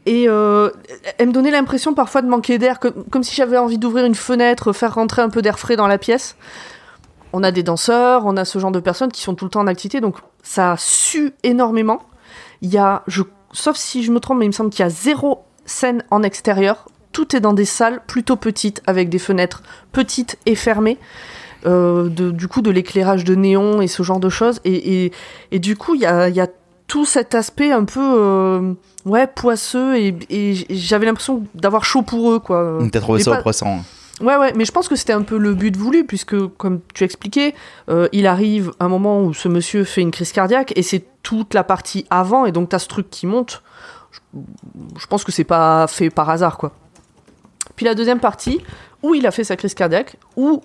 et 0.05 0.27
euh, 0.27 0.69
elle 1.17 1.27
me 1.27 1.33
donnait 1.33 1.51
l'impression 1.51 1.93
parfois 1.93 2.21
de 2.21 2.27
manquer 2.27 2.57
d'air, 2.57 2.79
comme, 2.79 3.23
si 3.23 3.35
j'avais 3.35 3.57
envie 3.57 3.77
d'ouvrir 3.77 4.05
une 4.05 4.15
fenêtre, 4.15 4.73
faire 4.73 4.95
rentrer 4.95 5.21
un 5.21 5.29
peu 5.29 5.41
d'air 5.41 5.59
frais 5.59 5.75
dans 5.75 5.87
la 5.87 5.97
pièce. 5.97 6.35
On 7.33 7.43
a 7.43 7.51
des 7.51 7.63
danseurs, 7.63 8.25
on 8.25 8.35
a 8.35 8.43
ce 8.43 8.59
genre 8.59 8.71
de 8.71 8.79
personnes 8.79 9.11
qui 9.11 9.21
sont 9.21 9.35
tout 9.35 9.45
le 9.45 9.51
temps 9.51 9.61
en 9.61 9.67
activité, 9.67 10.01
donc 10.01 10.17
ça 10.43 10.75
sue 10.77 11.33
énormément. 11.43 12.01
Il 12.61 12.73
y 12.73 12.77
a, 12.77 13.03
je, 13.07 13.21
sauf 13.53 13.77
si 13.77 14.03
je 14.03 14.11
me 14.11 14.19
trompe, 14.19 14.39
mais 14.39 14.45
il 14.45 14.49
me 14.49 14.53
semble 14.53 14.69
qu'il 14.71 14.83
y 14.83 14.87
a 14.87 14.89
zéro 14.89 15.43
scène 15.65 16.03
en 16.09 16.23
extérieur. 16.23 16.87
Tout 17.11 17.35
est 17.35 17.39
dans 17.39 17.53
des 17.53 17.65
salles 17.65 18.01
plutôt 18.07 18.35
petites, 18.35 18.81
avec 18.87 19.09
des 19.09 19.19
fenêtres 19.19 19.61
petites 19.91 20.37
et 20.45 20.55
fermées. 20.55 20.97
Euh, 21.67 22.09
du 22.09 22.47
coup, 22.47 22.61
de 22.61 22.71
l'éclairage 22.71 23.23
de 23.23 23.35
néon 23.35 23.81
et 23.81 23.87
ce 23.87 24.01
genre 24.01 24.19
de 24.19 24.29
choses. 24.29 24.59
Et, 24.65 25.11
et, 25.51 25.59
du 25.59 25.75
coup, 25.75 25.93
il 25.93 26.01
y 26.01 26.05
a, 26.05 26.27
y 26.29 26.41
a 26.41 26.47
tout 26.91 27.05
cet 27.05 27.35
aspect 27.35 27.71
un 27.71 27.85
peu 27.85 28.01
euh, 28.01 28.73
ouais, 29.05 29.25
poisseux. 29.25 29.95
Et, 29.95 30.13
et 30.29 30.53
j'avais 30.75 31.05
l'impression 31.05 31.45
d'avoir 31.55 31.85
chaud 31.85 32.01
pour 32.01 32.29
eux. 32.33 32.39
Quoi. 32.39 32.79
t'as 32.91 32.99
trouvé 32.99 33.23
ça 33.23 33.31
pas- 33.31 33.37
oppressant 33.39 33.79
Ouais, 34.19 34.35
ouais, 34.35 34.51
mais 34.57 34.65
je 34.65 34.73
pense 34.73 34.89
que 34.89 34.97
c'était 34.97 35.13
un 35.13 35.21
peu 35.21 35.37
le 35.37 35.53
but 35.55 35.75
voulu, 35.77 36.05
puisque, 36.05 36.35
comme 36.57 36.81
tu 36.93 37.05
expliquais, 37.05 37.55
euh, 37.89 38.09
il 38.11 38.27
arrive 38.27 38.73
un 38.81 38.89
moment 38.89 39.23
où 39.23 39.33
ce 39.33 39.47
monsieur 39.47 39.85
fait 39.85 40.01
une 40.01 40.11
crise 40.11 40.33
cardiaque, 40.33 40.73
et 40.75 40.83
c'est 40.83 41.03
toute 41.23 41.53
la 41.53 41.63
partie 41.63 42.05
avant, 42.09 42.45
et 42.45 42.51
donc 42.51 42.67
t'as 42.69 42.77
ce 42.79 42.87
truc 42.89 43.09
qui 43.09 43.25
monte. 43.25 43.63
Je, 44.11 44.19
je 44.99 45.07
pense 45.07 45.23
que 45.23 45.31
c'est 45.31 45.45
pas 45.45 45.87
fait 45.87 46.09
par 46.11 46.29
hasard, 46.29 46.57
quoi. 46.57 46.73
Puis 47.77 47.85
la 47.85 47.95
deuxième 47.95 48.19
partie, 48.19 48.59
où 49.01 49.15
il 49.15 49.25
a 49.25 49.31
fait 49.31 49.45
sa 49.45 49.55
crise 49.55 49.73
cardiaque, 49.73 50.17
où, 50.35 50.61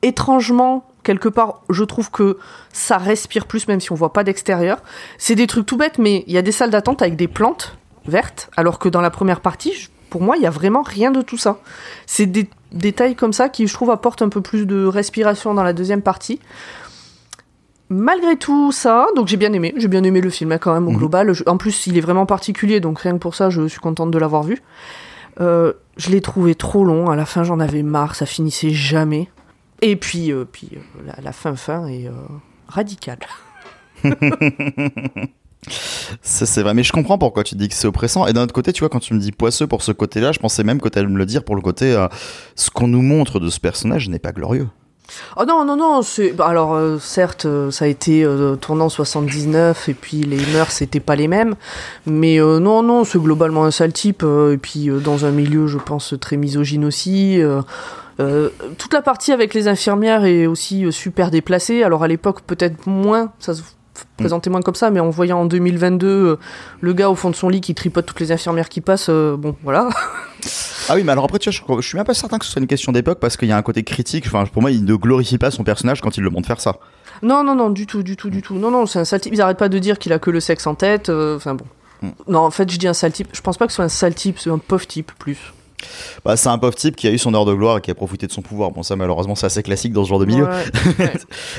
étrangement, 0.00 0.84
quelque 1.02 1.28
part, 1.28 1.62
je 1.70 1.84
trouve 1.84 2.10
que 2.10 2.38
ça 2.72 2.98
respire 2.98 3.46
plus, 3.46 3.68
même 3.68 3.80
si 3.80 3.92
on 3.92 3.94
voit 3.94 4.12
pas 4.12 4.24
d'extérieur. 4.24 4.78
C'est 5.18 5.34
des 5.34 5.46
trucs 5.46 5.66
tout 5.66 5.76
bêtes, 5.76 5.98
mais 5.98 6.24
il 6.26 6.32
y 6.32 6.38
a 6.38 6.42
des 6.42 6.52
salles 6.52 6.70
d'attente 6.70 7.02
avec 7.02 7.16
des 7.16 7.28
plantes 7.28 7.76
vertes, 8.06 8.50
alors 8.56 8.78
que 8.78 8.88
dans 8.88 9.00
la 9.00 9.10
première 9.10 9.40
partie, 9.40 9.88
pour 10.10 10.20
moi, 10.22 10.36
il 10.36 10.42
y 10.42 10.46
a 10.46 10.50
vraiment 10.50 10.82
rien 10.82 11.10
de 11.10 11.22
tout 11.22 11.38
ça. 11.38 11.58
C'est 12.06 12.26
des 12.26 12.48
détails 12.72 13.14
comme 13.16 13.32
ça 13.32 13.48
qui, 13.48 13.66
je 13.66 13.72
trouve, 13.74 13.90
apportent 13.90 14.22
un 14.22 14.28
peu 14.28 14.40
plus 14.40 14.66
de 14.66 14.84
respiration 14.84 15.54
dans 15.54 15.62
la 15.62 15.72
deuxième 15.72 16.02
partie. 16.02 16.38
Malgré 17.88 18.36
tout 18.36 18.72
ça, 18.72 19.06
donc 19.16 19.28
j'ai 19.28 19.36
bien 19.36 19.52
aimé, 19.52 19.74
j'ai 19.76 19.88
bien 19.88 20.02
aimé 20.02 20.20
le 20.22 20.30
film 20.30 20.52
hein, 20.52 20.58
quand 20.58 20.72
même 20.72 20.88
au 20.88 20.92
Mhm. 20.92 20.96
global. 20.98 21.32
En 21.46 21.58
plus, 21.58 21.86
il 21.86 21.98
est 21.98 22.00
vraiment 22.00 22.24
particulier, 22.24 22.80
donc 22.80 23.00
rien 23.00 23.12
que 23.12 23.18
pour 23.18 23.34
ça, 23.34 23.50
je 23.50 23.68
suis 23.68 23.80
contente 23.80 24.10
de 24.10 24.18
l'avoir 24.18 24.42
vu. 24.44 24.62
Euh, 25.40 25.74
je 25.98 26.10
l'ai 26.10 26.20
trouvé 26.22 26.54
trop 26.54 26.84
long, 26.84 27.10
à 27.10 27.16
la 27.16 27.26
fin 27.26 27.42
j'en 27.42 27.60
avais 27.60 27.82
marre, 27.82 28.14
ça 28.14 28.24
finissait 28.26 28.70
jamais. 28.70 29.28
Et 29.82 29.96
puis, 29.96 30.32
euh, 30.32 30.44
puis 30.50 30.70
euh, 30.72 30.78
la, 31.04 31.22
la 31.22 31.32
fin 31.32 31.54
fin 31.56 31.86
est 31.88 32.06
euh, 32.06 32.12
radicale. 32.68 33.18
Ça, 36.22 36.46
c'est 36.46 36.62
vrai, 36.62 36.74
mais 36.74 36.82
je 36.82 36.92
comprends 36.92 37.18
pourquoi 37.18 37.44
tu 37.44 37.54
dis 37.54 37.68
que 37.68 37.74
c'est 37.74 37.86
oppressant. 37.86 38.26
Et 38.26 38.32
d'un 38.32 38.42
autre 38.42 38.54
côté, 38.54 38.72
tu 38.72 38.80
vois, 38.80 38.88
quand 38.88 39.00
tu 39.00 39.14
me 39.14 39.20
dis 39.20 39.30
poisseux 39.30 39.66
pour 39.66 39.82
ce 39.82 39.92
côté-là, 39.92 40.32
je 40.32 40.40
pensais 40.40 40.64
même 40.64 40.80
que 40.80 40.88
tu 40.88 40.98
allais 40.98 41.06
me 41.06 41.18
le 41.18 41.26
dire 41.26 41.44
pour 41.44 41.54
le 41.54 41.62
côté 41.62 41.94
ce 42.56 42.70
qu'on 42.70 42.88
nous 42.88 43.02
montre 43.02 43.38
de 43.38 43.48
ce 43.48 43.60
personnage 43.60 44.08
n'est 44.08 44.18
pas 44.18 44.32
glorieux. 44.32 44.66
Oh 45.36 45.44
non, 45.46 45.64
non, 45.64 45.76
non, 45.76 46.02
c'est... 46.02 46.32
bah, 46.32 46.46
alors 46.46 46.74
euh, 46.74 46.98
certes, 46.98 47.46
euh, 47.46 47.70
ça 47.70 47.84
a 47.84 47.88
été 47.88 48.24
euh, 48.24 48.56
tournant 48.56 48.86
en 48.86 48.88
79, 48.88 49.88
et 49.88 49.94
puis 49.94 50.22
les 50.22 50.44
mœurs, 50.52 50.70
c'était 50.70 51.00
pas 51.00 51.16
les 51.16 51.28
mêmes, 51.28 51.54
mais 52.06 52.38
non, 52.38 52.82
non, 52.82 53.04
c'est 53.04 53.18
globalement 53.18 53.64
un 53.64 53.70
sale 53.70 53.92
type, 53.92 54.22
et 54.22 54.58
puis 54.58 54.88
dans 54.88 55.24
un 55.24 55.30
milieu, 55.30 55.66
je 55.66 55.78
pense, 55.78 56.14
très 56.20 56.36
misogyne 56.36 56.84
aussi. 56.84 57.40
Euh, 58.20 58.50
toute 58.78 58.92
la 58.92 59.02
partie 59.02 59.32
avec 59.32 59.54
les 59.54 59.68
infirmières 59.68 60.24
est 60.24 60.46
aussi 60.46 60.84
euh, 60.84 60.90
super 60.90 61.30
déplacée, 61.30 61.82
alors 61.82 62.02
à 62.02 62.08
l'époque, 62.08 62.42
peut-être 62.42 62.86
moins, 62.86 63.32
ça 63.38 63.54
se 63.54 63.62
présentait 64.16 64.50
moins 64.50 64.62
comme 64.62 64.74
ça, 64.74 64.90
mais 64.90 65.00
en 65.00 65.10
voyant 65.10 65.40
en 65.40 65.46
2022 65.46 66.06
euh, 66.06 66.38
le 66.80 66.92
gars 66.92 67.10
au 67.10 67.14
fond 67.14 67.30
de 67.30 67.36
son 67.36 67.48
lit 67.48 67.60
qui 67.60 67.74
tripote 67.74 68.06
toutes 68.06 68.20
les 68.20 68.32
infirmières 68.32 68.68
qui 68.68 68.80
passent, 68.80 69.08
euh, 69.08 69.36
bon, 69.36 69.56
voilà. 69.62 69.88
Ah 70.88 70.96
oui, 70.96 71.04
mais 71.04 71.12
alors 71.12 71.26
après, 71.26 71.38
tu 71.38 71.48
vois, 71.48 71.76
je, 71.76 71.80
je 71.80 71.86
suis 71.86 71.96
même 71.96 72.04
pas 72.04 72.12
certain 72.12 72.36
que 72.36 72.44
ce 72.44 72.50
soit 72.50 72.60
une 72.60 72.66
question 72.66 72.90
d'époque 72.90 73.20
parce 73.20 73.36
qu'il 73.36 73.48
y 73.48 73.52
a 73.52 73.56
un 73.56 73.62
côté 73.62 73.84
critique. 73.84 74.24
Enfin, 74.26 74.44
pour 74.46 74.62
moi, 74.62 74.72
il 74.72 74.84
ne 74.84 74.94
glorifie 74.96 75.38
pas 75.38 75.52
son 75.52 75.62
personnage 75.62 76.00
quand 76.00 76.16
il 76.16 76.24
le 76.24 76.30
montre 76.30 76.48
faire 76.48 76.60
ça. 76.60 76.78
Non, 77.22 77.44
non, 77.44 77.54
non, 77.54 77.70
du 77.70 77.86
tout, 77.86 78.02
du 78.02 78.16
tout, 78.16 78.28
du 78.28 78.42
tout. 78.42 78.56
Non, 78.56 78.72
non, 78.72 78.86
c'est 78.86 78.98
un 78.98 79.04
sale 79.04 79.20
type. 79.20 79.32
Ils 79.32 79.40
arrêtent 79.40 79.58
pas 79.58 79.68
de 79.68 79.78
dire 79.78 80.00
qu'il 80.00 80.12
a 80.12 80.18
que 80.18 80.32
le 80.32 80.40
sexe 80.40 80.66
en 80.66 80.74
tête. 80.74 81.08
Enfin 81.08 81.54
bon. 81.54 81.64
Mm. 82.02 82.08
Non, 82.26 82.40
en 82.40 82.50
fait, 82.50 82.68
je 82.68 82.76
dis 82.76 82.88
un 82.88 82.94
sale 82.94 83.12
type. 83.12 83.28
Je 83.32 83.40
pense 83.40 83.56
pas 83.56 83.66
que 83.66 83.72
ce 83.72 83.76
soit 83.76 83.84
un 83.84 83.88
sale 83.88 84.16
type, 84.16 84.40
c'est 84.40 84.50
un 84.50 84.58
pauvre 84.58 84.84
type 84.84 85.12
plus. 85.20 85.52
Bah, 86.24 86.36
c'est 86.36 86.48
un 86.48 86.58
pauvre 86.58 86.74
type 86.74 86.96
qui 86.96 87.06
a 87.06 87.10
eu 87.10 87.18
son 87.18 87.34
heure 87.34 87.44
de 87.44 87.54
gloire 87.54 87.78
et 87.78 87.80
qui 87.80 87.90
a 87.90 87.94
profité 87.94 88.26
de 88.26 88.32
son 88.32 88.42
pouvoir. 88.42 88.70
Bon, 88.70 88.82
ça, 88.82 88.96
malheureusement, 88.96 89.34
c'est 89.34 89.46
assez 89.46 89.62
classique 89.62 89.92
dans 89.92 90.04
ce 90.04 90.08
genre 90.08 90.18
de 90.18 90.26
milieu. 90.26 90.46
Ouais. 90.98 91.12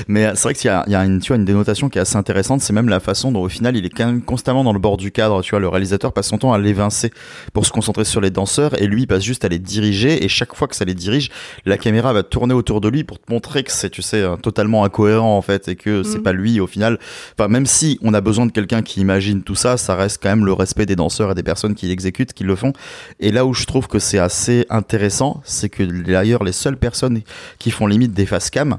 Mais 0.08 0.26
euh, 0.26 0.32
c'est 0.34 0.42
vrai 0.44 0.54
qu'il 0.54 0.66
y 0.68 0.70
a, 0.70 0.84
il 0.86 0.92
y 0.92 0.96
a 0.96 1.04
une, 1.04 1.20
tu 1.20 1.28
vois, 1.28 1.36
une 1.36 1.44
dénotation 1.44 1.88
qui 1.88 1.98
est 1.98 2.00
assez 2.00 2.16
intéressante. 2.16 2.60
C'est 2.60 2.72
même 2.72 2.88
la 2.88 3.00
façon 3.00 3.32
dont, 3.32 3.42
au 3.42 3.48
final, 3.48 3.76
il 3.76 3.84
est 3.84 3.90
quand 3.90 4.06
même 4.06 4.22
constamment 4.22 4.64
dans 4.64 4.72
le 4.72 4.78
bord 4.78 4.96
du 4.96 5.10
cadre. 5.12 5.42
Tu 5.42 5.50
vois, 5.50 5.60
le 5.60 5.68
réalisateur 5.68 6.12
passe 6.12 6.28
son 6.28 6.38
temps 6.38 6.52
à 6.52 6.58
l'évincer 6.58 7.10
pour 7.52 7.66
se 7.66 7.72
concentrer 7.72 8.04
sur 8.04 8.20
les 8.20 8.30
danseurs 8.30 8.80
et 8.80 8.86
lui, 8.86 9.02
il 9.02 9.06
passe 9.06 9.22
juste 9.22 9.44
à 9.44 9.48
les 9.48 9.58
diriger. 9.58 10.24
Et 10.24 10.28
chaque 10.28 10.54
fois 10.54 10.68
que 10.68 10.76
ça 10.76 10.84
les 10.84 10.94
dirige, 10.94 11.30
la 11.66 11.76
caméra 11.78 12.12
va 12.12 12.22
tourner 12.22 12.54
autour 12.54 12.80
de 12.80 12.88
lui 12.88 13.04
pour 13.04 13.18
te 13.18 13.30
montrer 13.32 13.62
que 13.64 13.72
c'est, 13.72 13.90
tu 13.90 14.02
sais, 14.02 14.20
euh, 14.22 14.36
totalement 14.36 14.84
incohérent, 14.84 15.36
en 15.36 15.42
fait, 15.42 15.68
et 15.68 15.76
que 15.76 16.02
c'est 16.02 16.18
Mhm. 16.18 16.22
pas 16.22 16.32
lui, 16.32 16.60
au 16.60 16.66
final. 16.66 16.98
Enfin, 17.38 17.48
même 17.48 17.66
si 17.66 17.98
on 18.02 18.14
a 18.14 18.20
besoin 18.20 18.46
de 18.46 18.52
quelqu'un 18.52 18.82
qui 18.82 19.00
imagine 19.00 19.42
tout 19.42 19.54
ça, 19.56 19.76
ça 19.76 19.94
reste 19.96 20.22
quand 20.22 20.28
même 20.28 20.44
le 20.46 20.52
respect 20.52 20.86
des 20.86 20.96
danseurs 20.96 21.32
et 21.32 21.34
des 21.34 21.42
personnes 21.42 21.74
qui 21.74 21.86
l'exécutent, 21.86 22.32
qui 22.32 22.44
le 22.44 22.56
font. 22.56 22.72
Et 23.20 23.32
là 23.32 23.44
où 23.46 23.54
je 23.54 23.64
trouve 23.64 23.88
que 23.88 23.98
c'est 23.98 24.13
assez 24.18 24.66
intéressant, 24.70 25.40
c'est 25.44 25.68
que 25.68 25.82
d'ailleurs 25.82 26.44
les 26.44 26.52
seules 26.52 26.76
personnes 26.76 27.20
qui 27.58 27.70
font 27.70 27.86
limite 27.86 28.12
des 28.12 28.26
face 28.26 28.50
cam 28.50 28.78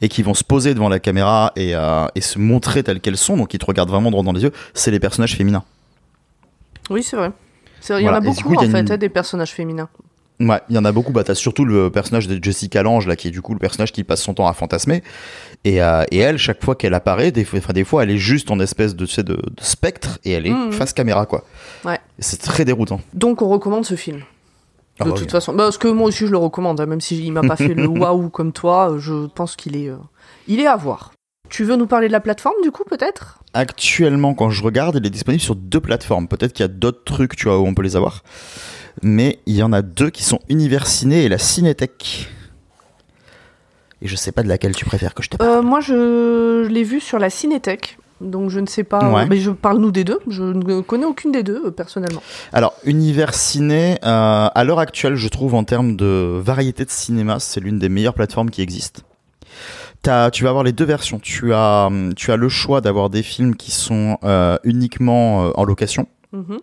et 0.00 0.08
qui 0.08 0.22
vont 0.22 0.34
se 0.34 0.42
poser 0.44 0.74
devant 0.74 0.88
la 0.88 0.98
caméra 0.98 1.52
et, 1.56 1.74
euh, 1.74 2.06
et 2.14 2.20
se 2.20 2.38
montrer 2.38 2.82
telles 2.82 3.00
qu'elles 3.00 3.16
sont, 3.16 3.36
donc 3.36 3.48
qui 3.48 3.58
te 3.58 3.64
regardent 3.66 3.90
vraiment 3.90 4.10
droit 4.10 4.24
dans 4.24 4.32
les 4.32 4.42
yeux, 4.42 4.52
c'est 4.74 4.90
les 4.90 5.00
personnages 5.00 5.36
féminins. 5.36 5.64
Oui, 6.90 7.02
c'est 7.02 7.16
vrai. 7.16 7.30
C'est- 7.80 8.00
Il 8.00 8.04
y 8.04 8.08
en 8.08 8.14
a 8.14 8.20
beaucoup 8.20 8.42
coup, 8.42 8.54
a 8.60 8.64
en 8.64 8.70
fait, 8.70 8.80
une- 8.80 8.92
hein, 8.92 8.96
des 8.96 9.08
personnages 9.08 9.52
féminins. 9.52 9.88
Ouais, 10.40 10.60
il 10.68 10.74
y 10.74 10.78
en 10.78 10.84
a 10.84 10.90
beaucoup. 10.90 11.12
Bah, 11.12 11.22
t'as 11.22 11.36
surtout 11.36 11.64
le 11.64 11.88
personnage 11.90 12.26
de 12.26 12.42
Jessica 12.42 12.82
Lange, 12.82 13.06
là, 13.06 13.14
qui 13.14 13.28
est 13.28 13.30
du 13.30 13.42
coup 13.42 13.52
le 13.52 13.60
personnage 13.60 13.92
qui 13.92 14.02
passe 14.02 14.22
son 14.22 14.34
temps 14.34 14.48
à 14.48 14.54
fantasmer. 14.54 15.04
Et, 15.62 15.80
euh, 15.80 16.02
et 16.10 16.18
elle, 16.18 16.36
chaque 16.38 16.64
fois 16.64 16.74
qu'elle 16.74 16.94
apparaît, 16.94 17.30
des 17.30 17.44
fois, 17.44 17.60
des 17.72 17.84
fois, 17.84 18.02
elle 18.02 18.10
est 18.10 18.16
juste 18.18 18.50
en 18.50 18.58
espèce 18.58 18.96
de, 18.96 19.06
tu 19.06 19.12
sais, 19.14 19.22
de, 19.22 19.34
de 19.34 19.52
spectre 19.60 20.18
et 20.24 20.32
elle 20.32 20.46
est 20.46 20.50
Mhm. 20.50 20.72
face 20.72 20.92
caméra, 20.92 21.26
quoi. 21.26 21.44
Ouais. 21.84 22.00
C'est 22.18 22.40
très 22.40 22.64
déroutant. 22.64 23.00
Donc 23.14 23.40
on 23.42 23.48
recommande 23.48 23.84
ce 23.84 23.94
film. 23.94 24.22
Ah 25.00 25.04
de 25.04 25.10
bah 25.10 25.16
toute 25.16 25.26
oui. 25.26 25.30
façon, 25.32 25.52
Bah, 25.52 25.64
parce 25.64 25.78
que 25.78 25.88
moi 25.88 26.08
aussi 26.08 26.26
je 26.26 26.30
le 26.32 26.36
recommande, 26.38 26.80
hein, 26.80 26.86
même 26.86 27.00
s'il 27.00 27.32
m'a 27.32 27.42
pas 27.42 27.56
fait 27.56 27.74
le 27.74 27.86
waouh 27.88 28.28
comme 28.30 28.52
toi, 28.52 28.96
je 28.98 29.26
pense 29.28 29.56
qu'il 29.56 29.76
est, 29.76 29.88
euh, 29.88 29.96
il 30.48 30.60
est 30.60 30.66
à 30.66 30.76
voir. 30.76 31.12
Tu 31.48 31.64
veux 31.64 31.76
nous 31.76 31.86
parler 31.86 32.06
de 32.06 32.12
la 32.12 32.20
plateforme 32.20 32.54
du 32.62 32.70
coup 32.70 32.84
peut-être? 32.84 33.40
Actuellement, 33.52 34.32
quand 34.34 34.48
je 34.50 34.62
regarde, 34.62 34.96
il 34.96 35.06
est 35.06 35.10
disponible 35.10 35.42
sur 35.42 35.54
deux 35.56 35.80
plateformes. 35.80 36.26
Peut-être 36.28 36.52
qu'il 36.54 36.62
y 36.62 36.64
a 36.64 36.68
d'autres 36.68 37.04
trucs, 37.04 37.36
tu 37.36 37.48
vois, 37.48 37.58
où 37.58 37.66
on 37.66 37.74
peut 37.74 37.82
les 37.82 37.96
avoir. 37.96 38.22
Mais 39.02 39.40
il 39.46 39.54
y 39.56 39.62
en 39.62 39.72
a 39.72 39.82
deux 39.82 40.08
qui 40.10 40.22
sont 40.22 40.38
Univers 40.48 40.86
Ciné 40.86 41.24
et 41.24 41.28
la 41.28 41.36
Cinétech. 41.38 42.30
Et 44.00 44.08
je 44.08 44.16
sais 44.16 44.32
pas 44.32 44.42
de 44.42 44.48
laquelle 44.48 44.74
tu 44.74 44.84
préfères 44.84 45.14
que 45.14 45.22
je 45.22 45.28
te 45.30 45.36
parle. 45.36 45.50
Euh, 45.50 45.62
Moi 45.62 45.80
je, 45.80 46.64
je 46.64 46.68
l'ai 46.68 46.82
vu 46.84 47.00
sur 47.00 47.18
la 47.18 47.30
Cinétech, 47.30 47.98
donc 48.22 48.50
je 48.50 48.60
ne 48.60 48.66
sais 48.66 48.84
pas. 48.84 49.10
Ouais. 49.10 49.26
mais 49.26 49.38
je 49.38 49.50
parle 49.50 49.78
nous 49.78 49.90
des 49.90 50.04
deux. 50.04 50.18
Je 50.28 50.42
ne 50.42 50.80
connais 50.80 51.04
aucune 51.04 51.32
des 51.32 51.42
deux 51.42 51.66
euh, 51.66 51.70
personnellement. 51.70 52.22
Alors, 52.52 52.74
Univers 52.84 53.34
Ciné, 53.34 53.98
euh, 54.04 54.48
à 54.54 54.64
l'heure 54.64 54.78
actuelle, 54.78 55.16
je 55.16 55.28
trouve 55.28 55.54
en 55.54 55.64
termes 55.64 55.96
de 55.96 56.40
variété 56.42 56.84
de 56.84 56.90
cinéma, 56.90 57.38
c'est 57.40 57.60
l'une 57.60 57.78
des 57.78 57.88
meilleures 57.88 58.14
plateformes 58.14 58.50
qui 58.50 58.62
existent. 58.62 59.02
Tu 60.02 60.44
vas 60.44 60.50
avoir 60.50 60.64
les 60.64 60.72
deux 60.72 60.84
versions. 60.84 61.20
Tu 61.20 61.54
as, 61.54 61.86
hum, 61.86 62.14
tu 62.14 62.32
as 62.32 62.36
le 62.36 62.48
choix 62.48 62.80
d'avoir 62.80 63.10
des 63.10 63.22
films 63.22 63.54
qui 63.54 63.70
sont 63.70 64.18
euh, 64.24 64.58
uniquement 64.64 65.46
euh, 65.46 65.50
en 65.54 65.64
location. 65.64 66.08
Mhm. 66.32 66.58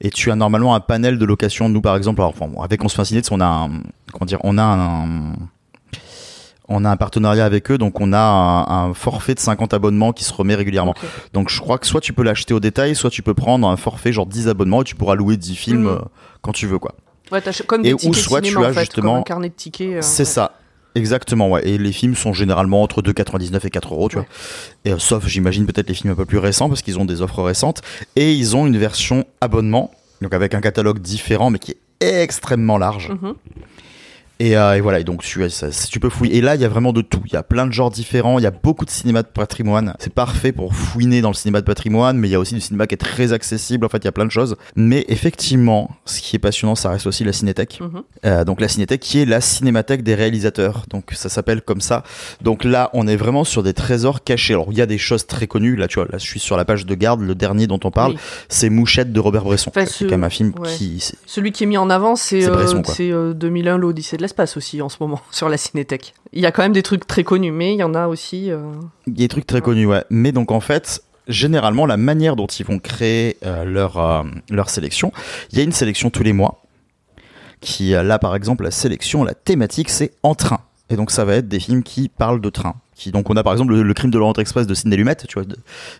Et 0.00 0.10
tu 0.10 0.30
as 0.30 0.36
normalement 0.36 0.74
un 0.74 0.80
panel 0.80 1.18
de 1.18 1.24
location. 1.24 1.68
Nous, 1.68 1.80
par 1.80 1.96
exemple, 1.96 2.20
alors, 2.20 2.30
enfin, 2.30 2.48
bon, 2.48 2.60
avec 2.62 2.84
On 2.84 2.88
se 2.88 3.00
fait 3.00 3.28
on 3.30 3.40
a 3.40 3.46
un, 3.46 3.68
comment 4.12 4.26
dire, 4.26 4.40
on 4.42 4.58
a 4.58 4.62
un, 4.62 5.32
on 6.68 6.84
a 6.84 6.90
un 6.90 6.96
partenariat 6.96 7.44
avec 7.44 7.70
eux, 7.70 7.78
donc 7.78 8.00
on 8.00 8.12
a 8.12 8.18
un, 8.18 8.88
un 8.90 8.94
forfait 8.94 9.34
de 9.34 9.40
50 9.40 9.72
abonnements 9.74 10.12
qui 10.12 10.24
se 10.24 10.32
remet 10.32 10.54
régulièrement. 10.54 10.94
Donc 11.32 11.48
je 11.50 11.60
crois 11.60 11.78
que 11.78 11.86
soit 11.86 12.00
tu 12.00 12.12
peux 12.12 12.22
l'acheter 12.22 12.54
au 12.54 12.60
détail, 12.60 12.94
soit 12.94 13.10
tu 13.10 13.22
peux 13.22 13.34
prendre 13.34 13.68
un 13.68 13.76
forfait 13.76 14.12
genre 14.12 14.26
10 14.26 14.48
abonnements 14.48 14.82
et 14.82 14.84
tu 14.84 14.94
pourras 14.96 15.14
louer 15.14 15.36
10 15.36 15.54
films 15.56 15.82
Mhm. 15.82 15.88
euh, 15.88 15.98
quand 16.42 16.52
tu 16.52 16.66
veux 16.66 16.78
quoi. 16.78 16.94
Ouais, 17.32 17.42
comme 17.66 17.80
Et 17.80 17.88
des 17.88 17.92
où 17.94 17.96
tickets 17.98 18.16
soit 18.22 18.40
cinéma 18.44 18.60
tu 18.60 18.66
as 18.66 18.70
en 18.70 18.72
fait, 18.72 18.80
justement- 18.80 19.12
comme 19.14 19.20
un 19.20 19.22
carnet 19.22 19.48
de 19.48 19.54
tickets. 19.54 19.88
euh, 19.96 19.98
C'est 20.02 20.22
ouais. 20.22 20.24
ça. 20.26 20.52
Exactement, 20.94 21.50
ouais. 21.50 21.68
Et 21.68 21.76
les 21.76 21.92
films 21.92 22.14
sont 22.14 22.32
généralement 22.32 22.82
entre 22.82 23.02
2,99 23.02 23.64
et 23.66 23.70
4 23.70 23.92
euros, 23.92 24.08
tu 24.08 24.16
Ouais. 24.16 24.22
vois. 24.22 24.90
Et, 24.90 24.94
euh, 24.94 24.98
sauf, 24.98 25.26
j'imagine, 25.26 25.66
peut-être 25.66 25.88
les 25.88 25.94
films 25.94 26.12
un 26.12 26.16
peu 26.16 26.24
plus 26.24 26.38
récents 26.38 26.68
parce 26.68 26.80
qu'ils 26.82 26.98
ont 26.98 27.04
des 27.04 27.20
offres 27.20 27.42
récentes. 27.42 27.82
Et 28.16 28.32
ils 28.32 28.56
ont 28.56 28.66
une 28.66 28.78
version 28.78 29.24
abonnement, 29.42 29.90
donc 30.22 30.32
avec 30.32 30.54
un 30.54 30.60
catalogue 30.62 30.98
différent 31.00 31.50
mais 31.50 31.58
qui 31.58 31.74
est 32.00 32.22
extrêmement 32.22 32.78
large. 32.78 33.10
Mhm. 33.10 33.34
Et, 34.38 34.56
euh, 34.56 34.76
et 34.76 34.80
voilà, 34.82 35.00
et 35.00 35.04
donc 35.04 35.22
tu, 35.22 35.48
ça- 35.48 35.68
tu 35.70 35.98
peux 35.98 36.10
fouiller. 36.10 36.36
Et 36.36 36.40
là, 36.42 36.54
il 36.56 36.60
y 36.60 36.64
a 36.64 36.68
vraiment 36.68 36.92
de 36.92 37.00
tout. 37.00 37.22
Il 37.26 37.32
y 37.32 37.36
a 37.36 37.42
plein 37.42 37.66
de 37.66 37.72
genres 37.72 37.90
différents. 37.90 38.38
Il 38.38 38.42
y 38.42 38.46
a 38.46 38.50
beaucoup 38.50 38.84
de 38.84 38.90
cinéma 38.90 39.22
de 39.22 39.28
patrimoine. 39.28 39.94
C'est 39.98 40.12
parfait 40.12 40.52
pour 40.52 40.74
fouiner 40.74 41.22
dans 41.22 41.30
le 41.30 41.34
cinéma 41.34 41.60
de 41.60 41.64
patrimoine, 41.66 42.18
mais 42.18 42.28
il 42.28 42.32
y 42.32 42.34
a 42.34 42.38
aussi 42.40 42.54
du 42.54 42.60
cinéma 42.60 42.86
qui 42.86 42.94
est 42.94 42.98
très 42.98 43.32
accessible. 43.32 43.86
En 43.86 43.88
fait, 43.88 43.98
il 43.98 44.04
y 44.04 44.08
a 44.08 44.12
plein 44.12 44.26
de 44.26 44.30
choses. 44.30 44.56
Mais 44.74 45.06
effectivement, 45.08 45.90
ce 46.04 46.20
qui 46.20 46.36
est 46.36 46.38
passionnant, 46.38 46.74
ça 46.74 46.90
reste 46.90 47.06
aussi 47.06 47.24
la 47.24 47.32
cinétech. 47.32 47.80
Mhm. 47.80 48.02
Euh, 48.26 48.44
donc 48.44 48.60
la 48.60 48.68
cinétech 48.68 49.00
qui 49.00 49.20
est 49.20 49.24
la 49.24 49.40
cinémathèque 49.40 50.02
des 50.02 50.14
réalisateurs. 50.14 50.84
Donc 50.90 51.12
ça 51.14 51.28
s'appelle 51.30 51.62
comme 51.62 51.80
ça. 51.80 52.02
Donc 52.42 52.64
là, 52.64 52.90
on 52.92 53.06
est 53.08 53.16
vraiment 53.16 53.44
sur 53.44 53.62
des 53.62 53.72
trésors 53.72 54.22
cachés. 54.22 54.52
Alors 54.52 54.68
il 54.70 54.76
y 54.76 54.82
a 54.82 54.86
des 54.86 54.98
choses 54.98 55.26
très 55.26 55.46
connues. 55.46 55.76
Là, 55.76 55.88
tu 55.88 55.94
vois, 55.98 56.08
là, 56.12 56.18
je 56.18 56.24
suis 56.26 56.40
sur 56.40 56.56
la 56.58 56.64
page 56.66 56.84
de 56.84 56.94
garde. 56.94 57.22
Le 57.22 57.34
dernier 57.34 57.66
dont 57.66 57.80
on 57.84 57.90
parle, 57.90 58.12
Oui. 58.12 58.18
c'est 58.50 58.68
Mouchette 58.68 59.12
de 59.14 59.20
Robert 59.20 59.44
Bresson. 59.44 59.70
Enfin, 59.74 59.86
c'est 59.86 59.92
ce- 59.92 60.04
quand 60.04 60.10
même 60.10 60.24
un 60.24 60.30
film 60.30 60.52
ouais. 60.58 60.68
qui. 60.76 61.02
Celui 61.24 61.52
qui 61.52 61.64
est 61.64 61.66
mis 61.66 61.78
en 61.78 61.88
avant, 61.88 62.16
c'est 62.16 62.46
euh, 62.46 62.50
Bresson, 62.52 62.82
c'est, 62.84 63.10
euh, 63.10 63.32
2001, 63.32 63.78
l'Odyssée 63.78 64.16
de 64.18 64.22
l'espace 64.26 64.56
aussi 64.56 64.82
en 64.82 64.88
ce 64.88 64.96
moment 65.00 65.20
sur 65.30 65.48
la 65.48 65.56
Cinétech. 65.56 66.14
Il 66.32 66.40
y 66.42 66.46
a 66.46 66.52
quand 66.52 66.62
même 66.62 66.72
des 66.72 66.82
trucs 66.82 67.06
très 67.06 67.24
connus, 67.24 67.52
mais 67.52 67.72
il 67.74 67.78
y 67.78 67.82
en 67.82 67.94
a 67.94 68.06
aussi. 68.08 68.50
euh, 68.50 68.72
Il 69.06 69.14
y 69.14 69.16
a 69.16 69.24
des 69.24 69.28
trucs 69.28 69.46
très 69.46 69.60
connus, 69.60 69.86
ouais. 69.86 70.04
Mais 70.10 70.32
donc 70.32 70.50
en 70.52 70.60
fait, 70.60 71.02
généralement, 71.28 71.86
la 71.86 71.96
manière 71.96 72.36
dont 72.36 72.46
ils 72.46 72.66
vont 72.66 72.78
créer 72.78 73.36
euh, 73.44 73.64
leur, 73.64 73.98
euh, 73.98 74.22
leur 74.50 74.68
sélection, 74.70 75.12
il 75.52 75.58
y 75.58 75.60
a 75.60 75.64
une 75.64 75.72
sélection 75.72 76.10
tous 76.10 76.22
les 76.22 76.32
mois. 76.32 76.62
Qui, 77.60 77.94
euh, 77.94 78.02
là, 78.02 78.18
par 78.18 78.36
exemple, 78.36 78.64
la 78.64 78.70
sélection, 78.70 79.24
la 79.24 79.34
thématique, 79.34 79.88
c'est 79.88 80.12
en 80.22 80.34
train. 80.34 80.60
Et 80.90 80.96
donc 80.96 81.10
ça 81.10 81.24
va 81.24 81.36
être 81.36 81.48
des 81.48 81.58
films 81.58 81.82
qui 81.82 82.08
parlent 82.08 82.40
de 82.40 82.50
train. 82.50 82.74
Donc 83.06 83.30
on 83.30 83.36
a 83.36 83.42
par 83.42 83.52
exemple 83.52 83.74
le, 83.74 83.94
crime 83.94 84.10
de 84.10 84.18
l'Orient 84.18 84.34
Express 84.34 84.66
de 84.66 84.74
Sidney 84.74 84.96
Lumet, 84.96 85.16
tu 85.16 85.38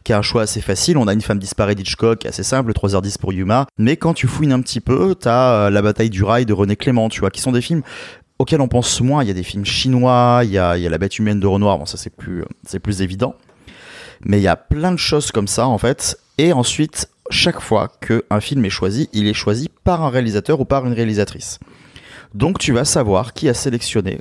qui 0.02 0.12
a 0.12 0.18
un 0.18 0.22
choix 0.22 0.42
assez 0.42 0.60
facile. 0.60 0.96
On 0.96 1.06
a 1.06 1.12
une 1.12 1.20
femme 1.20 1.38
disparue 1.38 1.74
d'Hitchcock, 1.74 2.26
assez 2.26 2.42
simple, 2.42 2.72
3h10 2.72 3.18
pour 3.18 3.32
Yuma. 3.32 3.66
Mais 3.78 3.96
quand 3.96 4.14
tu 4.14 4.26
fouines 4.26 4.52
un 4.52 4.60
petit 4.60 4.80
peu, 4.80 5.14
t'as 5.14 5.66
euh, 5.66 5.70
la 5.70 5.82
bataille 5.82 6.10
du 6.10 6.24
rail 6.24 6.46
de 6.46 6.52
René 6.52 6.74
Clément, 6.74 7.08
tu 7.08 7.20
vois, 7.20 7.30
qui 7.30 7.40
sont 7.40 7.52
des 7.52 7.60
films 7.60 7.82
auxquels 8.38 8.60
on 8.60 8.68
pense 8.68 9.00
moins. 9.00 9.22
Il 9.22 9.28
y 9.28 9.30
a 9.30 9.34
des 9.34 9.42
films 9.42 9.64
chinois, 9.64 10.40
il 10.44 10.50
y 10.50 10.58
a, 10.58 10.76
La 10.76 10.98
bête 10.98 11.18
humaine 11.18 11.38
de 11.38 11.46
Renoir, 11.46 11.78
bon 11.78 11.86
ça 11.86 11.98
plus, 12.16 12.42
euh, 12.42 12.46
c'est 12.66 12.80
plus 12.80 13.02
évident. 13.02 13.34
Mais 14.24 14.38
il 14.38 14.42
y 14.42 14.48
a 14.48 14.56
plein 14.56 14.92
de 14.92 14.98
choses 14.98 15.30
comme 15.30 15.48
ça 15.48 15.68
en 15.68 15.78
fait. 15.78 16.18
Et 16.38 16.52
ensuite, 16.52 17.08
chaque 17.30 17.60
fois 17.60 17.90
qu'un 18.00 18.40
film 18.40 18.64
est 18.64 18.70
choisi, 18.70 19.08
il 19.12 19.26
est 19.26 19.34
choisi 19.34 19.68
par 19.84 20.02
un 20.02 20.10
réalisateur 20.10 20.60
ou 20.60 20.64
par 20.64 20.86
une 20.86 20.92
réalisatrice. 20.92 21.58
Donc 22.34 22.58
tu 22.58 22.72
vas 22.72 22.84
savoir 22.84 23.32
qui 23.32 23.48
a 23.48 23.54
sélectionné. 23.54 24.20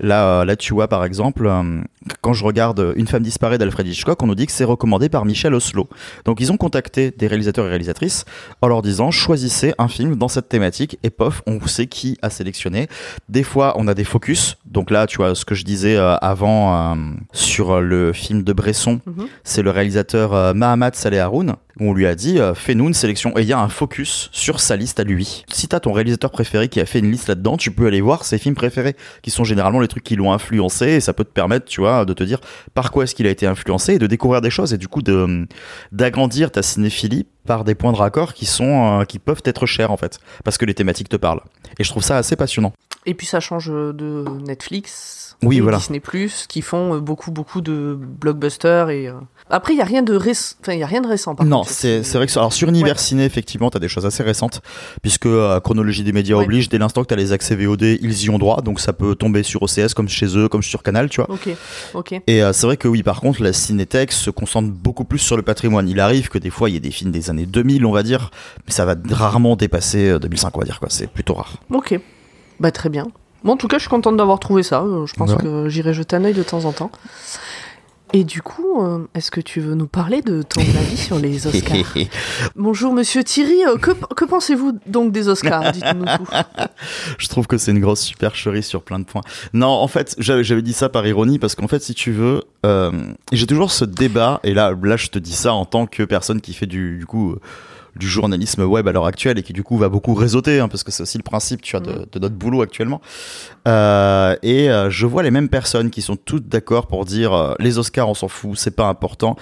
Là, 0.00 0.40
euh, 0.40 0.44
là 0.44 0.56
tu 0.56 0.74
vois 0.74 0.88
par 0.88 1.04
exemple, 1.04 1.46
euh, 1.46 1.80
quand 2.20 2.32
je 2.32 2.44
regarde 2.44 2.92
Une 2.96 3.06
femme 3.06 3.22
disparue 3.22 3.58
d'Alfred 3.58 3.86
Hitchcock, 3.86 4.22
on 4.22 4.26
nous 4.26 4.34
dit 4.34 4.46
que 4.46 4.52
c'est 4.52 4.64
recommandé 4.64 5.08
par 5.08 5.24
Michel 5.24 5.54
Oslo. 5.54 5.88
Donc 6.24 6.40
ils 6.40 6.50
ont 6.52 6.56
contacté 6.56 7.10
des 7.10 7.26
réalisateurs 7.26 7.66
et 7.66 7.68
réalisatrices 7.68 8.24
en 8.62 8.68
leur 8.68 8.82
disant 8.82 9.10
choisissez 9.10 9.74
un 9.78 9.88
film 9.88 10.16
dans 10.16 10.28
cette 10.28 10.48
thématique 10.48 10.98
et 11.02 11.10
pof, 11.10 11.42
on 11.46 11.60
sait 11.66 11.86
qui 11.86 12.16
a 12.22 12.30
sélectionné. 12.30 12.88
Des 13.28 13.42
fois, 13.42 13.74
on 13.76 13.88
a 13.88 13.94
des 13.94 14.04
focus. 14.04 14.56
Donc 14.64 14.90
là, 14.90 15.06
tu 15.06 15.16
vois, 15.18 15.34
ce 15.34 15.44
que 15.44 15.54
je 15.54 15.64
disais 15.64 15.96
euh, 15.96 16.16
avant 16.16 16.92
euh, 16.92 16.94
sur 17.32 17.72
euh, 17.76 17.80
le 17.80 18.12
film 18.12 18.42
de 18.42 18.52
Bresson, 18.52 19.00
Mhm. 19.06 19.26
c'est 19.44 19.62
le 19.62 19.70
réalisateur 19.70 20.32
euh, 20.34 20.54
Mahamat 20.54 20.90
Saleh 20.94 21.18
Haroun, 21.18 21.54
où 21.80 21.90
on 21.90 21.92
lui 21.92 22.06
a 22.06 22.14
dit 22.14 22.38
euh, 22.38 22.54
fais-nous 22.54 22.88
une 22.88 22.94
sélection. 22.94 23.36
Et 23.36 23.42
il 23.42 23.48
y 23.48 23.52
a 23.52 23.60
un 23.60 23.68
focus 23.68 24.28
sur 24.32 24.60
sa 24.60 24.76
liste 24.76 25.00
à 25.00 25.04
lui. 25.04 25.44
Si 25.52 25.68
t'as 25.68 25.80
ton 25.80 25.92
réalisateur 25.92 26.30
préféré 26.30 26.68
qui 26.68 26.80
a 26.80 26.86
fait 26.86 26.98
une 26.98 27.10
liste 27.10 27.28
là-dedans, 27.28 27.56
tu 27.56 27.70
peux 27.70 27.86
aller 27.86 28.00
voir 28.00 28.24
ses 28.24 28.38
films 28.38 28.54
préférés, 28.54 28.96
qui 29.22 29.30
sont 29.30 29.44
généralement 29.44 29.80
les 29.80 29.88
trucs 29.88 30.04
qui 30.04 30.16
l'ont 30.16 30.32
influencé, 30.32 30.86
et 30.86 31.00
ça 31.00 31.12
peut 31.12 31.24
te 31.24 31.32
permettre, 31.32 31.66
tu 31.66 31.80
vois, 31.80 32.04
de 32.04 32.12
te 32.12 32.24
dire 32.24 32.40
par 32.74 32.90
quoi 32.90 33.04
est-ce 33.04 33.14
qu'il 33.14 33.26
a 33.26 33.30
été 33.30 33.46
influencé 33.46 33.94
et 33.94 33.98
de 33.98 34.06
découvrir 34.06 34.40
des 34.40 34.50
choses, 34.50 34.72
et 34.72 34.78
du 34.78 34.88
coup 34.88 35.02
de 35.02 35.46
d'agrandir 35.92 36.50
ta 36.50 36.62
cinéphilie 36.62 37.26
par 37.46 37.64
des 37.64 37.74
points 37.74 37.92
de 37.92 37.96
raccord 37.96 38.34
qui 38.34 38.46
sont 38.46 39.00
euh, 39.00 39.04
qui 39.04 39.18
peuvent 39.18 39.42
être 39.44 39.66
chers 39.66 39.90
en 39.90 39.96
fait, 39.96 40.18
parce 40.44 40.58
que 40.58 40.64
les 40.64 40.74
thématiques 40.74 41.08
te 41.08 41.16
parlent. 41.16 41.42
Et 41.78 41.84
je 41.84 41.90
trouve 41.90 42.02
ça 42.02 42.16
assez 42.16 42.36
passionnant. 42.36 42.72
Et 43.06 43.14
puis 43.14 43.26
ça 43.26 43.40
change 43.40 43.68
de 43.68 44.24
Netflix. 44.46 45.28
Oui, 45.42 45.60
voilà. 45.60 45.78
Disney 45.78 46.00
Plus, 46.00 46.46
qui 46.48 46.62
font 46.62 46.94
euh, 46.94 47.00
beaucoup, 47.00 47.30
beaucoup 47.30 47.60
de 47.60 47.96
blockbusters. 47.98 48.90
Et, 48.90 49.08
euh, 49.08 49.14
Après, 49.50 49.72
il 49.72 49.76
n'y 49.76 49.82
a, 49.82 49.86
rien 49.86 50.02
de 50.02 50.16
réc- 50.18 50.56
enfin, 50.60 50.74
y 50.74 50.82
a 50.82 50.86
rien 50.86 51.00
de 51.00 51.08
récent. 51.08 51.34
Par 51.34 51.46
non, 51.46 51.62
c'est 51.64 52.00
vrai 52.14 52.26
que 52.26 52.38
alors 52.38 52.52
sur 52.52 52.68
Univers 52.68 52.98
Ciné 52.98 53.24
effectivement 53.24 53.70
t'as 53.70 53.78
des 53.78 53.88
choses 53.88 54.04
assez 54.06 54.22
récentes 54.22 54.60
puisque 55.02 55.26
euh, 55.26 55.58
chronologie 55.60 56.04
des 56.04 56.12
médias 56.12 56.36
Ouais. 56.36 56.44
oblige 56.44 56.68
dès 56.68 56.78
l'instant 56.78 57.02
que 57.02 57.06
t'as 57.08 57.16
les 57.16 57.32
accès 57.32 57.56
VOD 57.56 57.82
ils 57.82 58.22
y 58.24 58.30
ont 58.30 58.38
droit 58.38 58.60
donc 58.62 58.80
ça 58.80 58.92
peut 58.92 59.14
tomber 59.14 59.42
sur 59.42 59.62
OCS 59.62 59.94
comme 59.94 60.08
chez 60.08 60.36
eux 60.36 60.48
comme 60.48 60.62
sur 60.62 60.82
Canal 60.82 61.08
tu 61.08 61.20
vois. 61.22 61.30
Ok, 61.30 61.48
ok. 61.94 62.20
Et 62.26 62.42
euh, 62.42 62.52
c'est 62.52 62.66
vrai 62.66 62.76
que 62.76 62.88
oui, 62.88 63.02
par 63.02 63.20
contre, 63.20 63.42
la 63.42 63.52
Cinétech 63.52 64.12
se 64.12 64.30
concentre 64.30 64.68
beaucoup 64.70 65.04
plus 65.04 65.18
sur 65.18 65.36
le 65.36 65.42
patrimoine. 65.42 65.88
Il 65.88 66.00
arrive 66.00 66.28
que 66.28 66.38
des 66.38 66.50
fois, 66.50 66.68
il 66.68 66.74
y 66.74 66.76
ait 66.76 66.80
des 66.80 66.90
films 66.90 67.10
des 67.10 67.30
années 67.30 67.46
2000, 67.46 67.84
on 67.86 67.92
va 67.92 68.02
dire, 68.02 68.30
mais 68.66 68.72
ça 68.72 68.84
va 68.84 68.94
rarement 69.10 69.56
dépasser 69.56 70.08
euh, 70.10 70.18
2005, 70.18 70.56
on 70.56 70.58
va 70.60 70.64
dire, 70.64 70.78
quoi. 70.80 70.88
C'est 70.90 71.06
plutôt 71.06 71.34
rare. 71.34 71.54
Ok. 71.70 71.98
Bah, 72.60 72.70
très 72.70 72.88
bien. 72.88 73.06
Bon, 73.44 73.52
en 73.52 73.56
tout 73.56 73.68
cas, 73.68 73.76
je 73.78 73.82
suis 73.82 73.90
contente 73.90 74.16
d'avoir 74.16 74.40
trouvé 74.40 74.62
ça. 74.62 74.82
Euh, 74.82 75.06
Je 75.06 75.14
pense 75.14 75.30
Ouais. 75.32 75.36
que 75.42 75.68
j'irai 75.68 75.94
jeter 75.94 76.16
un 76.16 76.24
œil 76.24 76.34
de 76.34 76.42
temps 76.42 76.64
en 76.64 76.72
temps. 76.72 76.90
Et 78.14 78.24
du 78.24 78.40
coup, 78.40 78.82
euh, 78.82 79.06
est-ce 79.14 79.30
que 79.30 79.40
tu 79.40 79.60
veux 79.60 79.74
nous 79.74 79.86
parler 79.86 80.22
de 80.22 80.42
ton 80.42 80.60
avis 80.78 80.96
sur 80.96 81.18
les 81.18 81.46
Oscars? 81.46 81.94
Bonjour 82.56 82.94
Monsieur 82.94 83.22
Thierry, 83.22 83.64
euh, 83.66 83.76
que, 83.76 83.90
que 84.14 84.24
pensez-vous 84.24 84.78
donc 84.86 85.12
des 85.12 85.28
Oscars? 85.28 85.72
Dites-nous 85.72 86.04
tout. 86.04 86.28
Je 87.18 87.28
trouve 87.28 87.46
que 87.46 87.58
c'est 87.58 87.70
une 87.70 87.80
grosse 87.80 88.00
supercherie 88.00 88.62
sur 88.62 88.82
plein 88.82 88.98
de 88.98 89.04
points. 89.04 89.22
Non, 89.52 89.68
en 89.68 89.88
fait, 89.88 90.14
j'avais 90.18 90.62
dit 90.62 90.72
ça 90.72 90.88
par 90.88 91.06
ironie 91.06 91.38
parce 91.38 91.54
qu'en 91.54 91.68
fait, 91.68 91.82
si 91.82 91.94
tu 91.94 92.12
veux, 92.12 92.44
euh, 92.64 92.92
j'ai 93.32 93.46
toujours 93.46 93.70
ce 93.70 93.84
débat 93.84 94.40
et 94.42 94.54
là, 94.54 94.74
là, 94.82 94.96
je 94.96 95.08
te 95.08 95.18
dis 95.18 95.34
ça 95.34 95.52
en 95.52 95.66
tant 95.66 95.86
que 95.86 96.02
personne 96.02 96.40
qui 96.40 96.54
fait 96.54 96.66
du, 96.66 96.98
du 96.98 97.06
coup 97.06 97.36
du 97.98 98.08
journalisme 98.08 98.62
web 98.62 98.86
à 98.88 98.92
l'heure 98.92 99.06
actuelle 99.06 99.38
et 99.38 99.42
qui 99.42 99.52
du 99.52 99.62
coup 99.62 99.76
va 99.78 99.88
beaucoup 99.88 100.14
réseauter 100.14 100.60
hein, 100.60 100.68
parce 100.68 100.82
que 100.84 100.90
c'est 100.92 101.02
aussi 101.02 101.18
le 101.18 101.22
principe 101.22 101.62
tu 101.62 101.76
vois 101.76 101.84
de, 101.84 102.06
de 102.10 102.18
notre 102.18 102.34
boulot 102.34 102.62
actuellement. 102.62 103.00
Euh, 103.66 104.36
et 104.42 104.70
euh, 104.70 104.88
je 104.90 105.06
vois 105.06 105.22
les 105.22 105.30
mêmes 105.30 105.48
personnes 105.48 105.90
qui 105.90 106.00
sont 106.02 106.16
toutes 106.16 106.48
d'accord 106.48 106.86
pour 106.86 107.04
dire 107.04 107.32
euh, 107.32 107.54
les 107.58 107.78
Oscars 107.78 108.08
on 108.08 108.14
s'en 108.14 108.28
fout 108.28 108.56
c'est 108.56 108.74
pas 108.74 108.86
important. 108.88 109.36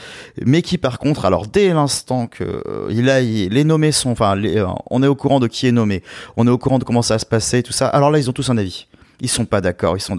Mais 0.45 0.63
qui 0.63 0.79
par 0.79 0.99
contre 0.99 1.25
alors 1.25 1.47
dès 1.47 1.69
l'instant 1.73 2.27
que 2.27 2.63
il 2.91 3.09
a 3.11 3.21
il- 3.21 3.51
les 3.53 3.65
nommés 3.65 3.93
sont 3.93 4.11
enfin 4.11 4.37
on 4.91 5.03
est 5.03 5.07
au 5.07 5.15
courant 5.15 5.41
de 5.41 5.47
qui 5.47 5.67
est 5.67 5.73
nommé. 5.73 6.03
On 6.37 6.47
est 6.47 6.51
au 6.51 6.59
courant 6.59 6.79
de 6.79 6.85
comment 6.85 7.03
ça 7.03 7.15
va 7.15 7.19
se 7.19 7.27
passer 7.27 7.63
tout 7.63 7.73
ça. 7.73 7.87
Alors 7.89 8.11
là 8.11 8.19
ils 8.19 8.29
ont 8.29 8.33
tous 8.33 8.51
un 8.51 8.57
avis 8.59 8.87
ils 9.21 9.29
sont 9.29 9.45
pas 9.45 9.61
d'accord, 9.61 9.97
ils 9.97 10.01
sont 10.01 10.17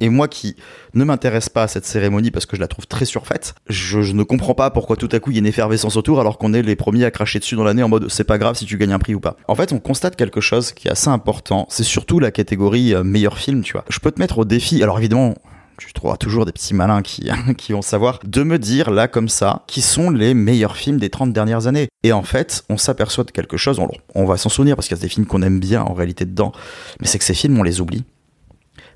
et 0.00 0.08
moi 0.08 0.28
qui 0.28 0.56
ne 0.94 1.04
m'intéresse 1.04 1.48
pas 1.48 1.64
à 1.64 1.68
cette 1.68 1.84
cérémonie 1.84 2.30
parce 2.30 2.46
que 2.46 2.56
je 2.56 2.60
la 2.60 2.68
trouve 2.68 2.86
très 2.86 3.04
surfaite, 3.04 3.54
je, 3.68 3.98
ne 3.98 4.22
comprends 4.22 4.54
pas 4.54 4.70
pourquoi 4.70 4.96
tout 4.96 5.08
à 5.12 5.20
coup 5.20 5.30
il 5.30 5.34
y 5.34 5.36
a 5.38 5.40
une 5.40 5.46
effervescence 5.46 5.96
autour 5.96 6.20
alors 6.20 6.38
qu'on 6.38 6.54
est 6.54 6.62
les 6.62 6.76
premiers 6.76 7.04
à 7.04 7.10
cracher 7.10 7.38
dessus 7.38 7.56
dans 7.56 7.64
l'année 7.64 7.82
en 7.82 7.88
mode 7.88 8.08
c'est 8.08 8.24
pas 8.24 8.38
grave 8.38 8.56
si 8.56 8.64
tu 8.64 8.78
gagnes 8.78 8.92
un 8.92 8.98
prix 8.98 9.14
ou 9.14 9.20
pas. 9.20 9.36
En 9.48 9.54
fait, 9.54 9.72
on 9.72 9.78
constate 9.78 10.16
quelque 10.16 10.40
chose 10.40 10.72
qui 10.72 10.88
est 10.88 10.90
assez 10.90 11.08
important, 11.08 11.66
c'est 11.70 11.84
surtout 11.84 12.18
la 12.18 12.30
catégorie 12.30 12.94
euh, 12.94 13.02
meilleur 13.02 13.38
film, 13.38 13.62
tu 13.62 13.72
vois. 13.72 13.84
Je 13.88 13.98
peux 13.98 14.10
te 14.10 14.20
mettre 14.20 14.38
au 14.38 14.44
défi, 14.44 14.82
alors 14.82 14.98
évidemment 14.98 15.34
tu 15.78 15.92
trouveras 15.92 16.16
toujours 16.16 16.46
des 16.46 16.52
petits 16.52 16.74
malins 16.74 17.02
qui, 17.02 17.30
qui 17.58 17.72
vont 17.72 17.82
savoir, 17.82 18.18
de 18.24 18.42
me 18.42 18.58
dire 18.58 18.90
là 18.90 19.08
comme 19.08 19.28
ça, 19.28 19.62
qui 19.66 19.82
sont 19.82 20.10
les 20.10 20.34
meilleurs 20.34 20.76
films 20.76 20.98
des 20.98 21.10
30 21.10 21.32
dernières 21.32 21.66
années. 21.66 21.88
Et 22.02 22.12
en 22.12 22.22
fait, 22.22 22.64
on 22.68 22.78
s'aperçoit 22.78 23.24
de 23.24 23.30
quelque 23.30 23.56
chose, 23.56 23.80
on 24.14 24.24
va 24.24 24.36
s'en 24.36 24.48
souvenir 24.48 24.76
parce 24.76 24.88
qu'il 24.88 24.96
y 24.96 25.00
a 25.00 25.02
des 25.02 25.08
films 25.08 25.26
qu'on 25.26 25.42
aime 25.42 25.60
bien 25.60 25.82
en 25.82 25.92
réalité 25.92 26.24
dedans, 26.24 26.52
mais 27.00 27.06
c'est 27.06 27.18
que 27.18 27.24
ces 27.24 27.34
films, 27.34 27.58
on 27.58 27.62
les 27.62 27.80
oublie. 27.80 28.04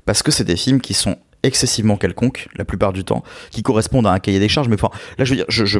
Parce 0.06 0.22
que 0.22 0.30
c'est 0.30 0.44
des 0.44 0.56
films 0.56 0.80
qui 0.80 0.94
sont 0.94 1.16
excessivement 1.42 1.96
quelconques, 1.96 2.48
la 2.56 2.64
plupart 2.64 2.92
du 2.92 3.04
temps, 3.04 3.22
qui 3.50 3.62
correspondent 3.62 4.06
à 4.06 4.12
un 4.12 4.18
cahier 4.18 4.38
des 4.38 4.48
charges, 4.48 4.68
mais 4.68 4.74
enfin, 4.74 4.90
là 5.18 5.24
je 5.24 5.30
veux 5.30 5.36
dire, 5.36 5.46
je, 5.48 5.64
je, 5.64 5.78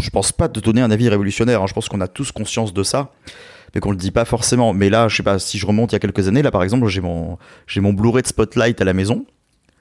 je 0.00 0.10
pense 0.10 0.32
pas 0.32 0.48
de 0.48 0.60
donner 0.60 0.80
un 0.80 0.90
avis 0.90 1.08
révolutionnaire, 1.08 1.62
hein. 1.62 1.66
je 1.66 1.74
pense 1.74 1.88
qu'on 1.88 2.00
a 2.00 2.08
tous 2.08 2.32
conscience 2.32 2.74
de 2.74 2.82
ça, 2.82 3.12
mais 3.74 3.80
qu'on 3.80 3.90
le 3.90 3.96
dit 3.96 4.10
pas 4.10 4.24
forcément. 4.24 4.72
Mais 4.72 4.90
là, 4.90 5.08
je 5.08 5.16
sais 5.16 5.22
pas, 5.22 5.38
si 5.38 5.58
je 5.58 5.66
remonte 5.66 5.92
il 5.92 5.94
y 5.94 5.96
a 5.96 6.00
quelques 6.00 6.28
années, 6.28 6.42
là 6.42 6.50
par 6.50 6.62
exemple, 6.62 6.86
j'ai 6.88 7.00
mon, 7.00 7.38
mon 7.76 7.92
Blu-ray 7.92 8.22
de 8.22 8.28
Spotlight 8.28 8.80
à 8.80 8.84
la 8.84 8.92
maison, 8.92 9.26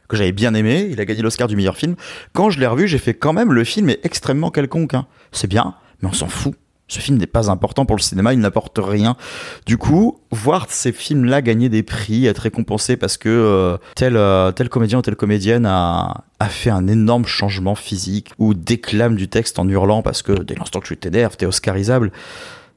que 0.07 0.15
j'avais 0.15 0.31
bien 0.31 0.53
aimé, 0.53 0.87
il 0.89 1.01
a 1.01 1.05
gagné 1.05 1.21
l'Oscar 1.21 1.47
du 1.47 1.55
meilleur 1.55 1.77
film. 1.77 1.95
Quand 2.33 2.49
je 2.49 2.59
l'ai 2.59 2.67
revu, 2.67 2.87
j'ai 2.87 2.97
fait 2.97 3.13
quand 3.13 3.33
même, 3.33 3.51
le 3.51 3.63
film 3.63 3.89
est 3.89 3.99
extrêmement 4.05 4.51
quelconque. 4.51 4.93
hein. 4.93 5.05
C'est 5.31 5.47
bien, 5.47 5.75
mais 6.01 6.07
on 6.07 6.13
s'en 6.13 6.29
fout. 6.29 6.55
Ce 6.87 6.99
film 6.99 7.17
n'est 7.17 7.27
pas 7.27 7.49
important 7.51 7.85
pour 7.85 7.97
le 7.97 8.01
cinéma, 8.01 8.33
il 8.33 8.39
n'apporte 8.39 8.79
rien. 8.81 9.17
Du 9.65 9.77
coup, 9.77 10.19
voir 10.31 10.67
ces 10.69 10.93
films-là 10.93 11.41
gagner 11.41 11.67
des 11.67 11.83
prix, 11.83 12.25
être 12.25 12.39
récompensés 12.39 12.95
parce 12.95 13.17
que 13.17 13.27
euh, 13.27 13.77
tel, 13.95 14.15
euh, 14.15 14.51
tel 14.53 14.69
comédien 14.69 14.99
ou 14.99 15.01
telle 15.01 15.17
comédienne 15.17 15.65
a, 15.65 16.23
a 16.39 16.47
fait 16.47 16.69
un 16.69 16.87
énorme 16.87 17.25
changement 17.25 17.75
physique 17.75 18.31
ou 18.39 18.53
déclame 18.53 19.15
du 19.15 19.27
texte 19.27 19.59
en 19.59 19.67
hurlant 19.67 20.01
parce 20.01 20.21
que 20.21 20.31
dès 20.31 20.55
l'instant 20.55 20.79
que 20.79 20.87
tu 20.87 20.95
t'énerves, 20.97 21.35
t'es 21.35 21.45
oscarisable, 21.45 22.11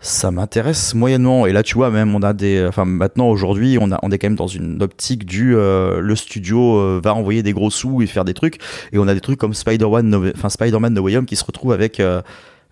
ça 0.00 0.30
m'intéresse 0.30 0.94
moyennement. 0.94 1.46
Et 1.46 1.52
là, 1.52 1.62
tu 1.62 1.74
vois, 1.74 1.90
même 1.90 2.14
on 2.14 2.22
a 2.22 2.32
des, 2.32 2.64
enfin 2.66 2.84
maintenant 2.86 3.28
aujourd'hui, 3.28 3.78
on 3.80 3.92
a, 3.92 3.98
on 4.02 4.10
est 4.10 4.18
quand 4.18 4.26
même 4.28 4.34
dans 4.36 4.46
une 4.48 4.82
optique 4.82 5.24
du 5.24 5.54
euh, 5.54 6.00
le 6.00 6.16
studio 6.16 6.78
euh, 6.78 7.00
va 7.04 7.14
envoyer 7.14 7.42
des 7.44 7.52
gros 7.52 7.70
sous 7.70 8.02
et 8.02 8.06
faire 8.06 8.24
des 8.24 8.34
trucs. 8.34 8.58
Et 8.92 8.98
on 8.98 9.06
a 9.06 9.14
des 9.14 9.20
trucs 9.20 9.38
comme 9.38 9.54
Spider-Man, 9.54 10.08
No- 10.08 10.48
Spider-Man 10.48 10.94
No 10.94 11.02
Way 11.02 11.18
Home 11.18 11.26
qui 11.26 11.36
se 11.36 11.44
retrouve 11.44 11.72
avec 11.72 12.00
euh, 12.00 12.22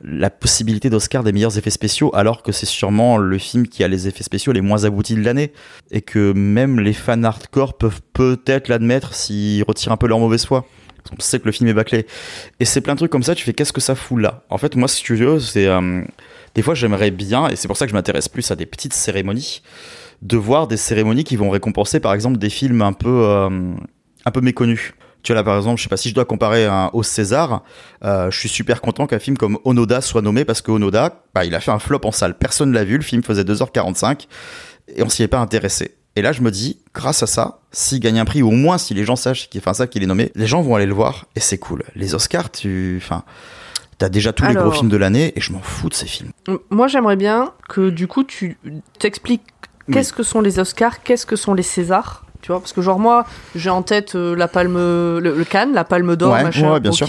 la 0.02 0.30
possibilité 0.30 0.90
d'Oscar 0.90 1.24
des 1.24 1.32
meilleurs 1.32 1.58
effets 1.58 1.70
spéciaux, 1.70 2.10
alors 2.14 2.42
que 2.42 2.52
c'est 2.52 2.66
sûrement 2.66 3.18
le 3.18 3.38
film 3.38 3.66
qui 3.66 3.82
a 3.82 3.88
les 3.88 4.06
effets 4.06 4.22
spéciaux 4.22 4.52
les 4.52 4.60
moins 4.60 4.84
aboutis 4.84 5.14
de 5.14 5.22
l'année, 5.22 5.52
et 5.90 6.02
que 6.02 6.32
même 6.32 6.78
les 6.80 6.92
fans 6.92 7.22
hardcore 7.22 7.76
peuvent 7.76 8.00
peut-être 8.12 8.68
l'admettre 8.68 9.14
s'ils 9.14 9.64
retirent 9.64 9.92
un 9.92 9.96
peu 9.96 10.06
leur 10.06 10.18
mauvaise 10.18 10.46
foi. 10.46 10.66
On 11.16 11.20
sait 11.20 11.40
que 11.40 11.46
le 11.46 11.52
film 11.52 11.68
est 11.68 11.74
bâclé. 11.74 12.06
Et 12.60 12.64
c'est 12.64 12.80
plein 12.80 12.94
de 12.94 12.98
trucs 12.98 13.10
comme 13.10 13.22
ça, 13.22 13.34
tu 13.34 13.44
fais 13.44 13.54
qu'est-ce 13.54 13.72
que 13.72 13.80
ça 13.80 13.94
fout 13.94 14.20
là? 14.20 14.44
En 14.50 14.58
fait, 14.58 14.76
moi, 14.76 14.88
si 14.88 15.02
tu 15.02 15.16
veux, 15.16 15.40
c'est. 15.40 15.66
euh, 15.66 16.02
des 16.54 16.62
fois, 16.62 16.74
j'aimerais 16.74 17.10
bien, 17.10 17.48
et 17.48 17.56
c'est 17.56 17.68
pour 17.68 17.76
ça 17.76 17.86
que 17.86 17.90
je 17.90 17.94
m'intéresse 17.94 18.28
plus 18.28 18.50
à 18.50 18.56
des 18.56 18.66
petites 18.66 18.92
cérémonies, 18.92 19.62
de 20.22 20.36
voir 20.36 20.66
des 20.66 20.76
cérémonies 20.76 21.24
qui 21.24 21.36
vont 21.36 21.50
récompenser, 21.50 22.00
par 22.00 22.12
exemple, 22.12 22.38
des 22.38 22.50
films 22.50 22.82
un 22.82 22.92
peu, 22.92 23.22
euh, 23.24 23.48
un 24.24 24.30
peu 24.30 24.40
méconnus. 24.40 24.92
Tu 25.28 25.34
vois, 25.34 25.42
là, 25.42 25.44
par 25.44 25.58
exemple, 25.58 25.76
je 25.76 25.82
sais 25.82 25.90
pas 25.90 25.98
si 25.98 26.08
je 26.08 26.14
dois 26.14 26.24
comparer 26.24 26.64
un, 26.64 26.88
au 26.94 27.02
César, 27.02 27.62
euh, 28.02 28.30
je 28.30 28.38
suis 28.38 28.48
super 28.48 28.80
content 28.80 29.06
qu'un 29.06 29.18
film 29.18 29.36
comme 29.36 29.58
Onoda 29.64 30.00
soit 30.00 30.22
nommé 30.22 30.46
parce 30.46 30.62
que 30.62 30.70
Onoda, 30.70 31.22
bah, 31.34 31.44
il 31.44 31.54
a 31.54 31.60
fait 31.60 31.70
un 31.70 31.78
flop 31.78 32.00
en 32.04 32.12
salle. 32.12 32.38
Personne 32.38 32.72
l'a 32.72 32.82
vu, 32.82 32.96
le 32.96 33.02
film 33.02 33.22
faisait 33.22 33.42
2h45 33.42 34.26
et 34.96 35.02
on 35.02 35.10
s'y 35.10 35.22
est 35.22 35.28
pas 35.28 35.40
intéressé. 35.40 35.96
Et 36.16 36.22
là, 36.22 36.32
je 36.32 36.40
me 36.40 36.50
dis, 36.50 36.80
grâce 36.94 37.22
à 37.22 37.26
ça, 37.26 37.60
s'il 37.72 38.00
gagne 38.00 38.18
un 38.18 38.24
prix, 38.24 38.40
ou 38.40 38.48
au 38.48 38.52
moins 38.52 38.78
si 38.78 38.94
les 38.94 39.04
gens 39.04 39.16
sachent 39.16 39.50
qu'il 39.50 39.60
enfin, 39.60 39.74
ça 39.74 39.86
qu'il 39.86 40.02
est 40.02 40.06
nommé, 40.06 40.32
les 40.34 40.46
gens 40.46 40.62
vont 40.62 40.76
aller 40.76 40.86
le 40.86 40.94
voir 40.94 41.26
et 41.36 41.40
c'est 41.40 41.58
cool. 41.58 41.82
Les 41.94 42.14
Oscars, 42.14 42.50
tu, 42.50 42.98
enfin, 42.98 43.22
t'as 43.98 44.08
déjà 44.08 44.32
tous 44.32 44.46
les 44.46 44.54
gros 44.54 44.70
films 44.70 44.88
de 44.88 44.96
l'année 44.96 45.34
et 45.36 45.42
je 45.42 45.52
m'en 45.52 45.60
fous 45.60 45.90
de 45.90 45.94
ces 45.94 46.06
films. 46.06 46.30
Moi, 46.70 46.88
j'aimerais 46.88 47.16
bien 47.16 47.52
que 47.68 47.90
du 47.90 48.06
coup, 48.06 48.24
tu 48.24 48.56
t'expliques 48.98 49.42
qu'est-ce 49.92 50.14
que 50.14 50.22
sont 50.22 50.40
les 50.40 50.58
Oscars, 50.58 51.02
qu'est-ce 51.02 51.26
que 51.26 51.36
sont 51.36 51.52
les 51.52 51.62
Césars. 51.62 52.24
Tu 52.40 52.52
vois, 52.52 52.60
parce 52.60 52.72
que 52.72 52.80
genre 52.82 52.98
moi, 53.00 53.26
j'ai 53.56 53.68
en 53.70 53.82
tête 53.82 54.14
euh, 54.14 54.36
la 54.36 54.46
palme, 54.48 54.74
le, 54.76 55.18
le 55.20 55.44
Cannes, 55.44 55.72
la 55.74 55.84
palme 55.84 56.14
d'or, 56.16 56.32
Ouais, 56.32 56.44
machin, 56.44 56.72
ouais, 56.72 56.80
bien 56.80 56.92
ok. 56.92 56.96
sûr. 56.96 57.08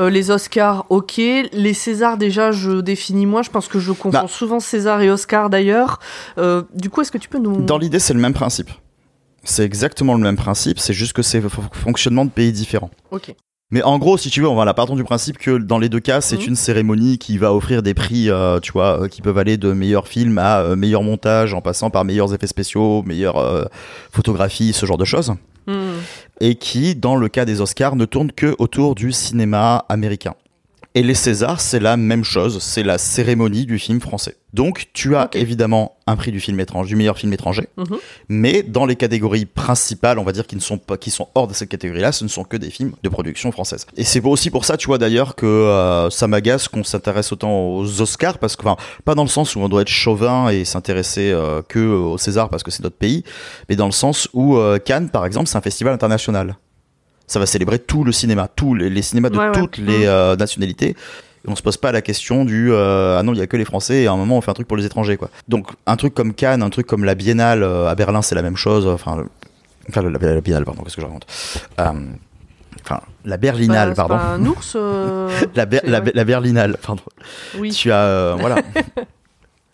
Euh, 0.00 0.08
les 0.08 0.30
Oscars, 0.30 0.86
ok. 0.88 1.16
Les 1.16 1.74
Césars, 1.74 2.16
déjà, 2.16 2.52
je 2.52 2.80
définis 2.80 3.26
moi. 3.26 3.42
Je 3.42 3.50
pense 3.50 3.66
que 3.68 3.78
je 3.80 3.90
confonds 3.92 4.20
Bah. 4.22 4.26
souvent 4.28 4.60
César 4.60 5.00
et 5.02 5.10
Oscar 5.10 5.50
d'ailleurs. 5.50 5.98
Euh, 6.38 6.62
du 6.74 6.90
coup, 6.90 7.00
est-ce 7.02 7.10
que 7.12 7.18
tu 7.18 7.28
peux 7.28 7.38
nous... 7.38 7.62
Dans 7.62 7.76
l'idée, 7.78 7.98
c'est 7.98 8.14
le 8.14 8.20
même 8.20 8.34
principe. 8.34 8.70
C'est 9.44 9.64
exactement 9.64 10.14
le 10.14 10.20
même 10.20 10.36
principe, 10.36 10.78
c'est 10.78 10.92
juste 10.92 11.14
que 11.14 11.22
c'est 11.22 11.42
fonctionnement 11.72 12.24
de 12.24 12.30
pays 12.30 12.52
différents. 12.52 12.90
Ok. 13.10 13.34
Mais 13.72 13.82
en 13.82 13.98
gros, 13.98 14.18
si 14.18 14.28
tu 14.30 14.42
veux, 14.42 14.48
on 14.48 14.54
va 14.54 14.64
là, 14.66 14.74
partons 14.74 14.96
du 14.96 15.02
principe 15.02 15.38
que 15.38 15.56
dans 15.56 15.78
les 15.78 15.88
deux 15.88 15.98
cas, 15.98 16.20
c'est 16.20 16.36
Mhm. 16.36 16.48
une 16.48 16.56
cérémonie 16.56 17.16
qui 17.18 17.38
va 17.38 17.52
offrir 17.54 17.82
des 17.82 17.94
prix, 17.94 18.28
euh, 18.30 18.60
tu 18.60 18.70
vois, 18.70 19.02
euh, 19.04 19.08
qui 19.08 19.22
peuvent 19.22 19.38
aller 19.38 19.56
de 19.56 19.72
meilleurs 19.72 20.06
films 20.08 20.36
à 20.38 20.60
euh, 20.60 20.76
meilleur 20.76 21.02
montage, 21.02 21.54
en 21.54 21.62
passant 21.62 21.88
par 21.88 22.04
meilleurs 22.04 22.34
effets 22.34 22.46
spéciaux, 22.46 23.02
meilleure 23.06 23.38
euh, 23.38 23.64
photographie, 24.12 24.72
ce 24.74 24.84
genre 24.86 24.98
de 24.98 25.06
choses. 25.06 25.32
Hmm. 25.66 26.00
Et 26.40 26.56
qui, 26.56 26.94
dans 26.94 27.16
le 27.16 27.28
cas 27.28 27.44
des 27.44 27.60
Oscars, 27.60 27.96
ne 27.96 28.04
tourne 28.04 28.30
que 28.30 28.54
autour 28.58 28.94
du 28.94 29.10
cinéma 29.12 29.84
américain. 29.88 30.34
Et 30.94 31.02
les 31.02 31.14
Césars, 31.14 31.62
c'est 31.62 31.80
la 31.80 31.96
même 31.96 32.22
chose, 32.22 32.62
c'est 32.62 32.82
la 32.82 32.98
cérémonie 32.98 33.64
du 33.64 33.78
film 33.78 33.98
français. 33.98 34.36
Donc, 34.52 34.88
tu 34.92 35.16
as 35.16 35.30
évidemment 35.32 35.96
un 36.06 36.16
prix 36.16 36.32
du 36.32 36.38
film 36.40 36.60
étranger, 36.60 36.88
du 36.90 36.96
meilleur 36.96 37.16
film 37.16 37.32
étranger, 37.32 37.66
Mhm. 37.78 37.96
mais 38.28 38.62
dans 38.62 38.84
les 38.84 38.96
catégories 38.96 39.46
principales, 39.46 40.18
on 40.18 40.22
va 40.24 40.32
dire 40.32 40.46
qui 40.46 40.54
ne 40.54 40.60
sont 40.60 40.76
pas, 40.76 40.98
qui 40.98 41.10
sont 41.10 41.28
hors 41.34 41.46
de 41.46 41.54
cette 41.54 41.70
catégorie-là, 41.70 42.12
ce 42.12 42.24
ne 42.24 42.28
sont 42.28 42.44
que 42.44 42.58
des 42.58 42.68
films 42.68 42.92
de 43.02 43.08
production 43.08 43.50
française. 43.52 43.86
Et 43.96 44.04
c'est 44.04 44.22
aussi 44.22 44.50
pour 44.50 44.66
ça, 44.66 44.76
tu 44.76 44.86
vois 44.88 44.98
d'ailleurs 44.98 45.34
que 45.34 45.46
euh, 45.46 46.10
ça 46.10 46.28
m'agace 46.28 46.68
qu'on 46.68 46.84
s'intéresse 46.84 47.32
autant 47.32 47.70
aux 47.70 48.02
Oscars, 48.02 48.36
parce 48.36 48.56
que, 48.56 48.62
enfin, 48.66 48.76
pas 49.06 49.14
dans 49.14 49.22
le 49.24 49.30
sens 49.30 49.56
où 49.56 49.60
on 49.60 49.70
doit 49.70 49.80
être 49.80 49.88
chauvin 49.88 50.50
et 50.50 50.66
s'intéresser 50.66 51.30
euh, 51.32 51.62
que 51.66 51.78
aux 51.78 52.18
Césars 52.18 52.50
parce 52.50 52.62
que 52.62 52.70
c'est 52.70 52.82
notre 52.82 52.96
pays, 52.96 53.24
mais 53.70 53.76
dans 53.76 53.86
le 53.86 53.92
sens 53.92 54.28
où 54.34 54.56
euh, 54.58 54.78
Cannes, 54.78 55.08
par 55.08 55.24
exemple, 55.24 55.46
c'est 55.48 55.56
un 55.56 55.62
festival 55.62 55.94
international. 55.94 56.56
Ça 57.32 57.38
va 57.38 57.46
célébrer 57.46 57.78
tout 57.78 58.04
le 58.04 58.12
cinéma, 58.12 58.46
tous 58.54 58.74
les, 58.74 58.90
les 58.90 59.00
cinémas 59.00 59.30
de 59.30 59.38
Ouais, 59.38 59.46
ouais. 59.46 59.52
toutes 59.52 59.78
les 59.78 60.00
Mhm. 60.00 60.04
euh, 60.06 60.36
nationalités. 60.36 60.88
Et 60.90 61.48
on 61.48 61.56
se 61.56 61.62
pose 61.62 61.78
pas 61.78 61.90
la 61.90 62.02
question 62.02 62.44
du 62.44 62.70
euh, 62.70 63.18
ah 63.18 63.22
non 63.22 63.32
il 63.32 63.38
y 63.38 63.40
a 63.40 63.46
que 63.46 63.56
les 63.56 63.64
Français 63.64 64.02
et 64.02 64.06
à 64.06 64.12
un 64.12 64.16
moment 64.18 64.36
on 64.36 64.40
fait 64.42 64.50
un 64.50 64.54
truc 64.54 64.68
pour 64.68 64.76
les 64.76 64.84
étrangers 64.84 65.16
quoi. 65.16 65.30
Donc 65.48 65.68
un 65.86 65.96
truc 65.96 66.12
comme 66.14 66.34
Cannes, 66.34 66.62
un 66.62 66.68
truc 66.68 66.86
comme 66.86 67.04
la 67.04 67.14
Biennale 67.14 67.62
euh, 67.62 67.88
à 67.88 67.94
Berlin 67.94 68.20
c'est 68.20 68.34
la 68.34 68.42
même 68.42 68.56
chose. 68.58 68.86
Enfin, 68.86 69.24
enfin 69.88 70.02
la, 70.02 70.10
la 70.10 70.40
Biennale 70.42 70.64
pardon 70.66 70.82
qu'est-ce 70.82 70.96
que 70.96 71.00
je 71.02 71.06
raconte? 71.06 71.26
Enfin 72.84 73.00
la 73.24 73.36
Berlinale 73.38 73.88
Bah, 73.90 73.94
pardon. 73.94 74.16
pas 74.16 74.22
un 74.24 74.44
ours 74.46 74.76
La, 75.56 75.64
Ber- 75.66 75.80
la, 75.84 76.24
Berlinale 76.24 76.76
pardon. 76.82 77.02
Oui. 77.58 77.70
Tu 77.70 77.90
as 77.90 78.36
voilà. 78.38 78.56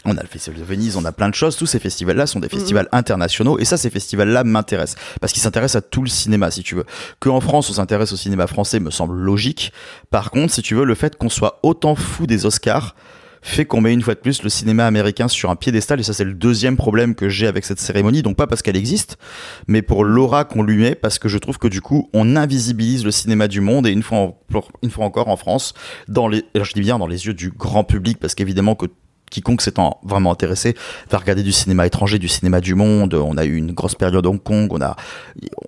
On 0.04 0.16
a 0.16 0.22
le 0.22 0.28
Festival 0.28 0.60
de 0.60 0.64
Venise, 0.64 0.96
on 0.96 1.04
a 1.04 1.12
plein 1.12 1.28
de 1.28 1.34
choses. 1.34 1.56
Tous 1.56 1.66
ces 1.66 1.80
festivals-là 1.80 2.26
sont 2.26 2.38
des 2.38 2.48
festivals 2.48 2.88
internationaux. 2.92 3.58
Et 3.58 3.64
ça, 3.64 3.76
ces 3.76 3.90
festivals-là 3.90 4.44
m'intéressent. 4.44 4.96
Parce 5.20 5.32
qu'ils 5.32 5.42
s'intéressent 5.42 5.82
à 5.82 5.86
tout 5.86 6.02
le 6.02 6.08
cinéma, 6.08 6.50
si 6.52 6.62
tu 6.62 6.76
veux. 6.76 6.84
Qu'en 7.18 7.40
France, 7.40 7.68
on 7.68 7.72
s'intéresse 7.74 8.12
au 8.12 8.16
cinéma 8.16 8.46
français 8.46 8.78
me 8.78 8.90
semble 8.90 9.16
logique. 9.16 9.72
Par 10.10 10.30
contre, 10.30 10.54
si 10.54 10.62
tu 10.62 10.76
veux, 10.76 10.84
le 10.84 10.94
fait 10.94 11.16
qu'on 11.16 11.28
soit 11.28 11.58
autant 11.64 11.96
fou 11.96 12.26
des 12.26 12.46
Oscars 12.46 12.94
fait 13.42 13.66
qu'on 13.66 13.80
met 13.80 13.92
une 13.92 14.02
fois 14.02 14.14
de 14.14 14.20
plus 14.20 14.42
le 14.42 14.48
cinéma 14.48 14.86
américain 14.86 15.26
sur 15.28 15.50
un 15.50 15.56
piédestal. 15.56 15.98
Et 16.00 16.02
ça, 16.04 16.12
c'est 16.12 16.24
le 16.24 16.34
deuxième 16.34 16.76
problème 16.76 17.14
que 17.14 17.28
j'ai 17.28 17.46
avec 17.48 17.64
cette 17.64 17.78
cérémonie. 17.80 18.22
Donc, 18.22 18.36
pas 18.36 18.46
parce 18.46 18.62
qu'elle 18.62 18.76
existe, 18.76 19.16
mais 19.66 19.82
pour 19.82 20.04
l'aura 20.04 20.44
qu'on 20.44 20.62
lui 20.62 20.76
met, 20.76 20.94
parce 20.94 21.18
que 21.18 21.28
je 21.28 21.38
trouve 21.38 21.58
que 21.58 21.68
du 21.68 21.80
coup, 21.80 22.08
on 22.14 22.36
invisibilise 22.36 23.04
le 23.04 23.10
cinéma 23.10 23.46
du 23.48 23.60
monde. 23.60 23.86
Et 23.86 23.90
une 23.90 24.02
fois, 24.04 24.18
en- 24.18 24.38
une 24.82 24.90
fois 24.90 25.04
encore 25.04 25.28
en 25.28 25.36
France, 25.36 25.74
dans 26.08 26.28
les, 26.28 26.44
alors 26.54 26.64
je 26.66 26.72
dis 26.72 26.80
bien 26.80 26.98
dans 26.98 27.06
les 27.08 27.26
yeux 27.26 27.34
du 27.34 27.50
grand 27.50 27.84
public, 27.84 28.18
parce 28.20 28.34
qu'évidemment 28.34 28.74
que 28.76 28.86
quiconque 29.30 29.62
s'étant 29.62 30.00
vraiment 30.02 30.32
intéressé 30.32 30.76
va 31.10 31.18
regarder 31.18 31.42
du 31.42 31.52
cinéma 31.52 31.86
étranger, 31.86 32.18
du 32.18 32.28
cinéma 32.28 32.60
du 32.60 32.74
monde. 32.74 33.14
On 33.14 33.36
a 33.36 33.44
eu 33.44 33.56
une 33.56 33.72
grosse 33.72 33.94
période 33.94 34.26
à 34.26 34.28
Hong 34.28 34.42
Kong, 34.42 34.68
on 34.70 34.80
a, 34.80 34.96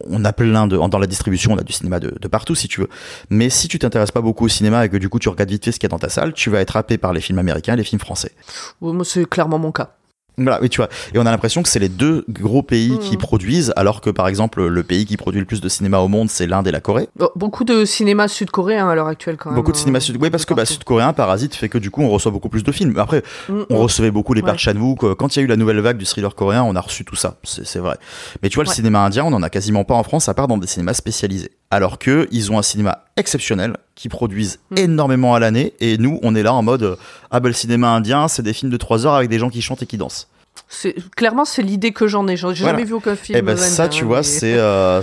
on 0.08 0.24
a 0.24 0.32
plein 0.32 0.66
de, 0.66 0.76
dans 0.76 0.98
la 0.98 1.06
distribution, 1.06 1.52
on 1.52 1.58
a 1.58 1.62
du 1.62 1.72
cinéma 1.72 2.00
de, 2.00 2.10
partout 2.28 2.54
si 2.54 2.68
tu 2.68 2.80
veux. 2.80 2.88
Mais 3.30 3.50
si 3.50 3.68
tu 3.68 3.78
t'intéresses 3.78 4.12
pas 4.12 4.20
beaucoup 4.20 4.44
au 4.44 4.48
cinéma 4.48 4.84
et 4.84 4.88
que 4.88 4.96
du 4.96 5.08
coup 5.08 5.18
tu 5.18 5.28
regardes 5.28 5.50
vite 5.50 5.64
fait 5.64 5.72
ce 5.72 5.78
qu'il 5.78 5.88
y 5.88 5.90
a 5.90 5.94
dans 5.94 5.98
ta 5.98 6.08
salle, 6.08 6.32
tu 6.32 6.50
vas 6.50 6.60
être 6.60 6.76
happé 6.76 6.98
par 6.98 7.12
les 7.12 7.20
films 7.20 7.38
américains 7.38 7.74
et 7.74 7.76
les 7.76 7.84
films 7.84 8.00
français. 8.00 8.32
Moi, 8.80 9.04
c'est 9.04 9.28
clairement 9.28 9.58
mon 9.58 9.72
cas. 9.72 9.96
Voilà, 10.42 10.60
oui, 10.62 10.68
tu 10.68 10.78
vois. 10.78 10.88
Et 11.14 11.18
on 11.18 11.26
a 11.26 11.30
l'impression 11.30 11.62
que 11.62 11.68
c'est 11.68 11.78
les 11.78 11.88
deux 11.88 12.24
gros 12.28 12.62
pays 12.62 12.98
qui 13.00 13.12
Mhm. 13.12 13.18
produisent, 13.18 13.72
alors 13.76 14.00
que 14.00 14.10
par 14.10 14.28
exemple, 14.28 14.64
le 14.66 14.82
pays 14.82 15.04
qui 15.06 15.16
produit 15.16 15.40
le 15.40 15.46
plus 15.46 15.60
de 15.60 15.68
cinéma 15.68 15.98
au 15.98 16.08
monde, 16.08 16.28
c'est 16.30 16.46
l'Inde 16.46 16.66
et 16.66 16.72
la 16.72 16.80
Corée. 16.80 17.08
Beaucoup 17.36 17.64
de 17.64 17.84
cinéma 17.84 18.28
sud-coréen 18.28 18.88
à 18.88 18.94
l'heure 18.94 19.06
actuelle, 19.08 19.36
quand 19.36 19.50
même. 19.50 19.56
Beaucoup 19.56 19.72
de 19.72 19.76
cinéma 19.76 19.98
euh, 19.98 20.00
sud. 20.00 20.16
Oui, 20.20 20.30
parce 20.30 20.44
que 20.44 20.54
bah, 20.54 20.64
sud-coréen, 20.64 21.12
Parasite 21.12 21.54
fait 21.54 21.68
que 21.68 21.78
du 21.78 21.90
coup, 21.90 22.02
on 22.02 22.08
reçoit 22.10 22.32
beaucoup 22.32 22.48
plus 22.48 22.62
de 22.62 22.72
films. 22.72 22.98
Après, 22.98 23.22
Mm, 23.48 23.62
on 23.70 23.74
mm. 23.74 23.82
recevait 23.82 24.10
beaucoup 24.10 24.34
les 24.34 24.40
Ouais. 24.40 24.46
parts 24.46 24.54
de 24.54 24.60
Chan-wook. 24.60 25.04
euh, 25.04 25.14
Quand 25.14 25.34
il 25.36 25.38
y 25.38 25.42
a 25.42 25.44
eu 25.44 25.48
la 25.48 25.56
nouvelle 25.56 25.80
vague 25.80 25.96
du 25.98 26.04
thriller 26.06 26.34
coréen, 26.34 26.62
on 26.62 26.74
a 26.76 26.80
reçu 26.80 27.04
tout 27.04 27.16
ça. 27.16 27.36
C'est 27.42 27.78
vrai. 27.78 27.96
Mais 28.42 28.48
tu 28.48 28.56
vois, 28.56 28.64
le 28.64 28.70
cinéma 28.70 29.04
indien, 29.04 29.24
on 29.24 29.32
en 29.32 29.42
a 29.42 29.50
quasiment 29.50 29.84
pas 29.84 29.94
en 29.94 30.02
France, 30.02 30.28
à 30.28 30.34
part 30.34 30.48
dans 30.48 30.58
des 30.58 30.66
cinémas 30.66 30.94
spécialisés. 30.94 31.50
Alors 31.70 31.98
que 31.98 32.26
ils 32.32 32.50
ont 32.50 32.58
un 32.58 32.62
cinéma 32.62 33.04
exceptionnel, 33.16 33.76
qui 34.00 34.08
produisent 34.08 34.58
Mm. 34.70 34.78
énormément 34.78 35.34
à 35.34 35.38
l'année, 35.40 35.74
et 35.80 35.98
nous, 35.98 36.18
on 36.22 36.34
est 36.34 36.42
là 36.42 36.54
en 36.54 36.62
mode, 36.62 36.82
euh, 36.82 36.96
ah 37.30 37.38
ben 37.40 37.48
le 37.48 37.54
cinéma 37.54 37.88
indien, 37.90 38.28
c'est 38.28 38.42
des 38.42 38.54
films 38.54 38.72
de 38.72 38.76
3 38.78 39.04
heures 39.06 39.14
avec 39.14 39.28
des 39.28 39.38
gens 39.38 39.50
qui 39.50 39.60
chantent 39.60 39.82
et 39.82 39.86
qui 39.86 39.98
dansent. 39.98 40.28
C'est 40.68 40.94
clairement 41.16 41.44
c'est 41.44 41.62
l'idée 41.62 41.92
que 41.92 42.06
j'en 42.06 42.26
ai. 42.28 42.36
J'ai 42.36 42.46
Voilà. 42.46 42.70
jamais 42.72 42.84
vu 42.84 42.92
aucun 42.94 43.14
film. 43.16 43.38
Et 43.38 43.42
ben 43.42 43.56
ça, 43.56 43.88
tu 43.88 44.04
vois, 44.04 44.18
mais- 44.18 44.22
c'est 44.22 44.54
euh, 44.56 45.00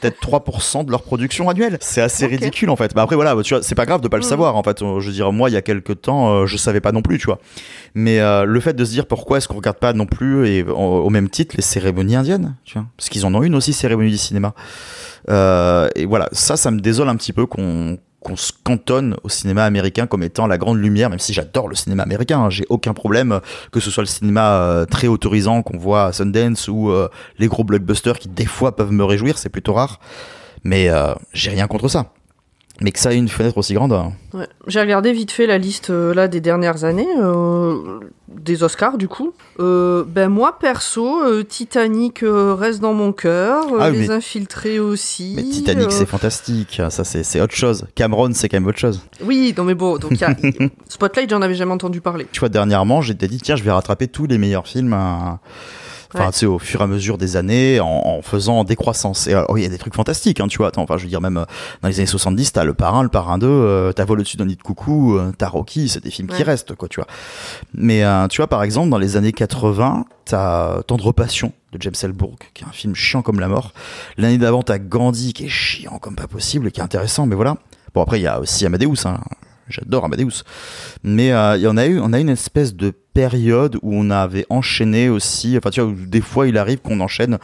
peut-être 0.00 0.20
3% 0.20 0.84
de 0.84 0.90
leur 0.90 1.02
production 1.02 1.48
annuelle. 1.48 1.78
C'est 1.80 2.00
assez 2.00 2.26
ridicule 2.26 2.70
en 2.70 2.76
fait. 2.76 2.94
Mais 2.94 3.00
après 3.00 3.14
voilà, 3.16 3.34
tu 3.42 3.54
vois, 3.54 3.62
c'est 3.62 3.74
pas 3.74 3.86
grave 3.86 4.00
de 4.00 4.08
pas 4.08 4.16
le 4.18 4.22
Mhm. 4.24 4.28
savoir 4.28 4.56
en 4.56 4.62
fait. 4.62 4.82
Euh, 4.82 5.00
Je 5.00 5.06
veux 5.08 5.12
dire, 5.12 5.32
moi, 5.32 5.48
il 5.48 5.52
y 5.52 5.56
a 5.56 5.62
quelques 5.62 6.00
temps, 6.02 6.30
euh, 6.34 6.46
je 6.46 6.56
savais 6.56 6.80
pas 6.80 6.92
non 6.92 7.02
plus, 7.02 7.18
tu 7.18 7.26
vois. 7.26 7.38
Mais 7.94 8.20
euh, 8.20 8.44
le 8.44 8.60
fait 8.60 8.74
de 8.74 8.84
se 8.84 8.90
dire 8.90 9.06
pourquoi 9.06 9.38
est-ce 9.38 9.48
qu'on 9.48 9.56
regarde 9.56 9.78
pas 9.78 9.92
non 9.92 10.06
plus 10.06 10.48
et 10.48 10.62
au, 10.64 10.74
au 10.74 11.10
même 11.10 11.28
titre 11.28 11.54
les 11.56 11.62
cérémonies 11.62 12.16
indiennes, 12.16 12.56
tu 12.64 12.74
vois, 12.78 12.86
parce 12.96 13.08
qu'ils 13.10 13.24
en 13.26 13.34
ont 13.34 13.42
une 13.42 13.54
aussi 13.54 13.72
cérémonie 13.72 14.10
du 14.10 14.18
cinéma. 14.18 14.54
Euh, 15.28 15.88
et 15.94 16.04
voilà, 16.06 16.28
ça, 16.32 16.56
ça 16.56 16.70
me 16.70 16.80
désole 16.80 17.08
un 17.08 17.16
petit 17.16 17.32
peu 17.32 17.46
qu'on 17.46 17.98
qu'on 18.20 18.36
se 18.36 18.52
cantonne 18.64 19.16
au 19.24 19.28
cinéma 19.28 19.64
américain 19.64 20.06
comme 20.06 20.22
étant 20.22 20.46
la 20.46 20.58
grande 20.58 20.78
lumière, 20.78 21.10
même 21.10 21.18
si 21.18 21.32
j'adore 21.32 21.68
le 21.68 21.74
cinéma 21.74 22.02
américain, 22.02 22.40
hein, 22.40 22.50
j'ai 22.50 22.66
aucun 22.68 22.92
problème 22.92 23.32
euh, 23.32 23.40
que 23.72 23.80
ce 23.80 23.90
soit 23.90 24.02
le 24.02 24.08
cinéma 24.08 24.60
euh, 24.60 24.84
très 24.84 25.06
autorisant 25.06 25.62
qu'on 25.62 25.78
voit 25.78 26.04
à 26.04 26.12
Sundance 26.12 26.68
ou 26.68 26.90
euh, 26.90 27.08
les 27.38 27.48
gros 27.48 27.64
blockbusters 27.64 28.18
qui 28.18 28.28
des 28.28 28.46
fois 28.46 28.76
peuvent 28.76 28.92
me 28.92 29.04
réjouir, 29.04 29.38
c'est 29.38 29.48
plutôt 29.48 29.72
rare, 29.72 30.00
mais 30.64 30.90
j'ai 31.32 31.50
rien 31.50 31.66
contre 31.66 31.88
ça. 31.88 32.12
Mais 32.82 32.92
que 32.92 32.98
ça 32.98 33.12
ait 33.12 33.16
une 33.16 33.28
fenêtre 33.28 33.58
aussi 33.58 33.74
grande, 33.74 33.92
euh, 33.92 34.02
Ouais. 34.32 34.46
J'ai 34.68 34.80
regardé 34.80 35.12
vite 35.12 35.32
fait 35.32 35.46
la 35.46 35.58
liste 35.58 35.90
euh, 35.90 36.14
là 36.14 36.28
des 36.28 36.40
dernières 36.40 36.84
années 36.84 37.08
euh, 37.18 37.98
des 38.28 38.62
Oscars 38.62 38.96
du 38.96 39.08
coup. 39.08 39.32
Euh, 39.58 40.04
ben 40.06 40.28
moi 40.28 40.56
perso, 40.58 41.42
Titanic 41.42 42.20
reste 42.24 42.80
dans 42.80 42.94
mon 42.94 43.12
cœur, 43.12 43.64
Ah, 43.80 43.90
Les 43.90 43.98
mais- 44.06 44.10
Infiltrés 44.10 44.78
aussi. 44.78 45.32
mais 45.36 45.42
Titanic 45.42 45.90
c'est 45.92 46.06
fantastique, 46.06 46.80
ça 46.90 47.04
c'est 47.04 47.40
autre 47.40 47.54
chose. 47.56 47.86
Cameron 47.96 48.30
c'est 48.32 48.48
quand 48.48 48.56
même 48.58 48.68
autre 48.68 48.78
chose. 48.78 49.02
Oui, 49.24 49.52
non 49.58 49.64
mais 49.64 49.74
bon, 49.74 49.98
donc 49.98 50.18
y 50.20 50.24
a 50.24 50.34
Spotlight, 50.88 51.28
j'en 51.28 51.42
avais 51.42 51.54
jamais 51.54 51.72
entendu 51.72 52.00
parler. 52.00 52.26
Tu 52.32 52.40
vois, 52.40 52.48
dernièrement, 52.48 53.02
j'étais 53.02 53.26
dit, 53.28 53.38
tiens, 53.38 53.56
je 53.56 53.62
vais 53.64 53.70
rattraper 53.72 54.06
tous 54.08 54.26
les 54.26 54.38
meilleurs 54.38 54.66
films. 54.68 54.92
euh, 54.92 55.32
Enfin, 56.12 56.24
Ouais. 56.26 56.32
tu 56.32 56.38
sais, 56.40 56.46
au 56.46 56.58
fur 56.58 56.80
et 56.80 56.84
à 56.84 56.86
mesure 56.86 57.18
des 57.18 57.36
années, 57.36 57.78
en, 57.80 57.86
en 58.04 58.22
faisant 58.22 58.64
décroissance. 58.64 59.26
Et 59.28 59.32
alors, 59.34 59.56
il 59.58 59.62
y 59.62 59.66
a 59.66 59.68
des 59.68 59.78
trucs 59.78 59.94
fantastiques, 59.94 60.40
hein, 60.40 60.48
tu 60.48 60.58
vois. 60.58 60.68
Attends, 60.68 60.82
enfin, 60.82 60.96
je 60.96 61.04
veux 61.04 61.08
dire, 61.08 61.20
même 61.20 61.36
euh, 61.36 61.44
dans 61.82 61.88
les 61.88 61.98
années 62.00 62.06
70, 62.06 62.52
t'as 62.52 62.64
Le 62.64 62.74
Parrain, 62.74 63.02
Le 63.02 63.08
Parrain 63.08 63.38
2, 63.38 63.46
euh, 63.46 63.92
t'as 63.92 64.04
Vol 64.04 64.18
au-dessus 64.20 64.36
d'un 64.36 64.46
nid 64.46 64.56
de 64.56 64.62
coucou, 64.62 65.16
euh, 65.16 65.32
t'as 65.38 65.48
Rocky, 65.48 65.88
c'est 65.88 66.02
des 66.02 66.10
films 66.10 66.28
qui 66.28 66.42
restent, 66.42 66.74
quoi, 66.74 66.88
tu 66.88 67.00
vois. 67.00 67.06
Mais, 67.74 68.02
euh, 68.04 68.26
tu 68.28 68.38
vois, 68.38 68.48
par 68.48 68.62
exemple, 68.62 68.90
dans 68.90 68.98
les 68.98 69.16
années 69.16 69.32
80, 69.32 70.04
t'as 70.24 70.82
Tendre 70.82 71.12
Passion 71.12 71.52
de 71.72 71.80
James 71.80 71.94
Ellsberg, 72.02 72.36
qui 72.54 72.64
est 72.64 72.66
un 72.66 72.72
film 72.72 72.94
chiant 72.96 73.22
comme 73.22 73.38
la 73.38 73.46
mort. 73.48 73.72
L'année 74.16 74.38
d'avant, 74.38 74.62
t'as 74.62 74.78
Gandhi, 74.78 75.32
qui 75.32 75.44
est 75.44 75.48
chiant 75.48 75.98
comme 75.98 76.16
pas 76.16 76.26
possible, 76.26 76.66
et 76.66 76.70
qui 76.72 76.80
est 76.80 76.84
intéressant, 76.84 77.26
mais 77.26 77.36
voilà. 77.36 77.56
Bon, 77.94 78.02
après, 78.02 78.18
il 78.18 78.22
y 78.22 78.26
a 78.26 78.40
aussi 78.40 78.66
Amadeus, 78.66 79.06
hein. 79.06 79.20
J'adore 79.68 80.04
Amadeus. 80.06 80.42
Mais 81.04 81.30
euh, 81.30 81.56
il 81.56 81.62
y 81.62 81.68
en 81.68 81.76
a 81.76 81.86
eu, 81.86 82.00
on 82.00 82.12
a 82.12 82.18
eu 82.18 82.22
une 82.22 82.28
espèce 82.28 82.74
de 82.74 82.92
période 83.12 83.76
où 83.82 83.94
on 83.94 84.10
avait 84.10 84.46
enchaîné 84.50 85.08
aussi, 85.08 85.56
enfin 85.58 85.70
tu 85.70 85.80
vois, 85.80 85.92
des 86.06 86.20
fois 86.20 86.46
il 86.46 86.56
arrive 86.58 86.78
qu'on 86.78 87.00
enchaîne 87.00 87.38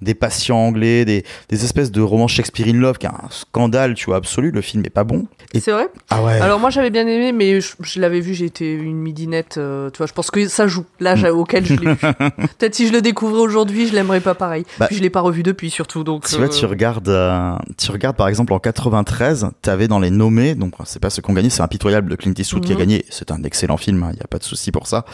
des 0.00 0.14
patients 0.14 0.58
anglais, 0.58 1.04
des, 1.04 1.24
des 1.48 1.64
espèces 1.64 1.90
de 1.92 2.00
romans 2.00 2.28
Shakespeare 2.28 2.66
in 2.68 2.78
Love, 2.78 2.98
qui 2.98 3.06
est 3.06 3.10
un 3.10 3.28
scandale, 3.30 3.94
tu 3.94 4.06
vois, 4.06 4.16
absolu, 4.16 4.50
le 4.50 4.60
film 4.60 4.82
est 4.84 4.90
pas 4.90 5.04
bon. 5.04 5.26
Et- 5.54 5.60
C'est 5.60 5.72
vrai? 5.72 5.88
Ah 6.10 6.22
ouais. 6.22 6.40
Alors 6.40 6.58
moi 6.60 6.70
j'avais 6.70 6.90
bien 6.90 7.06
aimé, 7.06 7.32
mais 7.32 7.60
je, 7.60 7.72
je 7.80 8.00
l'avais 8.00 8.20
vu, 8.20 8.34
j'étais 8.34 8.72
une 8.74 8.96
midinette, 8.98 9.58
euh, 9.58 9.90
tu 9.90 9.98
vois, 9.98 10.06
je 10.06 10.12
pense 10.12 10.30
que 10.30 10.48
ça 10.48 10.66
joue 10.66 10.84
l'âge 11.00 11.24
auquel 11.24 11.64
je 11.66 11.74
l'ai 11.74 11.92
vu. 11.94 11.96
Peut-être 12.58 12.74
si 12.74 12.88
je 12.88 12.92
le 12.92 13.00
découvrais 13.02 13.40
aujourd'hui, 13.40 13.86
je 13.88 13.94
l'aimerais 13.94 14.20
pas 14.20 14.34
pareil. 14.34 14.64
Bah, 14.78 14.86
Puis 14.86 14.96
je 14.96 15.02
l'ai 15.02 15.10
pas 15.10 15.20
revu 15.20 15.42
depuis 15.42 15.70
surtout, 15.70 16.04
donc... 16.04 16.26
Tu 16.28 16.36
vois, 16.36 16.46
euh, 16.46 16.48
tu 16.48 16.66
regardes, 16.66 17.08
euh, 17.08 17.54
tu 17.78 17.90
regardes 17.90 18.16
par 18.16 18.28
exemple 18.28 18.52
en 18.52 18.58
93, 18.58 19.48
t'avais 19.62 19.88
dans 19.88 19.98
les 20.00 20.10
nommés, 20.10 20.54
donc 20.54 20.74
c'est 20.84 21.00
pas 21.00 21.10
ceux 21.10 21.22
qui 21.22 21.30
ont 21.30 21.34
gagné, 21.34 21.50
c'est 21.50 21.62
Impitoyable 21.62 22.10
de 22.10 22.16
Clint 22.16 22.32
Eastwood 22.36 22.64
qui 22.64 22.72
a 22.72 22.74
Mhm. 22.74 22.80
gagné, 22.80 23.04
c'est 23.10 23.30
un 23.30 23.42
excellent 23.44 23.76
film, 23.76 24.08
il 24.12 24.18
y 24.18 24.22
a 24.22 24.26
pas 24.26 24.38
de 24.38 24.44
souci 24.44 24.72
pour 24.72 24.86
ça. 24.86 25.04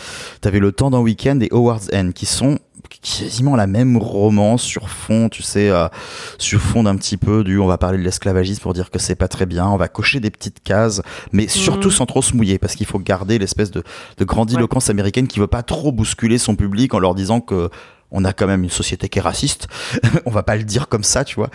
T'avais 0.41 0.59
Le 0.61 0.73
Temps 0.73 0.91
d'un 0.91 1.01
week-end 1.01 1.39
et 1.41 1.49
Howard's 1.53 1.89
End 1.93 2.11
qui 2.15 2.27
sont 2.27 2.59
quasiment 3.03 3.55
la 3.55 3.67
même 3.67 3.99
romance 3.99 4.63
sur 4.63 4.89
fond, 4.89 5.29
tu 5.29 5.43
sais, 5.43 5.69
euh, 5.69 5.89
sur 6.39 6.61
fond 6.61 6.85
d'un 6.85 6.97
petit 6.97 7.17
peu 7.19 7.45
du 7.45 7.59
on 7.59 7.67
va 7.67 7.77
parler 7.77 7.99
de 7.99 8.03
l'esclavagisme 8.03 8.63
pour 8.63 8.73
dire 8.73 8.91
que 8.91 8.99
c'est 8.99 9.15
pas 9.15 9.29
très 9.29 9.45
bien, 9.45 9.67
on 9.69 9.77
va 9.77 9.89
cocher 9.89 10.21
des 10.21 10.31
petites 10.31 10.63
cases, 10.63 11.03
mais 11.33 11.49
surtout 11.49 11.89
Mhm. 11.89 11.95
sans 11.95 12.07
trop 12.07 12.23
se 12.23 12.35
mouiller 12.35 12.59
parce 12.59 12.75
qu'il 12.77 12.87
faut 12.87 12.99
garder 12.99 13.39
l'espèce 13.39 13.71
de, 13.71 13.83
de 14.17 14.25
grandiloquence 14.25 14.89
américaine 14.89 15.27
qui 15.29 15.39
veut 15.39 15.47
pas 15.47 15.63
trop 15.63 15.93
bousculer 15.93 16.39
son 16.39 16.57
public 16.57 16.95
en 16.95 16.99
leur 16.99 17.15
disant 17.15 17.41
que 17.41 17.69
on 18.11 18.25
a 18.25 18.33
quand 18.33 18.47
même 18.47 18.65
une 18.65 18.71
société 18.71 19.11
qui 19.11 19.19
est 19.19 19.23
raciste, 19.23 19.69
on 20.25 20.31
va 20.31 20.43
pas 20.43 20.57
le 20.57 20.65
dire 20.65 20.89
comme 20.89 21.05
ça, 21.05 21.25
tu 21.25 21.35
vois. 21.35 21.51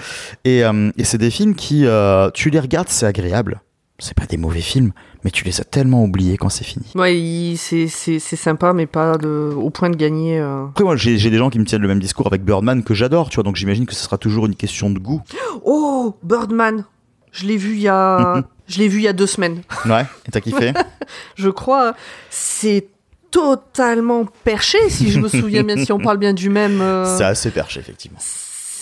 Et, 0.45 0.63
euh, 0.63 0.91
et 0.99 1.03
c'est 1.03 1.17
des 1.17 1.31
films 1.31 1.55
qui, 1.55 1.87
euh, 1.87 2.29
tu 2.31 2.51
les 2.51 2.59
regardes, 2.59 2.89
c'est 2.89 3.07
agréable. 3.07 3.59
C'est 4.03 4.17
pas 4.17 4.25
des 4.25 4.35
mauvais 4.37 4.59
films, 4.61 4.91
mais 5.23 5.31
tu 5.31 5.45
les 5.45 5.61
as 5.61 5.63
tellement 5.63 6.03
oubliés 6.03 6.35
quand 6.35 6.49
c'est 6.49 6.65
fini. 6.65 6.85
Ouais, 6.95 7.53
c'est 7.57 7.87
sympa, 8.19 8.73
mais 8.73 8.85
pas 8.85 9.17
de, 9.17 9.53
au 9.55 9.69
point 9.69 9.89
de 9.89 9.95
gagner. 9.95 10.39
euh. 10.39 10.65
Après, 10.65 10.83
moi, 10.83 10.97
j'ai 10.97 11.17
j'ai 11.17 11.29
des 11.29 11.37
gens 11.37 11.49
qui 11.49 11.57
me 11.57 11.63
tiennent 11.63 11.81
le 11.81 11.87
même 11.87 11.99
discours 12.01 12.27
avec 12.27 12.43
Birdman 12.43 12.83
que 12.83 12.93
j'adore, 12.93 13.29
tu 13.29 13.35
vois, 13.35 13.43
donc 13.43 13.55
j'imagine 13.55 13.85
que 13.85 13.95
ce 13.95 14.03
sera 14.03 14.17
toujours 14.17 14.45
une 14.45 14.55
question 14.55 14.89
de 14.89 14.99
goût. 14.99 15.21
Oh, 15.63 16.15
Birdman 16.21 16.83
Je 17.31 17.45
l'ai 17.45 17.55
vu 17.55 17.75
il 17.75 17.81
y 17.81 17.87
a... 17.87 18.43
je 18.67 18.77
l'ai 18.79 18.89
vu 18.89 18.97
il 18.99 19.03
y 19.03 19.07
a 19.07 19.13
deux 19.13 19.27
semaines. 19.27 19.61
Ouais, 19.85 20.05
et 20.27 20.31
t'as 20.31 20.41
kiffé? 20.41 20.73
Je 21.35 21.49
crois. 21.49 21.95
C'est 22.29 22.87
totalement 23.31 24.25
perché, 24.43 24.77
si 24.89 25.09
je 25.11 25.19
me 25.19 25.27
souviens 25.27 25.63
bien, 25.63 25.83
si 25.83 25.91
on 25.91 25.97
parle 25.99 26.17
bien 26.17 26.33
du 26.33 26.49
même... 26.49 26.81
euh, 26.81 27.17
C'est 27.17 27.23
assez 27.23 27.49
perché, 27.51 27.79
effectivement. 27.79 28.19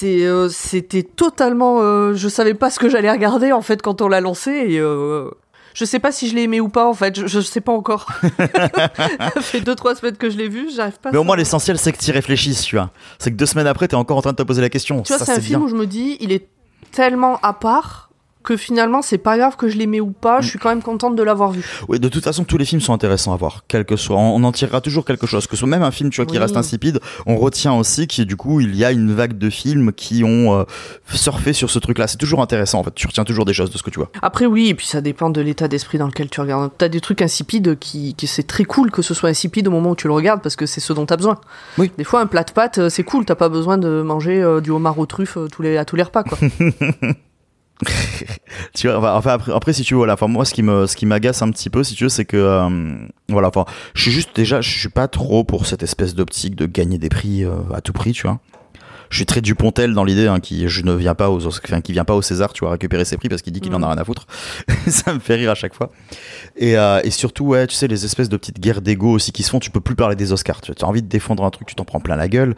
C'est, 0.02 0.26
euh, 0.26 0.50
c'était 0.50 1.04
totalement. 1.04 1.78
euh, 1.82 2.16
je 2.16 2.28
savais 2.28 2.56
pas 2.56 2.72
ce 2.72 2.80
que 2.80 2.90
j'allais 2.90 3.12
regarder 3.12 3.52
en 3.52 3.62
fait 3.62 3.84
quand 3.84 4.02
on 4.02 4.08
l'a 4.08 4.20
lancé 4.20 4.50
et 4.50 4.80
euh, 4.80 5.30
je 5.76 5.86
sais 5.86 6.00
pas 6.00 6.12
si 6.12 6.28
je 6.28 6.34
l'ai 6.34 6.42
aimé 6.42 6.60
ou 6.60 6.70
pas 6.70 6.88
en 6.88 6.96
fait. 6.96 7.20
Je, 7.20 7.28
je 7.28 7.40
sais 7.40 7.62
pas 7.62 7.72
encore. 7.72 8.08
Ça 9.36 9.42
fait 9.42 9.62
deux 9.62 9.76
trois 9.76 9.94
semaines 9.94 10.18
que 10.18 10.32
je 10.32 10.38
l'ai 10.38 10.50
vu, 10.50 10.70
j'arrive 10.76 10.98
pas. 11.00 11.12
Mais 11.12 11.20
au 11.20 11.24
moins, 11.24 11.36
l'essentiel, 11.36 11.78
c'est 11.78 11.92
que 11.92 12.00
tu 12.00 12.10
réfléchisses, 12.10 12.64
tu 12.64 12.78
vois. 12.78 12.90
C'est 13.20 13.30
que 13.30 13.36
deux 13.36 13.46
semaines 13.46 13.68
après, 13.68 13.88
t'es 13.88 13.96
encore 13.96 14.18
en 14.18 14.22
train 14.24 14.32
de 14.32 14.38
te 14.38 14.42
poser 14.44 14.62
la 14.62 14.70
question. 14.70 15.04
Tu 15.04 15.14
vois, 15.14 15.24
c'est 15.24 15.34
un 15.34 15.36
film 15.40 15.60
bien. 15.60 15.62
où 15.62 15.68
je 15.68 15.76
me 15.76 15.86
dis, 15.86 16.18
il 16.20 16.32
est 16.32 16.48
tellement 16.92 17.38
à 17.44 17.54
part 17.54 18.10
que 18.44 18.58
finalement 18.58 19.02
c'est 19.02 19.18
pas 19.18 19.38
grave 19.38 19.56
que 19.56 19.70
je 19.70 19.78
l'aimais 19.78 20.00
ou 20.00 20.12
pas. 20.12 20.42
Je 20.42 20.48
suis 20.48 20.60
quand 20.60 20.70
même 20.70 20.82
contente 20.82 21.16
de 21.16 21.24
l'avoir 21.24 21.52
vu. 21.52 21.66
Oui, 21.88 22.00
de 22.00 22.08
toute 22.08 22.24
façon, 22.24 22.44
tous 22.44 22.58
les 22.58 22.66
films 22.66 22.82
sont 22.82 22.94
intéressants 22.94 23.34
à 23.34 23.38
voir, 23.38 23.64
quel 23.68 23.86
que 23.86 23.96
soit. 23.96 24.18
On 24.18 24.44
en 24.44 24.52
tirera 24.52 24.82
toujours 24.82 25.06
quelque 25.06 25.28
chose. 25.28 25.48
Que 25.48 25.56
ce 25.56 25.62
soit 25.62 25.68
même 25.68 25.84
un 25.84 25.92
film, 25.92 26.10
tu 26.10 26.22
vois, 26.22 26.26
qui 26.26 26.38
reste 26.38 26.58
insipide, 26.58 27.00
on 27.26 27.38
retient 27.38 27.74
aussi 27.74 28.08
qu'il 28.08 28.26
du 28.26 28.36
coup, 28.36 28.62
il 28.62 28.76
y 28.76 28.86
a 28.86 28.92
une 28.92 29.14
vague 29.14 29.38
de 29.38 29.50
films 29.50 29.92
qui 29.94 30.24
ont 30.24 30.54
euh, 30.54 30.64
surfé 31.12 31.54
sur 31.54 31.70
ce 31.70 31.80
truc-là. 31.80 32.08
C'est 32.08 32.18
toujours 32.18 32.42
intéressant, 32.42 32.80
en 32.80 32.84
fait. 32.84 32.94
Tu 32.96 33.08
retiens 33.08 33.24
toujours 33.24 33.46
des 33.46 33.54
choses 33.54 33.72
de 33.72 33.78
ce 33.78 33.84
que 33.84 33.90
tu 33.90 34.00
vois. 34.00 34.10
Après 34.22 34.46
oui, 34.46 34.70
et 34.70 34.76
puis 34.76 34.86
ça 34.86 35.02
dépend 35.02 35.30
de 35.30 35.42
l'état 35.42 35.68
d'esprit 35.68 35.98
dans 35.98 36.08
lequel 36.08 36.30
tu 36.30 36.40
regardes. 36.40 36.72
T'as 36.78 36.90
des 36.90 37.02
trucs 37.02 37.22
insipides 37.22 37.78
qui, 37.80 38.14
qui 38.16 38.28
c'est 38.28 38.44
très 38.44 38.64
cool 38.64 38.92
que 38.92 39.02
ce 39.02 39.14
soit 39.14 39.30
insipide 39.30 39.68
au 39.68 39.72
moment 39.72 39.92
où 39.92 39.96
tu 39.96 40.08
le 40.08 40.14
regardes 40.14 40.42
parce 40.42 40.56
que 40.56 40.66
c'est 40.66 40.80
ce 40.80 40.94
dont 40.94 41.06
t'as 41.06 41.18
besoin. 41.18 41.40
Oui. 41.78 41.92
Des 41.98 42.04
fois 42.04 42.22
un 42.22 42.26
plat 42.26 42.44
de 42.44 42.52
pâtes 42.52 42.78
euh, 42.78 42.90
c'est 42.90 43.04
cool, 43.04 43.26
t'as 43.26 43.36
pas 43.36 43.50
besoin 43.50 43.78
de 43.78 44.02
manger 44.02 44.42
euh, 44.42 44.62
du 44.62 44.72
homard 44.72 44.98
aux 45.00 45.06
truffes 45.06 45.38
euh, 45.38 45.48
tous 45.48 45.62
les, 45.62 45.78
à 45.78 45.86
tous 45.86 45.96
les 45.96 46.04
repas 46.04 46.24
quoi. 46.24 46.38
Tu 48.76 48.88
vois, 48.88 48.98
enfin, 48.98 49.14
enfin, 49.16 49.32
après, 49.32 49.52
après, 49.54 49.74
si 49.74 49.84
tu 49.84 49.94
veux, 49.94 50.00
voilà, 50.00 50.14
enfin, 50.14 50.28
moi, 50.28 50.46
ce 50.46 50.54
qui 50.54 50.64
me, 50.64 50.86
ce 50.88 50.96
qui 50.96 51.06
m'agace 51.06 51.42
un 51.42 51.50
petit 51.52 51.70
peu, 51.70 51.84
si 51.84 51.96
tu 51.96 52.04
veux, 52.04 52.10
c'est 52.10 52.26
que, 52.26 52.38
euh, 52.38 52.96
voilà, 53.30 53.48
enfin, 53.48 53.66
je 53.94 54.04
suis 54.04 54.12
juste, 54.12 54.36
déjà, 54.36 54.62
je 54.62 54.70
suis 54.70 54.90
pas 54.90 55.08
trop 55.08 55.44
pour 55.44 55.66
cette 55.66 55.84
espèce 55.84 56.16
d'optique 56.16 56.56
de 56.56 56.66
gagner 56.66 56.98
des 56.98 57.10
prix 57.10 57.44
euh, 57.44 57.56
à 57.74 57.82
tout 57.82 57.94
prix, 57.94 58.12
tu 58.12 58.28
vois. 58.28 58.40
Je 59.12 59.18
suis 59.18 59.26
très 59.26 59.42
Dupontel 59.42 59.94
dans 59.94 60.06
l'idée, 60.06 60.28
hein, 60.28 60.40
qui 60.40 60.70
je 60.70 60.84
ne 60.84 60.94
viens 60.94 61.16
pas 61.16 61.30
aux, 61.30 61.46
enfin, 61.46 61.82
qui 61.82 61.92
vient 61.92 62.06
pas 62.06 62.16
au 62.16 62.22
César, 62.22 62.54
tu 62.54 62.62
vois, 62.62 62.72
récupérer 62.72 63.04
ses 63.04 63.18
prix 63.18 63.28
parce 63.28 63.42
qu'il 63.42 63.52
dit 63.52 63.60
qu'il 63.60 63.76
en 63.76 63.84
a 63.84 63.88
rien 63.88 63.98
à 63.98 64.06
foutre. 64.06 64.26
ça 64.88 65.14
me 65.14 65.20
fait 65.20 65.36
rire 65.36 65.52
à 65.52 65.56
chaque 65.56 65.76
fois. 65.76 65.92
Et, 66.56 66.78
euh, 66.78 67.02
et 67.04 67.12
surtout, 67.12 67.46
ouais, 67.46 67.68
tu 67.68 67.76
sais, 67.76 67.88
les 67.88 68.06
espèces 68.06 68.30
de 68.30 68.38
petites 68.38 68.60
guerres 68.60 68.82
d'ego 68.82 69.12
aussi 69.12 69.34
qui 69.34 69.44
se 69.44 69.50
font. 69.50 69.60
Tu 69.60 69.70
peux 69.70 69.82
plus 69.82 69.96
parler 69.96 70.16
des 70.16 70.32
Oscars. 70.32 70.62
Tu 70.62 70.72
as 70.72 70.86
envie 70.86 71.02
de 71.02 71.10
défendre 71.10 71.44
un 71.44 71.50
truc, 71.50 71.68
tu 71.68 71.76
t'en 71.76 71.84
prends 71.84 72.00
plein 72.00 72.16
la 72.16 72.30
gueule. 72.30 72.56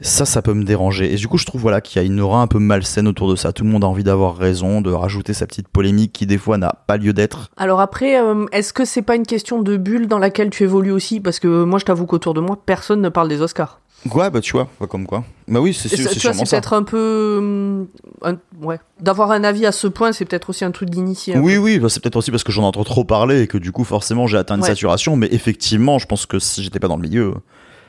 Ça, 0.00 0.24
ça 0.24 0.42
peut 0.42 0.54
me 0.54 0.62
déranger. 0.62 1.12
Et 1.12 1.16
du 1.16 1.26
coup, 1.26 1.38
je 1.38 1.44
trouve 1.44 1.60
voilà 1.60 1.80
qu'il 1.80 2.00
y 2.00 2.04
a 2.04 2.06
une 2.06 2.20
aura 2.20 2.40
un 2.40 2.46
peu 2.46 2.60
malsaine 2.60 3.08
autour 3.08 3.28
de 3.28 3.34
ça. 3.34 3.52
Tout 3.52 3.64
le 3.64 3.70
monde 3.70 3.82
a 3.82 3.88
envie 3.88 4.04
d'avoir 4.04 4.36
raison, 4.36 4.80
de 4.80 4.92
rajouter 4.92 5.34
sa 5.34 5.46
petite 5.46 5.66
polémique 5.66 6.12
qui 6.12 6.26
des 6.26 6.38
fois 6.38 6.56
n'a 6.56 6.72
pas 6.86 6.98
lieu 6.98 7.12
d'être. 7.12 7.50
Alors 7.56 7.80
après, 7.80 8.20
euh, 8.20 8.46
est-ce 8.52 8.72
que 8.72 8.84
c'est 8.84 9.02
pas 9.02 9.16
une 9.16 9.26
question 9.26 9.60
de 9.60 9.76
bulle 9.76 10.06
dans 10.06 10.18
laquelle 10.18 10.50
tu 10.50 10.62
évolues 10.62 10.92
aussi? 10.92 11.18
Parce 11.18 11.40
que 11.40 11.64
moi, 11.64 11.80
je 11.80 11.84
t'avoue 11.84 12.06
qu'autour 12.06 12.32
de 12.32 12.40
moi, 12.40 12.56
personne 12.64 13.00
ne 13.00 13.08
parle 13.08 13.28
des 13.28 13.40
Oscars. 13.40 13.80
Ouais, 14.14 14.30
bah 14.30 14.40
tu 14.40 14.52
vois, 14.52 14.68
comme 14.88 15.06
quoi. 15.06 15.24
Bah 15.48 15.60
oui, 15.60 15.72
c'est 15.74 15.92
Et 15.92 15.96
c'est 15.96 16.18
c'est 16.18 16.32
peut-être 16.50 16.72
un 16.72 16.82
peu, 16.82 17.36
hum, 17.38 17.88
un- 18.22 18.38
ouais, 18.64 18.78
d'avoir 19.00 19.30
un 19.30 19.44
avis 19.44 19.66
à 19.66 19.72
ce 19.72 19.86
point, 19.86 20.12
c'est 20.12 20.24
peut-être 20.24 20.50
aussi 20.50 20.64
un 20.64 20.70
truc 20.70 20.90
d'initié. 20.90 21.36
Oui, 21.38 21.56
oui, 21.56 21.78
bah, 21.78 21.88
c'est 21.88 22.00
peut-être 22.02 22.16
aussi 22.16 22.30
parce 22.30 22.44
que 22.44 22.52
j'en 22.52 22.64
entends 22.64 22.84
trop 22.84 23.04
parler 23.04 23.42
et 23.42 23.46
que 23.46 23.58
du 23.58 23.72
coup, 23.72 23.84
forcément, 23.84 24.26
j'ai 24.26 24.36
atteint 24.38 24.56
une 24.56 24.62
Ouais. 24.62 24.66
saturation. 24.68 25.16
Mais 25.16 25.28
effectivement, 25.32 25.98
je 25.98 26.06
pense 26.06 26.26
que 26.26 26.38
si 26.38 26.62
j'étais 26.62 26.78
pas 26.80 26.88
dans 26.88 26.96
le 26.96 27.02
milieu, 27.02 27.34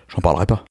j'en 0.09 0.21
parlerais 0.21 0.45
pas. 0.45 0.63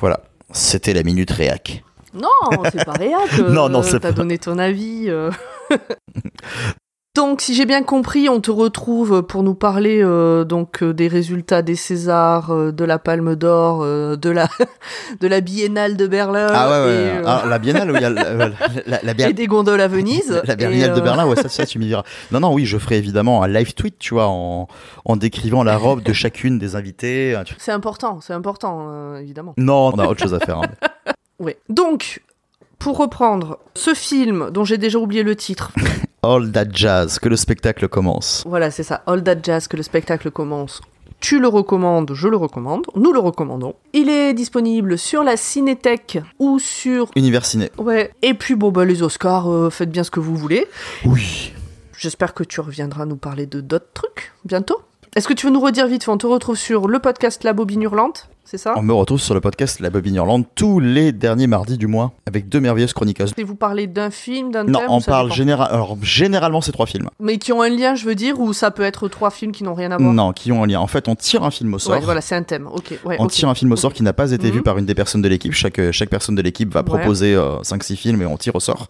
Voilà. 0.00 0.20
C'était 0.52 0.92
la 0.94 1.02
minute 1.02 1.30
réac. 1.30 1.82
Non, 2.14 2.28
c'est 2.72 2.84
pas 2.84 2.92
réac. 2.92 3.38
euh, 3.40 3.50
Non, 3.52 3.68
non, 3.68 3.82
c'est 3.82 3.98
T'as 4.00 4.08
pas- 4.08 4.12
donné 4.12 4.38
ton 4.38 4.58
avis. 4.58 5.06
euh. 5.08 5.30
Donc, 7.16 7.42
si 7.42 7.54
j'ai 7.54 7.64
bien 7.64 7.84
compris, 7.84 8.28
on 8.28 8.40
te 8.40 8.50
retrouve 8.50 9.22
pour 9.22 9.44
nous 9.44 9.54
parler 9.54 10.00
euh, 10.02 10.42
donc 10.42 10.82
euh, 10.82 10.92
des 10.92 11.06
résultats 11.06 11.62
des 11.62 11.76
Césars, 11.76 12.50
euh, 12.52 12.72
de 12.72 12.84
la 12.84 12.98
Palme 12.98 13.36
d'Or, 13.36 13.82
euh, 13.84 14.16
de 14.16 14.30
la 14.30 14.48
de 15.20 15.28
la 15.28 15.40
Biennale 15.40 15.96
de 15.96 16.08
Berlin 16.08 16.48
Ah 16.50 16.68
ouais, 16.68 16.86
ouais. 16.86 16.92
et, 16.92 16.96
ouais. 17.12 17.18
euh, 17.18 17.22
Ah, 17.24 17.44
la 17.48 17.60
biennale, 17.60 17.92
où 17.92 17.94
il 17.94 18.02
y 18.02 18.04
a 18.04 18.10
la, 18.10 18.34
la, 18.34 18.48
la- 18.48 19.00
la 19.04 19.14
biennale- 19.14 19.30
et 19.30 19.32
des 19.32 19.46
gondoles 19.46 19.80
à 19.80 19.86
Venise. 19.86 20.42
La 20.44 20.56
Berlinale 20.56 20.92
de 20.94 20.98
euh, 20.98 21.02
Berlin, 21.04 21.24
ouais, 21.28 21.36
ça, 21.36 21.48
ça, 21.48 21.64
tu 21.64 21.78
m'y 21.78 21.86
diras. 21.86 22.02
Non, 22.32 22.40
non, 22.40 22.52
oui, 22.52 22.66
je 22.66 22.78
ferai 22.78 22.98
évidemment 22.98 23.44
un 23.44 23.48
live 23.48 23.74
tweet, 23.74 23.96
tu 24.00 24.14
vois, 24.14 24.26
en, 24.26 24.66
en 25.04 25.16
décrivant 25.16 25.62
la 25.62 25.76
robe 25.76 26.02
de 26.02 26.12
chacune 26.12 26.58
des 26.58 26.74
invités. 26.74 27.40
C'est 27.58 27.70
important, 27.70 28.20
c'est 28.22 28.32
important, 28.34 28.88
euh, 28.90 29.18
évidemment. 29.20 29.54
Non, 29.56 29.92
on 29.94 29.98
a 30.00 30.06
autre 30.08 30.20
chose 30.20 30.34
à 30.34 30.40
faire. 30.40 30.58
hein. 30.58 31.12
Ouais. 31.38 31.58
Donc, 31.68 32.22
pour 32.84 32.98
reprendre 32.98 33.60
ce 33.74 33.94
film 33.94 34.50
dont 34.50 34.62
j'ai 34.66 34.76
déjà 34.76 34.98
oublié 34.98 35.22
le 35.22 35.34
titre, 35.34 35.72
All 36.22 36.52
that 36.52 36.66
jazz, 36.70 37.18
que 37.18 37.30
le 37.30 37.36
spectacle 37.36 37.88
commence. 37.88 38.44
voilà, 38.46 38.70
c'est 38.70 38.82
ça, 38.82 39.02
All 39.06 39.24
That 39.24 39.36
Jazz, 39.42 39.68
que 39.68 39.78
le 39.78 39.82
spectacle 39.82 40.30
commence. 40.30 40.82
Tu 41.18 41.40
le 41.40 41.48
recommandes, 41.48 42.12
je 42.12 42.28
le 42.28 42.36
recommande, 42.36 42.84
nous 42.94 43.14
le 43.14 43.20
recommandons. 43.20 43.74
Il 43.94 44.10
est 44.10 44.34
disponible 44.34 44.98
sur 44.98 45.24
la 45.24 45.38
Cinétech 45.38 46.18
ou 46.38 46.58
sur. 46.58 47.08
Univers 47.16 47.46
ciné. 47.46 47.70
Ouais. 47.78 48.12
Et 48.20 48.34
puis, 48.34 48.54
bon, 48.54 48.70
bah, 48.70 48.84
les 48.84 49.02
Oscars, 49.02 49.50
euh, 49.50 49.70
faites 49.70 49.90
bien 49.90 50.04
ce 50.04 50.10
que 50.10 50.20
vous 50.20 50.36
voulez. 50.36 50.66
Oui. 51.06 51.54
J'espère 51.96 52.34
que 52.34 52.44
tu 52.44 52.60
reviendras 52.60 53.06
nous 53.06 53.16
parler 53.16 53.46
de 53.46 53.62
d'autres 53.62 53.92
trucs 53.94 54.32
bientôt. 54.44 54.82
Est-ce 55.16 55.26
que 55.26 55.32
tu 55.32 55.46
veux 55.46 55.52
nous 55.52 55.60
redire 55.60 55.86
vite 55.86 56.04
fait? 56.04 56.10
On 56.10 56.18
te 56.18 56.26
retrouve 56.26 56.56
sur 56.56 56.86
le 56.86 56.98
podcast 56.98 57.44
La 57.44 57.54
Bobine 57.54 57.80
Hurlante, 57.80 58.28
c'est 58.44 58.58
ça 58.58 58.74
On 58.76 58.82
me 58.82 58.92
retrouve 58.92 59.20
sur 59.20 59.34
le 59.34 59.40
podcast 59.40 59.80
La 59.80 59.90
Bobine 59.90 60.14
Irlande 60.14 60.44
tous 60.54 60.78
les 60.80 61.12
derniers 61.12 61.46
mardis 61.46 61.78
du 61.78 61.86
mois 61.86 62.12
avec 62.26 62.48
deux 62.48 62.60
merveilleuses 62.60 62.92
chroniqueuses. 62.92 63.32
Et 63.38 63.42
vous 63.44 63.54
parlez 63.54 63.86
d'un 63.86 64.10
film, 64.10 64.50
d'un 64.52 64.64
Non, 64.64 64.78
thème 64.80 64.88
on 64.90 65.00
parle 65.00 65.32
général. 65.32 65.68
Alors, 65.72 65.96
généralement, 66.02 66.60
c'est 66.60 66.72
trois 66.72 66.86
films. 66.86 67.08
Mais 67.20 67.38
qui 67.38 67.52
ont 67.52 67.62
un 67.62 67.68
lien, 67.70 67.94
je 67.94 68.04
veux 68.04 68.14
dire, 68.14 68.38
ou 68.40 68.52
ça 68.52 68.70
peut 68.70 68.82
être 68.82 69.08
trois 69.08 69.30
films 69.30 69.52
qui 69.52 69.64
n'ont 69.64 69.74
rien 69.74 69.90
à 69.92 69.96
voir 69.96 70.12
Non, 70.12 70.32
qui 70.32 70.52
ont 70.52 70.62
un 70.62 70.66
lien. 70.66 70.80
En 70.80 70.86
fait, 70.86 71.08
on 71.08 71.14
tire 71.16 71.42
un 71.42 71.50
film 71.50 71.72
au 71.74 71.78
sort. 71.78 71.94
Ouais, 71.94 72.00
voilà, 72.00 72.20
c'est 72.20 72.34
un 72.34 72.42
thème. 72.42 72.66
Ok. 72.72 72.98
Ouais, 73.04 73.16
On 73.18 73.26
tire 73.26 73.48
un 73.48 73.54
film 73.54 73.72
au 73.72 73.76
sort 73.76 73.92
qui 73.92 74.02
n'a 74.02 74.12
pas 74.12 74.30
été 74.32 74.50
vu 74.50 74.58
Mhm. 74.58 74.62
par 74.64 74.78
une 74.78 74.86
des 74.86 74.94
personnes 74.94 75.22
de 75.22 75.28
l'équipe. 75.28 75.52
Chaque, 75.52 75.78
euh, 75.78 75.92
chaque 75.92 76.10
personne 76.10 76.34
de 76.34 76.42
l'équipe 76.42 76.72
va 76.72 76.80
Ouais. 76.80 76.84
proposer 76.86 77.36
5-6 77.62 77.96
films 77.96 78.20
et 78.22 78.26
on 78.26 78.36
tire 78.36 78.54
au 78.54 78.60
sort. 78.60 78.88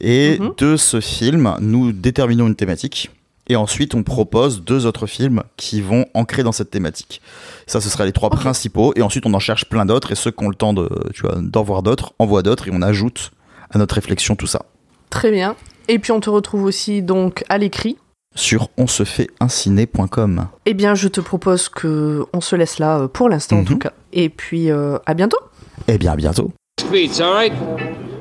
Et 0.00 0.38
Mhm. 0.38 0.52
de 0.58 0.76
ce 0.76 1.00
film, 1.00 1.54
nous 1.60 1.92
déterminons 1.92 2.46
une 2.46 2.54
thématique. 2.56 3.10
Et 3.48 3.56
ensuite, 3.56 3.94
on 3.94 4.02
propose 4.02 4.62
deux 4.62 4.86
autres 4.86 5.06
films 5.06 5.42
qui 5.56 5.80
vont 5.82 6.06
ancrer 6.14 6.42
dans 6.42 6.52
cette 6.52 6.70
thématique. 6.70 7.20
Ça, 7.66 7.80
ce 7.80 7.90
sera 7.90 8.04
les 8.06 8.12
trois 8.12 8.30
principaux. 8.30 8.92
Et 8.96 9.02
ensuite, 9.02 9.26
on 9.26 9.34
en 9.34 9.38
cherche 9.38 9.66
plein 9.68 9.84
d'autres. 9.84 10.12
Et 10.12 10.14
ceux 10.14 10.30
qui 10.30 10.42
ont 10.44 10.48
le 10.48 10.54
temps 10.54 10.72
de, 10.72 10.88
tu 11.12 11.22
vois, 11.22 11.36
d'en 11.40 11.62
voir 11.62 11.82
d'autres, 11.82 12.14
envoient 12.18 12.42
d'autres. 12.42 12.68
Et 12.68 12.70
on 12.72 12.80
ajoute 12.80 13.32
à 13.70 13.78
notre 13.78 13.96
réflexion 13.96 14.34
tout 14.34 14.46
ça. 14.46 14.62
Très 15.10 15.30
bien. 15.30 15.56
Et 15.88 15.98
puis 15.98 16.12
on 16.12 16.20
te 16.20 16.30
retrouve 16.30 16.64
aussi 16.64 17.02
donc 17.02 17.44
à 17.50 17.58
l'écrit. 17.58 17.98
Sur 18.34 18.68
onsefaitunciné.com. 18.78 20.48
Eh 20.66 20.74
bien, 20.74 20.94
je 20.94 21.06
te 21.08 21.20
propose 21.20 21.68
que 21.68 22.24
on 22.32 22.40
se 22.40 22.56
laisse 22.56 22.78
là 22.78 22.98
euh, 23.00 23.08
pour 23.08 23.28
l'instant 23.28 23.56
en 23.56 23.60
Mhm. 23.60 23.64
tout 23.66 23.78
cas. 23.78 23.92
Et 24.12 24.28
puis 24.28 24.70
euh, 24.70 24.98
à 25.06 25.14
bientôt. 25.14 25.38
Eh 25.86 25.98
bien, 25.98 26.12
à 26.12 26.16
bientôt. 26.16 26.50
Speeds, 26.80 27.20
all 27.20 27.32
right? 27.32 27.52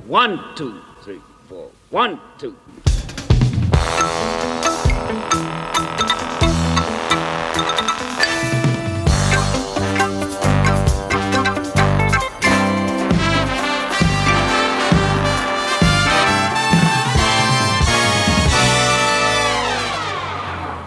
One, 0.10 0.38
two, 0.56 0.72
three, 1.04 1.20
four. 1.50 1.72
One, 1.92 2.18
two. 2.38 2.54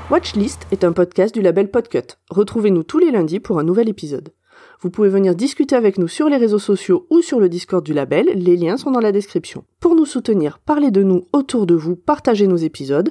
Watchlist 0.09 0.67
est 0.71 0.83
un 0.83 0.93
podcast 0.93 1.35
du 1.35 1.43
label 1.43 1.71
Podcut. 1.71 2.17
Retrouvez-nous 2.31 2.85
tous 2.85 2.99
les 2.99 3.11
lundis 3.11 3.39
pour 3.39 3.59
un 3.59 3.65
nouvel 3.65 3.89
épisode. 3.89 4.33
Vous 4.81 4.91
pouvez 4.91 5.09
venir 5.09 5.35
discuter 5.35 5.75
avec 5.75 5.99
nous 5.99 6.09
sur 6.09 6.29
les 6.29 6.37
réseaux 6.37 6.59
sociaux 6.59 7.07
ou 7.11 7.23
sur 7.23 7.41
le 7.41 7.49
Discord 7.49 7.85
du 7.85 7.93
label, 7.93 8.27
les 8.35 8.57
liens 8.57 8.77
sont 8.77 8.91
dans 8.91 9.01
la 9.01 9.13
description. 9.13 9.65
Pour 9.81 9.95
nous 9.95 10.07
soutenir, 10.07 10.59
parlez 10.59 10.91
de 10.91 11.03
nous 11.03 11.27
autour 11.33 11.67
de 11.67 11.75
vous, 11.75 11.97
partagez 11.97 12.47
nos 12.47 12.57
épisodes, 12.57 13.11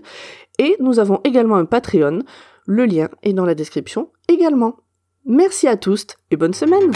et 0.60 0.76
nous 0.80 1.00
avons 1.00 1.22
également 1.24 1.56
un 1.56 1.65
Patreon, 1.65 2.20
le 2.65 2.86
lien 2.86 3.10
est 3.24 3.34
dans 3.34 3.46
la 3.46 3.56
description 3.56 4.10
également. 4.28 4.78
Merci 5.26 5.68
à 5.68 5.78
tous 5.78 6.08
et 6.32 6.38
bonne 6.38 6.54
semaine 6.54 6.91